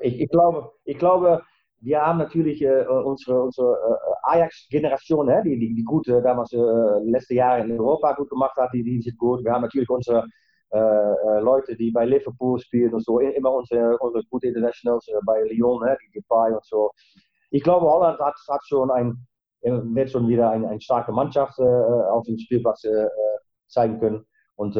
Ich, 0.00 0.20
ich, 0.20 0.28
glaube, 0.28 0.72
ich 0.84 0.98
glaube, 0.98 1.42
wir 1.82 2.00
haben 2.00 2.18
natürlich 2.18 2.62
äh, 2.62 2.86
unsere, 2.86 3.42
unsere 3.42 3.72
äh, 3.72 4.34
Ajax-Generation, 4.34 5.26
die, 5.44 5.58
die, 5.58 5.74
die 5.74 5.84
gut 5.84 6.06
äh, 6.08 6.22
damals 6.22 6.52
äh, 6.52 6.58
letzte 7.04 7.34
Jahre 7.34 7.62
in 7.64 7.72
Europa 7.72 8.14
gut 8.14 8.30
gemacht 8.30 8.56
hat, 8.56 8.70
die, 8.72 8.82
die 8.84 9.02
sind 9.02 9.18
gut. 9.18 9.44
Wir 9.44 9.52
haben 9.52 9.62
natürlich 9.62 9.90
unsere 9.90 10.24
äh, 10.72 10.78
äh, 10.78 11.40
Leute, 11.40 11.76
die 11.76 11.90
bei 11.90 12.06
Liverpool 12.06 12.58
spielen 12.60 12.94
und 12.94 13.04
so, 13.04 13.18
immer 13.18 13.52
unsere, 13.52 13.98
unsere 13.98 14.24
gute 14.30 14.46
Internationals 14.46 15.06
äh, 15.08 15.12
bei 15.26 15.42
Lyon, 15.42 15.84
ne, 15.84 15.98
die 16.02 16.20
Depay 16.20 16.52
und 16.54 16.64
so. 16.64 16.90
Ich 17.50 17.62
glaube, 17.62 17.84
Holland 17.84 18.18
hat, 18.20 18.34
hat 18.48 18.62
schon 18.66 18.90
ein, 18.90 19.26
wird 19.60 20.10
schon 20.10 20.28
wieder 20.28 20.50
eine, 20.50 20.68
eine 20.68 20.80
starke 20.80 21.12
Mannschaft 21.12 21.58
auf 21.60 22.24
dem 22.24 22.38
Spielplatz 22.38 22.82
zeigen 23.68 24.00
können. 24.00 24.24
Und 24.56 24.74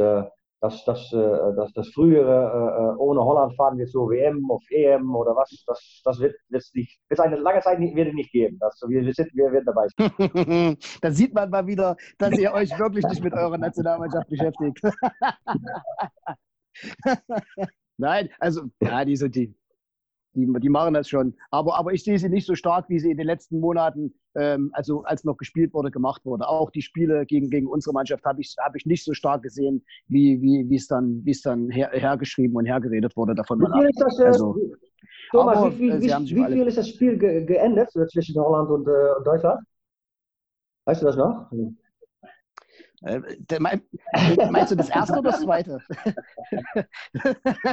das, 0.63 0.85
das, 0.85 1.13
äh, 1.13 1.55
das, 1.57 1.73
das 1.73 1.89
frühere 1.89 2.95
äh, 2.95 2.99
ohne 2.99 3.21
Holland 3.21 3.57
fahren 3.57 3.77
wir 3.79 3.87
zur 3.87 4.09
WM 4.09 4.49
auf 4.49 4.63
EM 4.71 5.13
oder 5.15 5.35
was, 5.35 5.51
das, 5.67 6.01
das 6.05 6.21
wird 6.21 6.37
es 6.51 6.73
nicht, 6.73 7.01
wird 7.09 7.19
eine 7.19 7.35
lange 7.37 7.61
Zeit 7.61 7.81
nicht, 7.81 7.97
wird 7.97 8.15
nicht 8.15 8.31
geben. 8.31 8.59
Das, 8.61 8.81
wir, 8.87 9.05
wir, 9.05 9.13
sind, 9.13 9.35
wir 9.35 9.51
werden 9.51 9.67
dabei 9.67 9.89
da 11.03 11.11
sieht 11.11 11.35
man 11.35 11.51
mal 11.51 11.67
wieder, 11.67 11.97
dass 12.19 12.39
ihr 12.39 12.53
euch 12.53 12.71
wirklich 12.79 13.05
nicht 13.07 13.25
mit 13.25 13.35
eurer 13.35 13.59
Nationalmannschaft 13.59 14.29
beschäftigt. 14.29 14.81
Nein, 17.99 18.31
also, 18.39 18.63
ja, 18.81 19.05
die 19.05 19.17
sind 19.17 19.35
die, 19.35 19.53
die, 20.35 20.51
die 20.61 20.69
machen 20.69 20.95
das 20.95 21.09
schon. 21.09 21.35
Aber, 21.51 21.77
aber 21.77 21.93
ich 21.93 22.05
sehe 22.05 22.19
sie 22.19 22.29
nicht 22.29 22.47
so 22.47 22.55
stark, 22.55 22.89
wie 22.89 22.99
sie 22.99 23.11
in 23.11 23.17
den 23.17 23.27
letzten 23.27 23.61
Monaten, 23.61 24.15
ähm, 24.35 24.71
also 24.73 25.03
als 25.03 25.25
noch 25.25 25.37
gespielt 25.37 25.75
wurde, 25.75 25.91
gemacht 25.91 26.25
wurde. 26.25 26.49
Auch 26.49 26.71
die 26.71 26.83
Spiele 26.83 27.27
gegen, 27.27 27.51
gegen 27.51 27.67
unsere 27.67 27.93
Mannschaft 27.93 28.25
habe 28.25 28.41
ich, 28.41 28.55
hab 28.59 28.75
ich 28.75 28.87
nicht 28.87 29.05
so 29.05 29.13
stark 29.13 29.43
gesehen, 29.43 29.85
wie, 30.09 30.41
wie 30.41 30.75
es 30.75 30.87
dann, 30.87 31.21
wie's 31.25 31.43
dann 31.43 31.71
her, 31.71 31.91
hergeschrieben 31.93 32.57
und 32.57 32.65
hergeredet 32.65 33.17
wurde 33.17 33.35
davon. 33.35 33.61
Wie 33.61 33.81
viel 33.81 33.91
ist 33.91 34.01
das, 34.01 34.19
äh, 34.19 34.25
also, 34.25 34.57
Thomas, 35.31 35.59
aber, 35.59 35.79
wie, 35.79 35.93
wie, 35.93 36.03
wie, 36.03 36.37
wie 36.37 36.53
viel 36.53 36.67
ist 36.67 36.79
das 36.79 36.89
Spiel 36.89 37.19
ge 37.19 37.45
geendet 37.45 37.91
zwischen 37.91 38.35
Holland 38.37 38.71
und, 38.71 38.89
äh, 38.89 39.25
Deutschland? 39.25 39.61
Weißt 40.87 41.03
du 41.03 41.07
das 41.07 41.17
noch? 41.17 41.51
Äh, 43.05 43.21
meinst 44.51 44.73
du 44.73 44.77
das 44.77 44.89
erste 44.89 45.19
oder 45.19 45.33
das 45.33 45.41
zweite? 45.41 45.79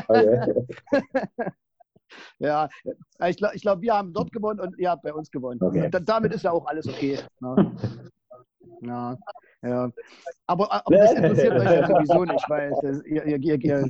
Okay. 0.07 0.65
Ja, 2.39 2.67
ich 3.27 3.37
glaube, 3.37 3.57
glaub, 3.59 3.81
wir 3.81 3.93
haben 3.93 4.13
dort 4.13 4.31
gewonnen 4.31 4.59
und 4.59 4.77
ihr 4.79 4.89
habt 4.89 5.03
bei 5.03 5.13
uns 5.13 5.29
gewonnen. 5.31 5.61
Okay. 5.61 5.89
damit 6.03 6.33
ist 6.33 6.43
ja 6.43 6.51
auch 6.51 6.65
alles 6.65 6.87
okay. 6.87 7.19
Ne? 7.39 7.75
Ja, 8.81 9.17
ja. 9.61 9.91
Aber, 10.47 10.71
aber 10.71 10.95
das 10.95 11.13
interessiert 11.13 11.53
euch 11.53 11.65
ja 11.65 11.85
sowieso 11.85 12.23
nicht, 12.23 12.49
weil 12.49 12.71
das, 12.81 13.03
ihr, 13.05 13.25
ihr, 13.25 13.37
ihr, 13.37 13.61
ihr 13.61 13.85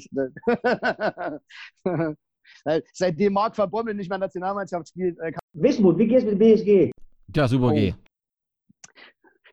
seitdem 2.93 3.33
Marc 3.33 3.57
van 3.57 3.69
Bommel 3.69 3.93
nicht 3.93 4.09
mehr 4.09 4.17
Nationalmannschaft 4.17 4.89
spielt. 4.89 5.17
Äh, 5.19 5.31
Wismut, 5.53 5.97
wie 5.97 6.07
geht's 6.07 6.25
mit 6.25 6.39
BSG? 6.39 6.91
Ja, 7.35 7.47
super 7.47 7.67
oh. 7.67 7.73
G. 7.73 7.93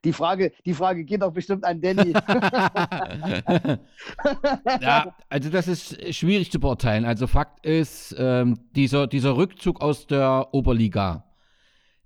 Die 0.06 0.12
Frage, 0.12 0.52
die 0.64 0.72
Frage 0.72 1.04
geht 1.04 1.22
doch 1.22 1.32
bestimmt 1.32 1.64
an 1.64 1.80
Danny. 1.80 2.12
ja, 4.80 5.12
also 5.28 5.50
das 5.50 5.66
ist 5.66 6.14
schwierig 6.14 6.52
zu 6.52 6.60
beurteilen. 6.60 7.04
Also 7.04 7.26
Fakt 7.26 7.66
ist, 7.66 8.14
ähm, 8.16 8.56
dieser, 8.76 9.08
dieser 9.08 9.36
Rückzug 9.36 9.80
aus 9.80 10.06
der 10.06 10.46
Oberliga, 10.52 11.24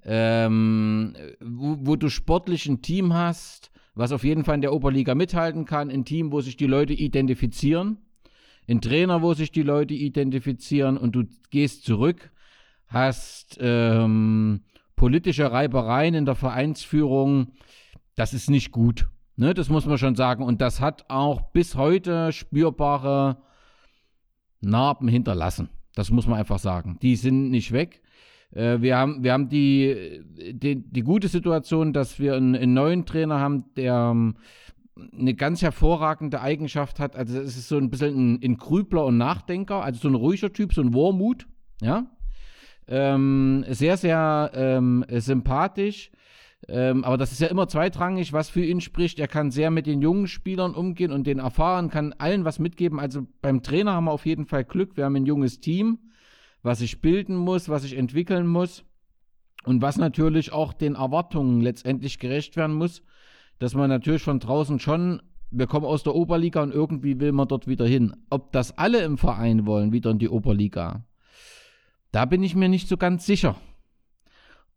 ähm, 0.02 1.14
wo, 1.40 1.76
wo, 1.80 1.96
du 1.96 2.08
sportlich 2.08 2.64
ein 2.64 2.80
Team 2.80 3.12
hast, 3.12 3.70
was 3.94 4.12
auf 4.12 4.24
jeden 4.24 4.44
Fall 4.44 4.54
in 4.54 4.62
der 4.62 4.72
Oberliga 4.72 5.14
mithalten 5.14 5.66
kann, 5.66 5.90
ein 5.90 6.06
Team, 6.06 6.32
wo 6.32 6.40
sich 6.40 6.56
die 6.56 6.64
Leute 6.64 6.94
identifizieren, 6.94 7.98
ein 8.66 8.80
Trainer, 8.80 9.20
wo 9.20 9.34
sich 9.34 9.52
die 9.52 9.60
Leute 9.60 9.92
identifizieren 9.92 10.96
und 10.96 11.14
du 11.14 11.24
gehst 11.50 11.84
zurück, 11.84 12.30
hast 12.86 13.58
ähm, 13.60 14.62
politische 14.96 15.52
Reibereien 15.52 16.14
in 16.14 16.24
der 16.24 16.34
Vereinsführung, 16.34 17.52
das 18.14 18.34
ist 18.34 18.50
nicht 18.50 18.72
gut. 18.72 19.08
Ne, 19.36 19.54
das 19.54 19.70
muss 19.70 19.86
man 19.86 19.96
schon 19.96 20.16
sagen. 20.16 20.44
Und 20.44 20.60
das 20.60 20.80
hat 20.80 21.06
auch 21.08 21.52
bis 21.52 21.74
heute 21.74 22.32
spürbare 22.32 23.38
Narben 24.60 25.08
hinterlassen. 25.08 25.70
Das 25.94 26.10
muss 26.10 26.26
man 26.26 26.38
einfach 26.38 26.58
sagen. 26.58 26.98
Die 27.00 27.16
sind 27.16 27.50
nicht 27.50 27.72
weg. 27.72 28.02
Äh, 28.52 28.80
wir 28.80 28.96
haben, 28.96 29.22
wir 29.22 29.32
haben 29.32 29.48
die, 29.48 30.22
die, 30.52 30.76
die, 30.76 31.02
gute 31.02 31.28
Situation, 31.28 31.92
dass 31.92 32.18
wir 32.18 32.34
einen, 32.34 32.54
einen 32.54 32.74
neuen 32.74 33.06
Trainer 33.06 33.40
haben, 33.40 33.64
der 33.76 34.10
ähm, 34.12 34.36
eine 35.18 35.34
ganz 35.34 35.62
hervorragende 35.62 36.40
Eigenschaft 36.40 37.00
hat. 37.00 37.16
Also 37.16 37.38
es 37.38 37.56
ist 37.56 37.68
so 37.68 37.78
ein 37.78 37.90
bisschen 37.90 38.34
ein, 38.34 38.40
ein 38.44 38.56
Grübler 38.56 39.06
und 39.06 39.16
Nachdenker, 39.16 39.82
also 39.82 40.00
so 40.00 40.08
ein 40.08 40.14
ruhiger 40.14 40.52
Typ, 40.52 40.74
so 40.74 40.82
ein 40.82 40.94
Warmut. 40.94 41.46
Ja. 41.80 42.06
Ähm, 42.88 43.64
sehr, 43.68 43.96
sehr 43.96 44.50
ähm, 44.54 45.04
sympathisch. 45.08 46.10
Ähm, 46.68 47.04
aber 47.04 47.16
das 47.16 47.32
ist 47.32 47.40
ja 47.40 47.48
immer 47.48 47.68
zweitrangig, 47.68 48.32
was 48.32 48.50
für 48.50 48.64
ihn 48.64 48.80
spricht. 48.80 49.18
Er 49.18 49.28
kann 49.28 49.50
sehr 49.50 49.70
mit 49.70 49.86
den 49.86 50.02
jungen 50.02 50.26
Spielern 50.26 50.74
umgehen 50.74 51.10
und 51.10 51.26
den 51.26 51.38
erfahren, 51.38 51.90
kann 51.90 52.14
allen 52.18 52.44
was 52.44 52.58
mitgeben. 52.58 53.00
Also 53.00 53.26
beim 53.40 53.62
Trainer 53.62 53.94
haben 53.94 54.04
wir 54.04 54.12
auf 54.12 54.26
jeden 54.26 54.46
Fall 54.46 54.64
Glück. 54.64 54.96
Wir 54.96 55.04
haben 55.04 55.16
ein 55.16 55.26
junges 55.26 55.60
Team, 55.60 55.98
was 56.62 56.80
sich 56.80 57.00
bilden 57.00 57.36
muss, 57.36 57.68
was 57.68 57.82
sich 57.82 57.96
entwickeln 57.96 58.46
muss 58.46 58.84
und 59.64 59.82
was 59.82 59.96
natürlich 59.96 60.52
auch 60.52 60.72
den 60.72 60.94
Erwartungen 60.94 61.60
letztendlich 61.60 62.18
gerecht 62.18 62.56
werden 62.56 62.76
muss, 62.76 63.02
dass 63.58 63.74
man 63.74 63.88
natürlich 63.88 64.22
von 64.22 64.38
draußen 64.38 64.78
schon, 64.78 65.22
wir 65.50 65.66
kommen 65.66 65.86
aus 65.86 66.02
der 66.02 66.14
Oberliga 66.14 66.62
und 66.62 66.72
irgendwie 66.72 67.20
will 67.20 67.32
man 67.32 67.48
dort 67.48 67.66
wieder 67.66 67.86
hin. 67.86 68.16
Ob 68.30 68.52
das 68.52 68.78
alle 68.78 69.02
im 69.02 69.18
Verein 69.18 69.66
wollen, 69.66 69.92
wieder 69.92 70.10
in 70.10 70.18
die 70.18 70.28
Oberliga, 70.28 71.04
da 72.12 72.24
bin 72.24 72.42
ich 72.42 72.54
mir 72.54 72.68
nicht 72.68 72.88
so 72.88 72.96
ganz 72.96 73.26
sicher. 73.26 73.56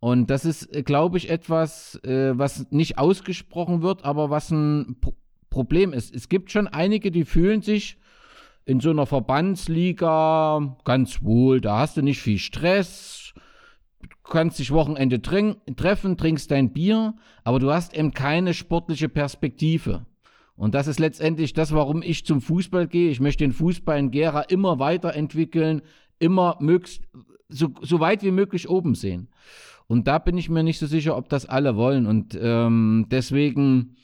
Und 0.03 0.29
das 0.29 0.43
ist, 0.43 0.75
äh, 0.75 0.83
glaube 0.83 1.17
ich, 1.17 1.29
etwas, 1.29 1.95
äh, 2.03 2.37
was 2.37 2.69
nicht 2.71 2.97
ausgesprochen 2.97 3.81
wird, 3.81 4.03
aber 4.03 4.29
was 4.29 4.51
ein 4.51 4.97
Pro 4.99 5.13
Problem 5.49 5.93
ist. 5.93 6.13
Es 6.13 6.27
gibt 6.27 6.51
schon 6.51 6.67
einige, 6.67 7.09
die 7.09 7.23
fühlen 7.23 7.61
sich 7.61 7.97
in 8.65 8.81
so 8.81 8.89
einer 8.89 9.05
Verbandsliga 9.05 10.75
ganz 10.83 11.21
wohl. 11.21 11.61
Da 11.61 11.77
hast 11.77 11.95
du 11.95 12.01
nicht 12.01 12.19
viel 12.19 12.39
Stress. 12.39 13.33
Kannst 14.23 14.59
dich 14.59 14.71
Wochenende 14.71 15.21
treffen, 15.21 16.17
trinkst 16.17 16.51
dein 16.51 16.73
Bier, 16.73 17.13
aber 17.43 17.59
du 17.59 17.71
hast 17.71 17.95
eben 17.95 18.13
keine 18.13 18.55
sportliche 18.55 19.07
Perspektive. 19.07 20.05
Und 20.57 20.73
das 20.73 20.87
ist 20.87 20.99
letztendlich 20.99 21.53
das, 21.53 21.71
warum 21.71 22.01
ich 22.01 22.25
zum 22.25 22.41
Fußball 22.41 22.87
gehe. 22.87 23.11
Ich 23.11 23.21
möchte 23.21 23.45
den 23.45 23.53
Fußball 23.53 23.99
in 23.99 24.11
Gera 24.11 24.41
immer 24.41 24.79
weiterentwickeln, 24.79 25.81
immer 26.17 26.57
möglichst, 26.59 27.03
so, 27.47 27.69
so 27.81 27.99
weit 27.99 28.23
wie 28.23 28.31
möglich 28.31 28.67
oben 28.67 28.95
sehen. 28.95 29.29
Und 29.87 30.07
da 30.07 30.17
bin 30.17 30.37
ich 30.37 30.49
mir 30.49 30.63
nicht 30.63 30.79
so 30.79 30.87
sicher, 30.87 31.17
ob 31.17 31.29
das 31.29 31.45
alle 31.45 31.75
wollen. 31.75 32.05
Und 32.05 32.37
ähm, 32.39 33.07
deswegen 33.09 33.95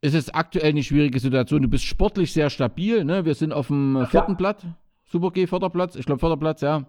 ist 0.00 0.14
es 0.14 0.30
aktuell 0.30 0.70
eine 0.70 0.82
schwierige 0.82 1.20
Situation. 1.20 1.62
Du 1.62 1.68
bist 1.68 1.84
sportlich 1.84 2.32
sehr 2.32 2.50
stabil. 2.50 3.04
Ne? 3.04 3.24
Wir 3.24 3.34
sind 3.34 3.52
auf 3.52 3.68
dem 3.68 4.06
vierten 4.10 4.32
ja. 4.32 4.36
Blatt. 4.36 4.66
Super 5.04 5.30
G, 5.30 5.46
Förderplatz. 5.46 5.96
Ich 5.96 6.06
glaube, 6.06 6.20
Förderplatz, 6.20 6.60
ja. 6.60 6.86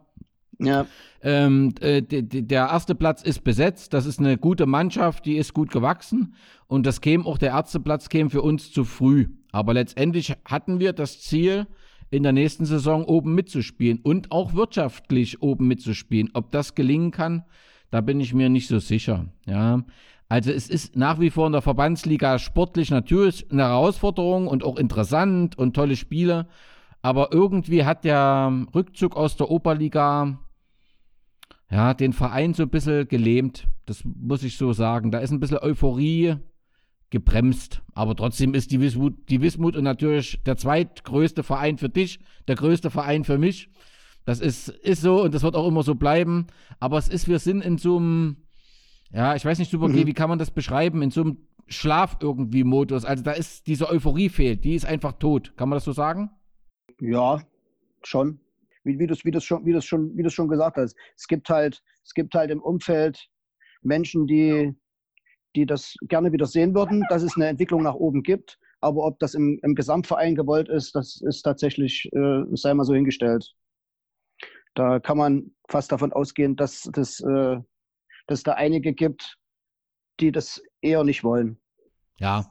Ja. 0.60 0.86
Ähm, 1.24 1.74
äh, 1.82 2.02
der 2.02 2.68
erste 2.68 2.94
Platz 2.96 3.24
ist 3.24 3.44
besetzt. 3.44 3.94
Das 3.94 4.06
ist 4.06 4.20
eine 4.20 4.38
gute 4.38 4.66
Mannschaft, 4.66 5.26
die 5.26 5.38
ist 5.38 5.54
gut 5.54 5.72
gewachsen. 5.72 6.36
Und 6.68 6.86
das 6.86 7.02
käme 7.02 7.26
auch, 7.26 7.38
der 7.38 7.50
erste 7.50 7.80
Platz 7.80 8.10
käme 8.10 8.30
für 8.30 8.42
uns 8.42 8.72
zu 8.72 8.86
früh. 8.86 9.28
Aber 9.52 9.74
letztendlich 9.74 10.34
hatten 10.46 10.80
wir 10.80 10.94
das 10.94 11.22
Ziel, 11.22 11.68
in 12.12 12.24
der 12.24 12.34
nächsten 12.34 12.66
Saison 12.66 13.06
oben 13.06 13.34
mitzuspielen 13.34 14.00
und 14.04 14.32
auch 14.32 14.54
wirtschaftlich 14.54 15.42
oben 15.42 15.68
mitzuspielen. 15.68 16.30
Ob 16.34 16.52
das 16.52 16.76
gelingen 16.76 17.12
kann, 17.12 17.46
da 17.92 18.02
bin 18.02 18.20
ich 18.20 18.34
mir 18.34 18.50
nicht 18.50 18.68
so 18.68 18.80
sicher. 18.80 19.28
Ja. 19.46 19.84
Also 20.30 20.52
es 20.52 20.70
ist 20.70 20.96
nach 20.96 21.20
wie 21.20 21.30
vor 21.30 21.48
in 21.48 21.54
der 21.54 21.62
Verbandsliga 21.62 22.40
sportlich 22.40 22.90
natürlich 22.90 23.52
eine 23.52 23.64
Herausforderung 23.64 24.48
und 24.48 24.64
auch 24.64 24.78
interessant 24.78 25.58
und 25.58 25.76
tolle 25.76 25.98
Spiele. 25.98 26.48
Aber 27.02 27.34
irgendwie 27.34 27.84
hat 27.84 28.06
der 28.06 28.66
Rückzug 28.74 29.18
aus 29.18 29.36
der 29.36 29.52
Oberliga 29.52 30.40
ja, 31.70 31.94
den 31.94 32.14
Verein 32.14 32.54
so 32.54 32.64
ein 32.64 32.70
bisschen 32.70 33.08
gelähmt. 33.08 33.68
Das 33.86 34.04
muss 34.06 34.44
ich 34.44 34.58
so 34.58 34.74
sagen. 34.74 35.12
Da 35.12 35.20
ist 35.20 35.32
ein 35.32 35.40
bisschen 35.40 35.60
Euphorie 35.60 36.38
gebremst. 37.10 37.82
Aber 37.94 38.16
trotzdem 38.16 38.54
ist 38.54 38.72
die 38.72 38.80
Wismut, 38.82 39.30
die 39.30 39.42
Wismut 39.42 39.76
und 39.76 39.84
natürlich 39.84 40.42
der 40.46 40.58
zweitgrößte 40.58 41.44
Verein 41.44 41.78
für 41.78 41.90
dich, 41.90 42.20
der 42.48 42.56
größte 42.56 42.90
Verein 42.90 43.24
für 43.24 43.38
mich. 43.38 43.70
Das 44.26 44.40
ist, 44.40 44.70
ist 44.70 45.02
so 45.02 45.24
und 45.24 45.34
das 45.34 45.44
wird 45.44 45.56
auch 45.56 45.68
immer 45.68 45.84
so 45.84 45.96
bleiben. 45.96 46.48
Aber 46.80 46.98
es 46.98 47.08
ist, 47.08 47.28
wir 47.28 47.40
sind 47.40 47.64
in 47.64 47.78
so 47.78 47.98
einem, 47.98 48.38
ja, 49.12 49.36
ich 49.36 49.46
weiß 49.46 49.60
nicht, 49.60 49.72
super, 49.72 49.88
mhm. 49.88 50.06
wie 50.06 50.14
kann 50.14 50.30
man 50.30 50.40
das 50.40 50.52
beschreiben? 50.52 51.02
In 51.02 51.12
so 51.12 51.22
einem 51.22 51.38
Schlaf 51.68 52.18
irgendwie 52.22 52.64
Modus. 52.64 53.06
Also 53.06 53.24
da 53.24 53.32
ist 53.32 53.68
diese 53.68 53.90
Euphorie 53.90 54.30
fehlt, 54.30 54.64
die 54.64 54.76
ist 54.76 54.86
einfach 54.86 55.14
tot. 55.14 55.54
Kann 55.58 55.70
man 55.70 55.78
das 55.78 55.86
so 55.86 55.92
sagen? 55.92 56.30
Ja, 57.00 57.42
schon. 58.04 58.40
Wie, 58.84 59.00
wie, 59.00 59.08
du 59.08 59.16
wie, 59.24 59.32
das 59.32 59.44
schon, 59.44 59.66
wie, 59.66 59.74
das 59.74 59.86
schon, 59.86 60.16
wie 60.18 60.24
du 60.24 60.30
schon 60.30 60.48
gesagt 60.48 60.78
hast. 60.78 60.96
Es 61.16 61.28
gibt 61.28 61.50
halt, 61.50 61.82
es 62.04 62.14
gibt 62.14 62.34
halt 62.34 62.52
im 62.52 62.62
Umfeld 62.62 63.30
Menschen, 63.84 64.28
die, 64.28 64.74
die 65.56 65.66
das 65.66 65.96
gerne 66.08 66.32
wieder 66.32 66.46
sehen 66.46 66.74
würden, 66.74 67.06
dass 67.10 67.24
es 67.24 67.36
eine 67.36 67.48
Entwicklung 67.48 67.84
nach 67.84 67.96
oben 67.96 68.24
gibt. 68.24 68.60
Aber 68.82 69.06
ob 69.06 69.20
das 69.20 69.36
im, 69.36 69.60
im 69.62 69.76
Gesamtverein 69.76 70.36
gewollt 70.36 70.68
ist, 70.68 70.96
das 70.96 71.22
ist 71.22 71.44
tatsächlich, 71.44 72.10
äh, 72.14 72.44
sei 72.54 72.74
mal 72.74 72.84
so 72.84 72.96
hingestellt. 72.96 73.54
Da 74.74 75.00
kann 75.00 75.18
man 75.18 75.52
fast 75.68 75.92
davon 75.92 76.14
ausgehen, 76.14 76.56
dass, 76.56 76.84
dass, 76.94 77.20
äh, 77.22 77.58
dass 78.28 78.44
da 78.44 78.54
einige 78.54 78.94
gibt, 78.94 79.38
die 80.20 80.32
das 80.32 80.62
eher 80.82 81.04
nicht 81.04 81.24
wollen. 81.24 81.60
Ja. 82.18 82.46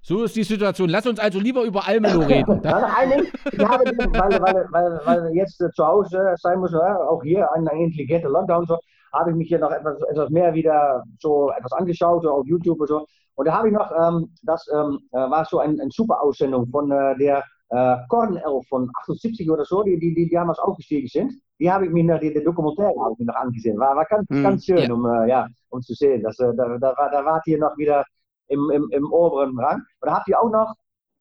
So 0.00 0.22
ist 0.24 0.36
die 0.36 0.42
Situation. 0.42 0.90
Lass 0.90 1.06
uns 1.06 1.18
also 1.18 1.40
lieber 1.40 1.62
über 1.62 1.86
Almelo 1.86 2.20
reden. 2.26 2.64
Einig, 2.66 3.32
ich 3.50 3.58
habe, 3.58 3.84
weil, 3.84 4.42
weil, 4.42 4.68
weil, 4.70 5.00
weil 5.04 5.34
jetzt 5.34 5.60
äh, 5.62 5.70
zu 5.70 5.86
Hause 5.86 6.34
sein 6.36 6.58
muss, 6.58 6.72
ja, 6.72 6.96
auch 7.08 7.22
hier 7.22 7.50
ein, 7.52 7.66
ein 7.68 7.78
intelligenter 7.78 8.28
Lockdown, 8.28 8.66
so, 8.66 8.78
habe 9.14 9.30
ich 9.30 9.36
mich 9.36 9.48
hier 9.48 9.58
noch 9.58 9.70
etwas, 9.70 10.00
etwas 10.10 10.28
mehr 10.30 10.52
wieder 10.54 11.02
so 11.20 11.50
etwas 11.56 11.72
angeschaut, 11.72 12.22
so 12.22 12.30
auf 12.30 12.46
YouTube 12.46 12.80
und 12.80 12.88
so. 12.88 13.06
Und 13.36 13.46
da 13.48 13.54
habe 13.54 13.68
ich 13.68 13.74
noch, 13.74 13.90
ähm, 13.92 14.32
das 14.42 14.66
ähm, 14.72 15.00
äh, 15.12 15.16
war 15.16 15.44
so 15.44 15.58
eine 15.58 15.80
ein 15.82 15.90
super 15.90 16.22
Aussendung 16.22 16.68
von 16.68 16.90
äh, 16.90 17.16
der 17.16 17.42
äh, 17.70 17.96
Kornelf 18.08 18.66
von 18.68 18.90
78 19.02 19.50
oder 19.50 19.64
so, 19.64 19.82
die, 19.82 19.98
die, 19.98 20.14
die 20.14 20.28
damals 20.30 20.58
aufgestiegen 20.58 21.08
sind. 21.08 21.32
Die 21.58 21.70
habe 21.70 21.86
ich 21.86 21.92
mir 21.92 22.04
noch, 22.04 22.20
die, 22.20 22.32
die 22.32 22.44
Dokumentar 22.44 22.92
habe 23.00 23.12
ich 23.12 23.18
mir 23.20 23.26
noch 23.26 23.36
angesehen. 23.36 23.78
War, 23.78 23.96
war 23.96 24.04
ganz, 24.06 24.26
ganz 24.28 24.64
schön, 24.64 24.78
ja. 24.78 24.92
um, 24.92 25.06
äh, 25.06 25.28
ja, 25.28 25.46
um 25.70 25.80
zu 25.80 25.94
sehen. 25.94 26.22
Das, 26.22 26.38
äh, 26.38 26.52
da, 26.56 26.78
da, 26.78 26.92
da 26.94 27.24
wart 27.24 27.46
ihr 27.46 27.58
noch 27.58 27.76
wieder 27.76 28.04
im, 28.48 28.70
im, 28.70 28.88
im 28.90 29.12
oberen 29.12 29.58
Rang. 29.58 29.82
Und 30.00 30.08
da 30.08 30.14
habt 30.16 30.28
ihr 30.28 30.40
auch 30.40 30.50
noch 30.50 30.74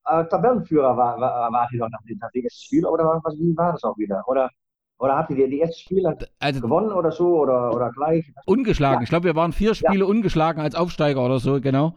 äh, 0.08 0.26
Tabellenführer, 0.26 0.98
war, 0.98 1.20
war, 1.20 1.52
wart 1.52 1.72
ihr 1.72 1.80
noch 1.80 1.90
nach 1.90 2.00
nach 2.20 2.32
dem 2.32 2.44
ersten 2.44 2.64
Spiel, 2.64 2.86
oder 2.86 3.06
was, 3.06 3.24
was, 3.24 3.40
wie 3.40 3.56
war 3.56 3.74
das 3.74 3.84
auch 3.84 3.98
wieder? 3.98 4.24
Oder, 4.28 4.50
oder 5.00 5.18
habt 5.18 5.30
ihr 5.32 5.48
die, 5.48 5.62
ersten 5.62 5.80
Spiele 5.80 6.18
Also 6.40 6.62
gewonnen 6.62 6.92
oder 6.92 7.12
so, 7.12 7.40
oder, 7.40 7.74
oder 7.74 7.92
gleich? 7.92 8.32
ungeschlagen. 8.46 9.00
Ja. 9.00 9.04
Ich 9.04 9.10
glaube, 9.10 9.26
wir 9.26 9.36
waren 9.36 9.54
vier 9.54 9.76
Spiele 9.76 10.06
ungeschlagen 10.06 10.62
als 10.62 10.76
Aufsteiger 10.76 11.24
oder 11.24 11.40
so, 11.40 11.62
genau. 11.62 11.96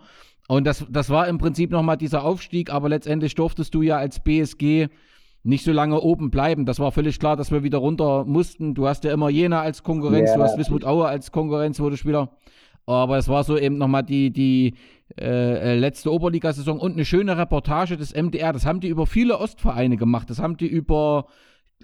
Und 0.49 0.67
das, 0.67 0.87
das 0.89 1.11
war 1.11 1.27
im 1.29 1.39
Prinzip 1.39 1.71
nochmal 1.71 1.97
dieser 1.97 2.25
Aufstieg, 2.25 2.73
aber 2.73 2.89
letztendlich 2.89 3.35
durftest 3.35 3.75
du 3.75 3.83
ja 3.83 3.97
als 3.97 4.21
BSG 4.21 4.89
nicht 5.43 5.65
so 5.65 5.73
lange 5.73 6.01
oben 6.01 6.31
bleiben. 6.31 6.67
Das 6.67 6.79
war 6.81 6.93
völlig 6.93 7.19
klar, 7.19 7.37
dass 7.37 7.51
wir 7.51 7.63
wieder 7.63 7.79
runter 7.79 8.25
mussten. 8.25 8.75
Du 8.75 8.87
hast 8.87 9.05
ja 9.05 9.13
immer 9.13 9.29
Jena 9.29 9.61
als 9.61 9.83
Konkurrenz, 9.83 10.31
Ja, 10.31 10.37
du 10.37 10.43
hast 10.43 10.59
Wismut 10.59 10.85
Aue 10.85 11.07
als 11.07 11.31
Konkurrenz, 11.31 11.77
du 11.77 11.97
Spieler. 11.97 12.31
Aber 12.85 13.17
es 13.19 13.29
war 13.29 13.43
so 13.43 13.59
eben 13.59 13.79
nochmal 13.79 14.05
die, 14.05 14.33
die 14.33 14.75
äh, 15.21 15.75
äh, 15.75 15.79
letzte 15.79 16.13
Oberligasaison 16.13 16.79
und 16.79 16.93
eine 16.93 17.05
schöne 17.05 17.37
Reportage 17.37 17.97
des 17.97 18.15
MDR. 18.15 18.53
Das 18.53 18.67
haben 18.67 18.81
die 18.81 18.89
über 18.89 19.07
viele 19.07 19.39
Ostvereine 19.39 19.97
gemacht. 19.97 20.31
Das 20.31 20.41
haben 20.41 20.57
die 20.57 20.69
über, 20.69 21.27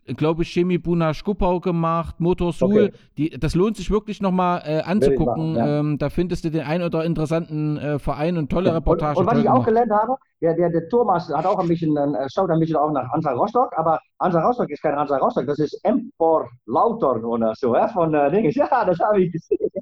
glaube 0.06 0.42
ich, 0.42 0.50
Chemie 0.50 0.78
Buna 0.78 1.14
Schkuppau 1.14 1.60
gemacht, 1.60 2.20
Motor 2.20 2.52
Suhl. 2.52 2.84
Okay. 2.84 2.92
Die, 3.16 3.30
das 3.30 3.54
lohnt 3.54 3.76
sich 3.76 3.90
wirklich 3.90 4.20
nochmal 4.20 4.62
äh, 4.64 4.80
anzugucken. 4.82 5.52
machen, 5.52 5.56
ja. 5.56 5.80
ähm, 5.80 5.98
da 5.98 6.10
findest 6.10 6.44
du 6.44 6.50
den 6.50 6.62
ein 6.62 6.82
oder 6.82 7.04
interessanten 7.04 7.76
äh, 7.76 7.98
Verein 7.98 8.36
und 8.36 8.50
tolle 8.50 8.74
Reportagen. 8.74 9.16
Und, 9.18 9.26
und 9.26 9.32
was 9.32 9.38
ich 9.38 9.48
auch 9.48 9.64
gemacht. 9.64 9.68
gelernt 9.68 9.92
habe, 9.92 10.16
der, 10.40 10.54
der, 10.54 10.70
der 10.70 10.88
Thomas 10.88 11.28
hat 11.32 11.46
auch 11.46 11.58
ein 11.58 11.68
bisschen, 11.68 11.96
äh, 11.96 12.28
schaut 12.32 12.50
ein 12.50 12.58
bisschen 12.58 12.76
auch 12.76 12.90
nach 12.90 13.08
Hansa 13.12 13.32
Rostock, 13.32 13.72
aber 13.76 14.00
Hansa 14.20 14.42
Rostock 14.42 14.70
ist 14.70 14.82
kein 14.82 14.96
Hansa 14.96 15.18
Rostock, 15.18 15.46
das 15.46 15.58
ist 15.58 15.78
Empor 15.84 16.48
Lautern 16.66 17.24
oder 17.24 17.54
so, 17.54 17.74
ja, 17.74 17.88
von 17.88 18.12
äh, 18.14 18.30
Dinges. 18.30 18.56
Ja, 18.62 18.84
das 18.84 18.98
habe 19.00 19.22
ich 19.22 19.32
gesehen, 19.32 19.58
ja, 19.72 19.80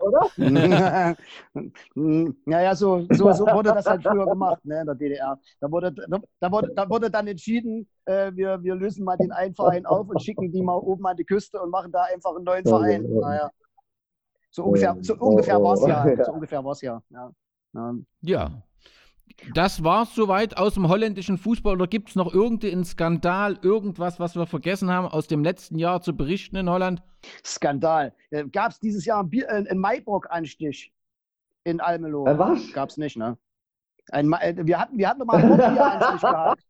oder? 0.00 0.30
naja, 2.44 2.74
so, 2.74 3.06
so, 3.10 3.32
so 3.32 3.46
wurde 3.46 3.72
das 3.74 3.86
halt 3.86 4.02
früher 4.02 4.26
gemacht 4.26 4.64
ne, 4.64 4.80
in 4.80 4.86
der 4.86 4.94
DDR. 4.94 5.38
Da 5.60 5.70
wurde, 5.70 5.92
da 6.40 6.50
wurde, 6.50 6.72
da 6.74 6.88
wurde 6.88 7.10
dann 7.10 7.26
entschieden, 7.26 7.88
äh, 8.06 8.32
wir, 8.34 8.62
wir 8.62 8.74
lösen 8.74 9.04
mal 9.04 9.16
den 9.16 9.32
einen 9.32 9.54
Verein 9.54 9.86
auf 9.86 10.08
und 10.08 10.22
schicken 10.22 10.50
die 10.50 10.62
mal 10.62 10.76
oben 10.76 11.06
an 11.06 11.16
die 11.16 11.24
Küste 11.24 11.60
und 11.60 11.70
machen 11.70 11.92
da 11.92 12.02
einfach 12.04 12.34
einen 12.34 12.44
neuen 12.44 12.64
Verein. 12.64 13.04
ja, 13.04 13.14
ja. 13.14 13.20
Naja. 13.20 13.50
So 14.50 14.64
ungefähr, 14.64 14.96
so 15.00 15.14
ungefähr 15.14 15.62
war 15.62 15.74
es 15.74 15.86
ja. 15.86 16.24
So 16.24 16.32
ungefähr 16.32 16.64
war 16.64 16.72
es 16.72 16.80
ja. 16.80 17.00
ja. 17.10 17.30
ja. 18.22 18.50
Das 19.54 19.82
war's 19.82 20.14
soweit 20.14 20.56
aus 20.56 20.74
dem 20.74 20.88
holländischen 20.88 21.38
Fußball. 21.38 21.74
Oder 21.74 21.86
gibt 21.86 22.10
es 22.10 22.16
noch 22.16 22.32
irgendeinen 22.32 22.84
Skandal, 22.84 23.58
irgendwas, 23.62 24.20
was 24.20 24.36
wir 24.36 24.46
vergessen 24.46 24.90
haben, 24.90 25.06
aus 25.06 25.26
dem 25.26 25.42
letzten 25.42 25.78
Jahr 25.78 26.02
zu 26.02 26.16
berichten 26.16 26.56
in 26.56 26.68
Holland? 26.68 27.02
Skandal. 27.44 28.14
Gab 28.52 28.72
es 28.72 28.80
dieses 28.80 29.04
Jahr 29.04 29.20
einen, 29.20 29.32
äh, 29.32 29.46
einen 29.46 29.78
Maibrock-Anstich 29.78 30.92
in 31.64 31.80
Almelo? 31.80 32.26
Äh, 32.26 32.38
was? 32.38 32.72
Gab 32.72 32.90
es 32.90 32.96
nicht, 32.96 33.16
ne? 33.16 33.36
Ein, 34.10 34.32
äh, 34.32 34.54
wir, 34.58 34.78
hatten, 34.78 34.98
wir 34.98 35.08
hatten 35.08 35.24
mal 35.26 35.36
einen 35.36 35.56
Bockbier-Anstich 35.56 36.20
gehabt. 36.30 36.62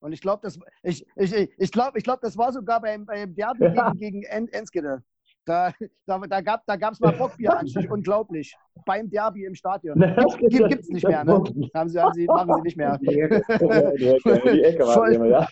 Und 0.00 0.12
ich 0.12 0.20
glaube, 0.20 0.40
das, 0.42 0.58
ich, 0.82 1.06
ich, 1.16 1.32
ich 1.32 1.72
glaub, 1.72 1.96
ich 1.96 2.04
glaub, 2.04 2.20
das 2.20 2.36
war 2.36 2.52
sogar 2.52 2.80
beim, 2.80 3.06
beim 3.06 3.34
Derby 3.34 3.70
gegen, 3.70 3.98
gegen 3.98 4.22
En 4.24 4.48
Enskede. 4.48 5.02
Da, 5.46 5.70
da, 6.06 6.18
da 6.18 6.40
gab 6.40 6.60
es 6.60 6.66
da 6.66 6.74
gab's 6.74 6.98
mal 6.98 7.12
Bockbier-Anstich. 7.12 7.88
Unglaublich. 7.90 8.56
Beim 8.84 9.08
Derby 9.08 9.44
im 9.44 9.54
Stadion. 9.54 9.96
Gibt, 10.48 10.68
gibt's 10.68 10.88
nicht 10.88 11.06
mehr, 11.06 11.24
ne? 11.24 11.32
Haben 11.74 11.88
sie, 11.88 12.00
haben 12.00 12.12
sie, 12.14 12.26
machen 12.26 12.52
sie 12.56 12.62
nicht 12.62 12.76
mehr. 12.76 12.98
Die 12.98 13.20
Ecke, 13.20 13.42
die 13.96 14.08
Ecke, 14.08 14.40
die 14.52 14.64
Ecke 14.64 14.84
war 14.84 15.08
immer, 15.12 15.26
ja. 15.26 15.48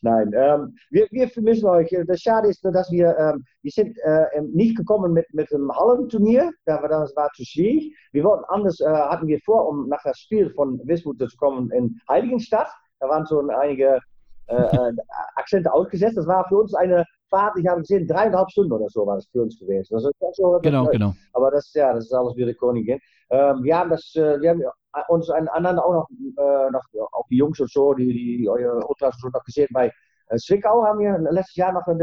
Nein, 0.00 0.32
ähm, 0.34 0.74
wir, 0.90 1.06
wir 1.10 1.28
vermissen 1.28 1.66
euch. 1.66 1.94
Das 2.06 2.22
Schade 2.22 2.48
ist, 2.48 2.64
dass 2.64 2.90
wir, 2.90 3.14
ähm, 3.18 3.44
wir 3.60 3.70
sind 3.70 3.98
äh, 3.98 4.40
nicht 4.52 4.78
gekommen 4.78 5.12
mit, 5.12 5.26
mit 5.34 5.52
einem 5.52 5.70
Hallenturnier. 5.70 6.50
Das 6.64 7.14
war 7.16 7.30
zu 7.34 7.44
schwierig. 7.44 7.94
Wir 8.12 8.24
wollten 8.24 8.44
anders, 8.48 8.80
äh, 8.80 8.86
hatten 8.86 9.26
wir 9.26 9.40
vor, 9.44 9.68
um 9.68 9.88
nach 9.88 10.02
das 10.04 10.18
Spiel 10.18 10.48
von 10.54 10.80
Wismut 10.84 11.18
zu 11.18 11.36
kommen 11.36 11.70
in 11.70 12.00
Heiligenstadt. 12.08 12.70
Da 13.00 13.08
waren 13.08 13.26
so 13.26 13.46
einige 13.46 14.00
äh, 14.46 14.54
äh, 14.54 14.92
Akzente 15.36 15.70
ausgesetzt. 15.70 16.16
Das 16.16 16.26
war 16.26 16.48
für 16.48 16.56
uns 16.56 16.74
eine 16.74 17.04
Fahrt, 17.30 17.56
ich 17.58 17.66
habe 17.66 17.80
gesehen, 17.80 18.06
dreieinhalb 18.06 18.50
Stunden 18.50 18.72
oder 18.72 18.88
so 18.88 19.06
war 19.06 19.16
das 19.16 19.26
für 19.32 19.42
uns 19.42 19.58
gewesen. 19.58 19.94
Das 19.94 20.04
ist 20.04 20.12
so, 20.36 20.58
Genau, 20.62 20.86
genau. 20.86 21.14
aber 21.32 21.50
das, 21.52 21.72
ja, 21.74 21.94
das 21.94 22.04
ist 22.06 22.12
alles 22.12 22.36
wieder 22.36 22.52
Königin. 22.54 22.98
Ähm, 23.30 23.62
wir 23.62 23.78
haben 23.78 23.90
das, 23.90 24.14
äh, 24.16 24.40
wir 24.40 24.50
haben 24.50 24.62
uns 25.08 25.30
einander 25.30 25.84
auch 25.84 25.92
noch, 25.94 26.08
äh, 26.10 26.70
noch 26.70 26.84
auch 27.12 27.26
die 27.30 27.36
Jungs 27.36 27.60
und 27.60 27.70
so, 27.70 27.94
die, 27.94 28.06
die, 28.12 28.38
die 28.38 28.48
eure 28.48 28.84
Ultras 28.86 29.14
und 29.16 29.20
so 29.20 29.28
noch 29.38 29.44
gesehen 29.44 29.68
bei 29.72 29.92
äh, 30.28 30.36
Zwickau 30.36 30.84
haben 30.84 30.98
wir 30.98 31.18
letztes 31.30 31.56
Jahr 31.56 31.72
noch 31.72 31.86
ein 31.86 31.98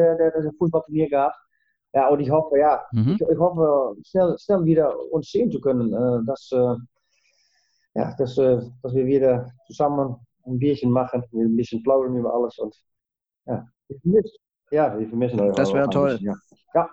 Fußballturnier 0.57 1.09
gehabt. 1.09 1.36
Ja, 1.93 2.09
und 2.09 2.19
ich 2.19 2.30
hoffe, 2.30 2.57
ja, 2.59 2.84
Mhm. 2.91 3.17
ich, 3.19 3.21
ich 3.21 3.38
hoffe, 3.38 3.95
schnell, 4.05 4.36
schnell 4.39 4.63
wieder 4.65 4.93
uns 5.11 5.30
sehen 5.32 5.51
zu 5.51 5.59
können. 5.61 5.93
Äh, 5.93 6.25
dass, 6.25 6.49
äh, 6.53 6.75
ja, 7.95 8.13
dass, 8.17 8.38
äh, 8.38 8.61
dass 8.84 8.93
wir 8.93 9.05
wieder 9.05 9.51
zusammen 9.67 10.15
ein 10.45 10.59
Bierchen 10.59 10.91
machen, 10.91 11.23
ein 11.34 11.55
bisschen 11.55 11.84
plaudern 11.84 12.15
über 12.15 12.34
alles. 12.34 12.57
Und 12.59 12.75
ja, 13.45 13.65
ich 13.89 13.99
vermisse, 14.01 14.38
ja, 14.72 14.97
wir 14.97 15.07
vermissen 15.07 15.39
euch. 15.39 15.55
Das 15.55 15.70
auch 15.70 15.76
wär 15.76 15.84
ein 15.84 15.91
toll. 15.91 16.18
Ja. 16.22 16.34
ja. 16.74 16.89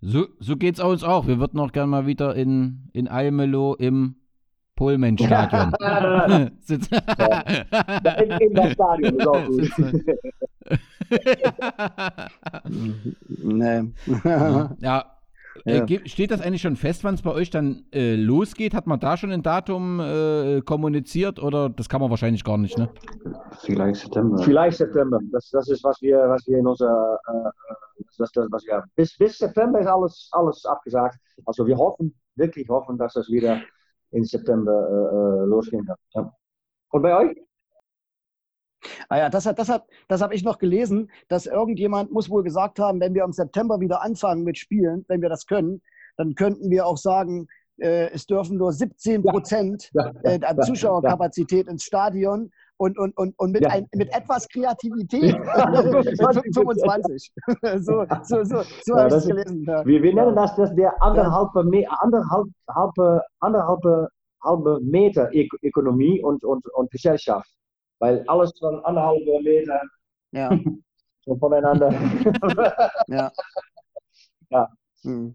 So, 0.00 0.26
so 0.38 0.56
geht's 0.56 0.80
uns 0.80 1.02
auch. 1.02 1.26
Wir 1.26 1.38
würden 1.38 1.58
auch 1.60 1.72
gerne 1.72 1.88
mal 1.88 2.06
wieder 2.06 2.34
in, 2.34 2.90
in 2.92 3.08
Almelo 3.08 3.74
im 3.74 4.16
Polmenstadion 4.76 5.72
sitzen. 6.60 6.94
In, 6.94 8.54
das 8.54 8.72
Stadion 8.72 9.18
ist 9.18 9.26
auch 9.26 9.46
gut. 9.46 9.70
Nee. 13.28 13.82
ja. 14.80 15.15
Äh, 15.64 15.78
Ja. 15.78 15.84
ge- 15.84 16.06
steht 16.08 16.30
das 16.30 16.40
eigentlich 16.40 16.62
schon 16.62 16.76
fest, 16.76 17.04
wann 17.04 17.14
es 17.14 17.22
bei 17.22 17.32
euch 17.32 17.50
dann 17.50 17.84
äh, 17.92 18.14
losgeht? 18.16 18.74
Hat 18.74 18.86
man 18.86 19.00
da 19.00 19.16
schon 19.16 19.30
ein 19.32 19.42
Datum 19.42 20.00
äh, 20.00 20.60
kommuniziert 20.62 21.42
oder 21.42 21.68
das 21.68 21.88
kann 21.88 22.00
man 22.00 22.10
wahrscheinlich 22.10 22.44
gar 22.44 22.58
nicht, 22.58 22.76
ne? 22.78 22.88
Vielleicht 23.60 24.00
September. 24.02 24.38
Vielleicht 24.38 24.78
September. 24.78 25.18
Das, 25.32 25.48
das 25.50 25.68
ist, 25.68 25.82
was 25.84 26.00
wir, 26.02 26.18
was 26.28 26.46
wir 26.46 26.58
in 26.58 26.66
unserer, 26.66 27.18
äh, 27.28 27.48
äh, 27.48 28.04
das, 28.18 28.30
das, 28.32 28.46
was 28.50 28.64
wir, 28.66 28.84
bis, 28.94 29.16
bis 29.16 29.38
September 29.38 29.80
ist 29.80 29.86
alles, 29.86 30.28
alles 30.32 30.64
abgesagt. 30.64 31.16
Also 31.44 31.66
wir 31.66 31.76
hoffen, 31.76 32.14
wirklich 32.34 32.68
hoffen, 32.68 32.98
dass 32.98 33.14
das 33.14 33.28
wieder 33.30 33.60
in 34.10 34.24
September 34.24 34.72
äh, 34.72 35.42
äh, 35.42 35.46
losgehen 35.46 35.84
kann. 35.86 35.96
Ja. 36.14 36.32
Und 36.90 37.02
bei 37.02 37.16
euch? 37.16 37.36
Ah 39.08 39.18
ja, 39.18 39.28
das, 39.30 39.46
hat- 39.46 39.58
das, 39.58 39.68
hat, 39.68 39.84
das 40.08 40.20
habe 40.22 40.34
ich 40.34 40.42
noch 40.44 40.58
gelesen, 40.58 41.10
dass 41.28 41.46
irgendjemand 41.46 42.12
muss 42.12 42.28
wohl 42.30 42.42
gesagt 42.42 42.78
haben, 42.78 43.00
wenn 43.00 43.14
wir 43.14 43.24
im 43.24 43.32
September 43.32 43.80
wieder 43.80 44.02
anfangen 44.02 44.42
mit 44.44 44.58
Spielen, 44.58 45.04
wenn 45.08 45.22
wir 45.22 45.28
das 45.28 45.46
können, 45.46 45.82
dann 46.16 46.34
könnten 46.34 46.70
wir 46.70 46.86
auch 46.86 46.96
sagen, 46.96 47.46
äh, 47.78 48.08
es 48.12 48.26
dürfen 48.26 48.56
nur 48.56 48.72
17 48.72 49.22
Prozent 49.22 49.90
Ja, 49.92 50.12
äh, 50.22 50.40
an 50.42 50.60
Zuschauerkapazität 50.62 51.68
ins 51.68 51.84
Stadion 51.84 52.50
und, 52.78 52.98
und, 52.98 53.16
und, 53.18 53.38
und 53.38 53.52
mit, 53.52 53.62
Ja. 53.64 53.70
ein, 53.70 53.86
mit 53.94 54.08
etwas 54.14 54.48
Kreativität 54.48 55.34
Ja, 55.34 55.82
25. 56.54 57.32
so 57.80 58.04
so, 58.22 58.44
so, 58.44 58.62
so 58.84 58.94
Ja, 58.96 58.98
habe 58.98 59.08
ich 59.08 59.14
das 59.14 59.24
es 59.24 59.28
gelesen. 59.28 59.64
Ja. 59.66 59.84
Wir, 59.84 60.02
wir 60.02 60.14
nennen 60.14 60.34
das, 60.36 60.56
das 60.56 60.74
der 60.74 60.92
anderthalb, 61.02 61.50
halbe 64.42 64.80
Meter 64.82 65.30
Ök 65.34 65.48
Ökonomie 65.62 66.22
und, 66.22 66.44
und, 66.44 66.64
und 66.74 66.90
Gesellschaft. 66.90 67.48
Weil 67.98 68.24
alles 68.28 68.52
von 68.58 68.84
anderthalb 68.84 69.24
Meter 69.42 69.80
Ja, 70.32 70.50
so 71.24 71.36
voneinander. 71.36 71.90
ja. 73.08 73.30
Ja. 74.50 74.68
Hm. 75.02 75.34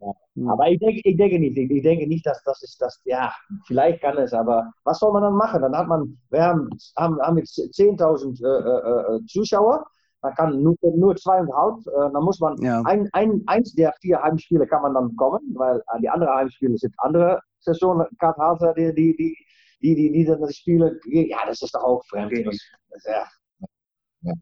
Aber 0.50 0.68
ich 0.68 0.80
denke, 0.80 1.02
ich 1.04 1.18
denke 1.18 1.40
nicht. 1.40 1.58
Ich, 1.58 1.84
denke 1.84 2.08
nicht, 2.08 2.26
dass 2.26 2.44
das 2.44 2.62
ist 2.62 2.82
das. 2.82 3.00
Ja, 3.06 3.34
vielleicht 3.68 4.02
kann 4.02 4.18
es, 4.18 4.34
aber 4.34 4.72
was 4.84 5.00
soll 5.00 5.14
man 5.14 5.24
dann 5.24 5.36
machen? 5.36 5.62
Dann 5.62 5.76
hat 5.76 5.88
man, 5.88 6.18
wir 6.30 6.44
haben, 6.44 6.70
haben, 6.98 7.22
haben 7.22 7.38
jetzt 7.38 7.58
10.000 7.58 8.44
äh, 8.44 9.16
äh, 9.18 9.26
Zuschauer. 9.28 9.86
Man 10.22 10.34
kann 10.36 10.62
nur, 10.62 10.76
nur 10.82 11.16
zweieinhalb. 11.16 11.80
Äh, 11.88 12.12
dann 12.14 12.24
muss 12.24 12.40
man 12.40 12.58
Ja. 12.62 12.82
ein, 12.86 13.10
ein, 13.14 13.42
eins 13.48 13.74
der 13.74 13.94
vier 14.02 14.22
Heimspiele 14.22 14.68
kann 14.68 14.82
man 14.82 14.94
dann 14.94 15.16
kommen, 15.16 15.42
weil 15.56 15.78
äh, 15.78 16.00
die 16.02 16.10
anderen 16.10 16.36
Heimspiele 16.36 16.78
sind 16.78 16.94
andere 16.98 17.40
Saisonkarthalter, 17.60 18.74
die, 18.74 18.94
die, 18.94 19.16
die, 19.16 19.38
die, 19.82 19.96
die, 19.96 20.12
die 20.12 20.26
dann 20.26 20.46
die 20.46 20.54
Spiele. 20.54 21.00
Ja, 21.06 21.46
das 21.46 21.62
ist 21.62 21.74
doch 21.74 21.84
auch 21.84 22.04
fremd. 22.06 22.32
Das, 22.46 22.58
das, 22.90 23.04
ja. 23.06 24.34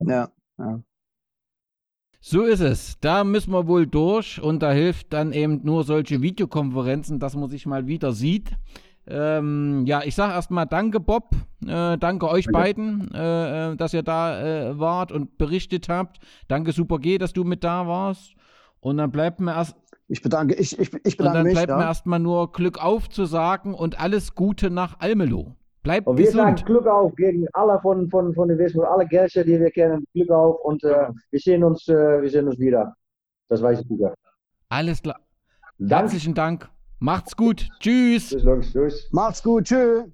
Ja. 0.00 0.32
Ja. 0.58 0.82
So 2.20 2.42
ist 2.42 2.60
es. 2.60 2.98
Da 3.00 3.24
müssen 3.24 3.52
wir 3.52 3.66
wohl 3.68 3.86
durch 3.86 4.40
und 4.40 4.60
da 4.60 4.72
hilft 4.72 5.12
dann 5.12 5.32
eben 5.32 5.60
nur 5.64 5.84
solche 5.84 6.20
Videokonferenzen, 6.20 7.20
dass 7.20 7.36
man 7.36 7.48
sich 7.48 7.64
mal 7.64 7.86
wieder 7.86 8.12
sieht. 8.12 8.50
Ähm, 9.06 9.86
ja, 9.86 10.02
ich 10.04 10.14
sage 10.14 10.34
erstmal 10.34 10.66
danke, 10.66 11.00
Bob. 11.00 11.30
Äh, 11.66 11.96
danke 11.96 12.28
euch 12.28 12.44
danke. 12.44 12.58
beiden, 12.58 13.14
äh, 13.14 13.72
äh, 13.72 13.76
dass 13.76 13.94
ihr 13.94 14.02
da 14.02 14.40
äh, 14.40 14.78
wart 14.78 15.12
und 15.12 15.38
berichtet 15.38 15.88
habt. 15.88 16.18
Danke, 16.46 16.72
Super 16.72 16.98
G, 16.98 17.16
dass 17.16 17.32
du 17.32 17.44
mit 17.44 17.64
da 17.64 17.86
warst. 17.86 18.34
Und 18.80 18.98
dann 18.98 19.10
bleibt 19.10 19.40
mir 19.40 19.52
erst. 19.52 19.76
Ich 20.10 20.22
bedanke, 20.22 20.54
ich, 20.54 20.78
ich, 20.78 20.92
ich 21.04 21.16
bedanke 21.18 21.20
und 21.20 21.34
dann 21.34 21.42
mich, 21.44 21.52
bleibt 21.52 21.68
ja. 21.68 21.76
mir 21.76 21.84
erstmal 21.84 22.18
nur 22.18 22.50
Glück 22.52 22.82
auf 22.82 23.10
zu 23.10 23.26
sagen 23.26 23.74
und 23.74 24.00
alles 24.00 24.34
Gute 24.34 24.70
nach 24.70 25.00
Almelo. 25.00 25.54
Bleibt 25.82 26.06
und 26.06 26.16
wir 26.16 26.24
gesund. 26.24 26.58
sagen 26.58 26.64
Glück 26.64 26.86
auf 26.86 27.14
gegen 27.14 27.46
alle 27.52 27.78
von, 27.80 28.08
von, 28.08 28.34
von 28.34 28.48
den 28.48 28.58
Wismut, 28.58 28.86
alle 28.86 29.06
Gäste, 29.06 29.44
die 29.44 29.60
wir 29.60 29.70
kennen. 29.70 30.06
Glück 30.14 30.30
auf 30.30 30.60
und 30.64 30.82
äh, 30.82 31.08
wir, 31.30 31.40
sehen 31.40 31.62
uns, 31.62 31.86
äh, 31.88 32.22
wir 32.22 32.30
sehen 32.30 32.48
uns 32.48 32.58
wieder. 32.58 32.94
Das 33.48 33.62
weiß 33.62 33.80
ich 33.80 33.90
wieder. 33.90 34.14
Alles 34.70 35.02
klar. 35.02 35.20
Dank. 35.78 36.02
Herzlichen 36.02 36.34
Dank. 36.34 36.68
Macht's 37.00 37.36
gut. 37.36 37.68
Tschüss. 37.78 38.30
Tschüss, 38.30 38.44
Jungs. 38.44 38.72
Tschüss. 38.72 39.08
Macht's 39.12 39.42
gut. 39.42 39.64
Tschüss. 39.64 40.04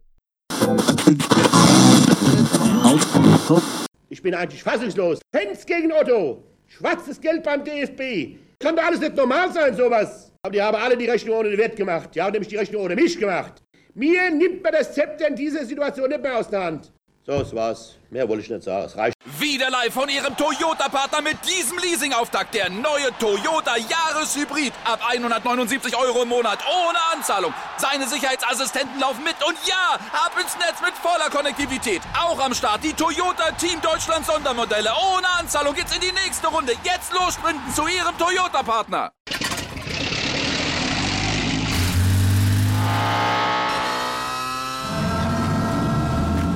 Ich 4.08 4.22
bin 4.22 4.34
eigentlich 4.34 4.62
fassungslos. 4.62 5.20
Fans 5.32 5.64
gegen 5.64 5.92
Otto. 5.92 6.42
Schwarzes 6.66 7.20
Geld 7.20 7.44
beim 7.44 7.64
DFB. 7.64 8.43
Kann 8.64 8.76
doch 8.76 8.84
alles 8.84 9.00
nicht 9.00 9.14
normal 9.14 9.52
sein, 9.52 9.76
sowas. 9.76 10.32
Aber 10.42 10.52
die 10.52 10.62
haben 10.62 10.74
alle 10.74 10.96
die 10.96 11.04
Rechnung 11.04 11.36
ohne 11.36 11.50
den 11.50 11.58
Wert 11.58 11.76
gemacht. 11.76 12.08
Die 12.14 12.22
haben 12.22 12.32
nämlich 12.32 12.48
die 12.48 12.56
Rechnung 12.56 12.82
ohne 12.84 12.94
mich 12.94 13.18
gemacht. 13.18 13.62
Mir 13.92 14.30
nimmt 14.30 14.62
man 14.62 14.72
das 14.72 14.94
Zepter 14.94 15.28
in 15.28 15.36
dieser 15.36 15.66
Situation 15.66 16.08
nicht 16.08 16.22
mehr 16.22 16.38
aus 16.38 16.48
der 16.48 16.64
Hand. 16.64 16.90
So, 17.26 17.38
das 17.38 17.54
war's. 17.54 17.94
Mehr 18.10 18.28
wollte 18.28 18.42
ich 18.42 18.50
nicht 18.50 18.62
sagen. 18.62 18.84
Es 18.84 18.96
reicht. 18.98 19.14
Wieder 19.38 19.70
live 19.70 19.94
von 19.94 20.10
Ihrem 20.10 20.36
Toyota-Partner 20.36 21.22
mit 21.22 21.38
diesem 21.48 21.78
Leasing-Auftakt. 21.78 22.52
Der 22.54 22.68
neue 22.68 23.16
Toyota 23.18 23.76
Jahreshybrid. 23.76 24.74
Ab 24.84 25.00
179 25.08 25.96
Euro 25.96 26.22
im 26.22 26.28
Monat. 26.28 26.58
Ohne 26.66 26.98
Anzahlung. 27.14 27.54
Seine 27.78 28.06
Sicherheitsassistenten 28.06 29.00
laufen 29.00 29.24
mit. 29.24 29.36
Und 29.46 29.56
ja, 29.66 29.94
ab 30.12 30.32
ins 30.38 30.54
Netz 30.58 30.82
mit 30.82 30.92
voller 31.00 31.30
Konnektivität. 31.30 32.02
Auch 32.20 32.38
am 32.44 32.52
Start 32.52 32.84
die 32.84 32.92
Toyota 32.92 33.52
Team 33.52 33.80
Deutschland 33.80 34.26
Sondermodelle. 34.26 34.90
Ohne 35.14 35.26
Anzahlung 35.40 35.74
geht's 35.74 35.94
in 35.94 36.02
die 36.02 36.12
nächste 36.12 36.48
Runde. 36.48 36.74
Jetzt 36.84 37.14
los 37.14 37.38
zu 37.74 37.86
Ihrem 37.86 38.18
Toyota-Partner. 38.18 39.12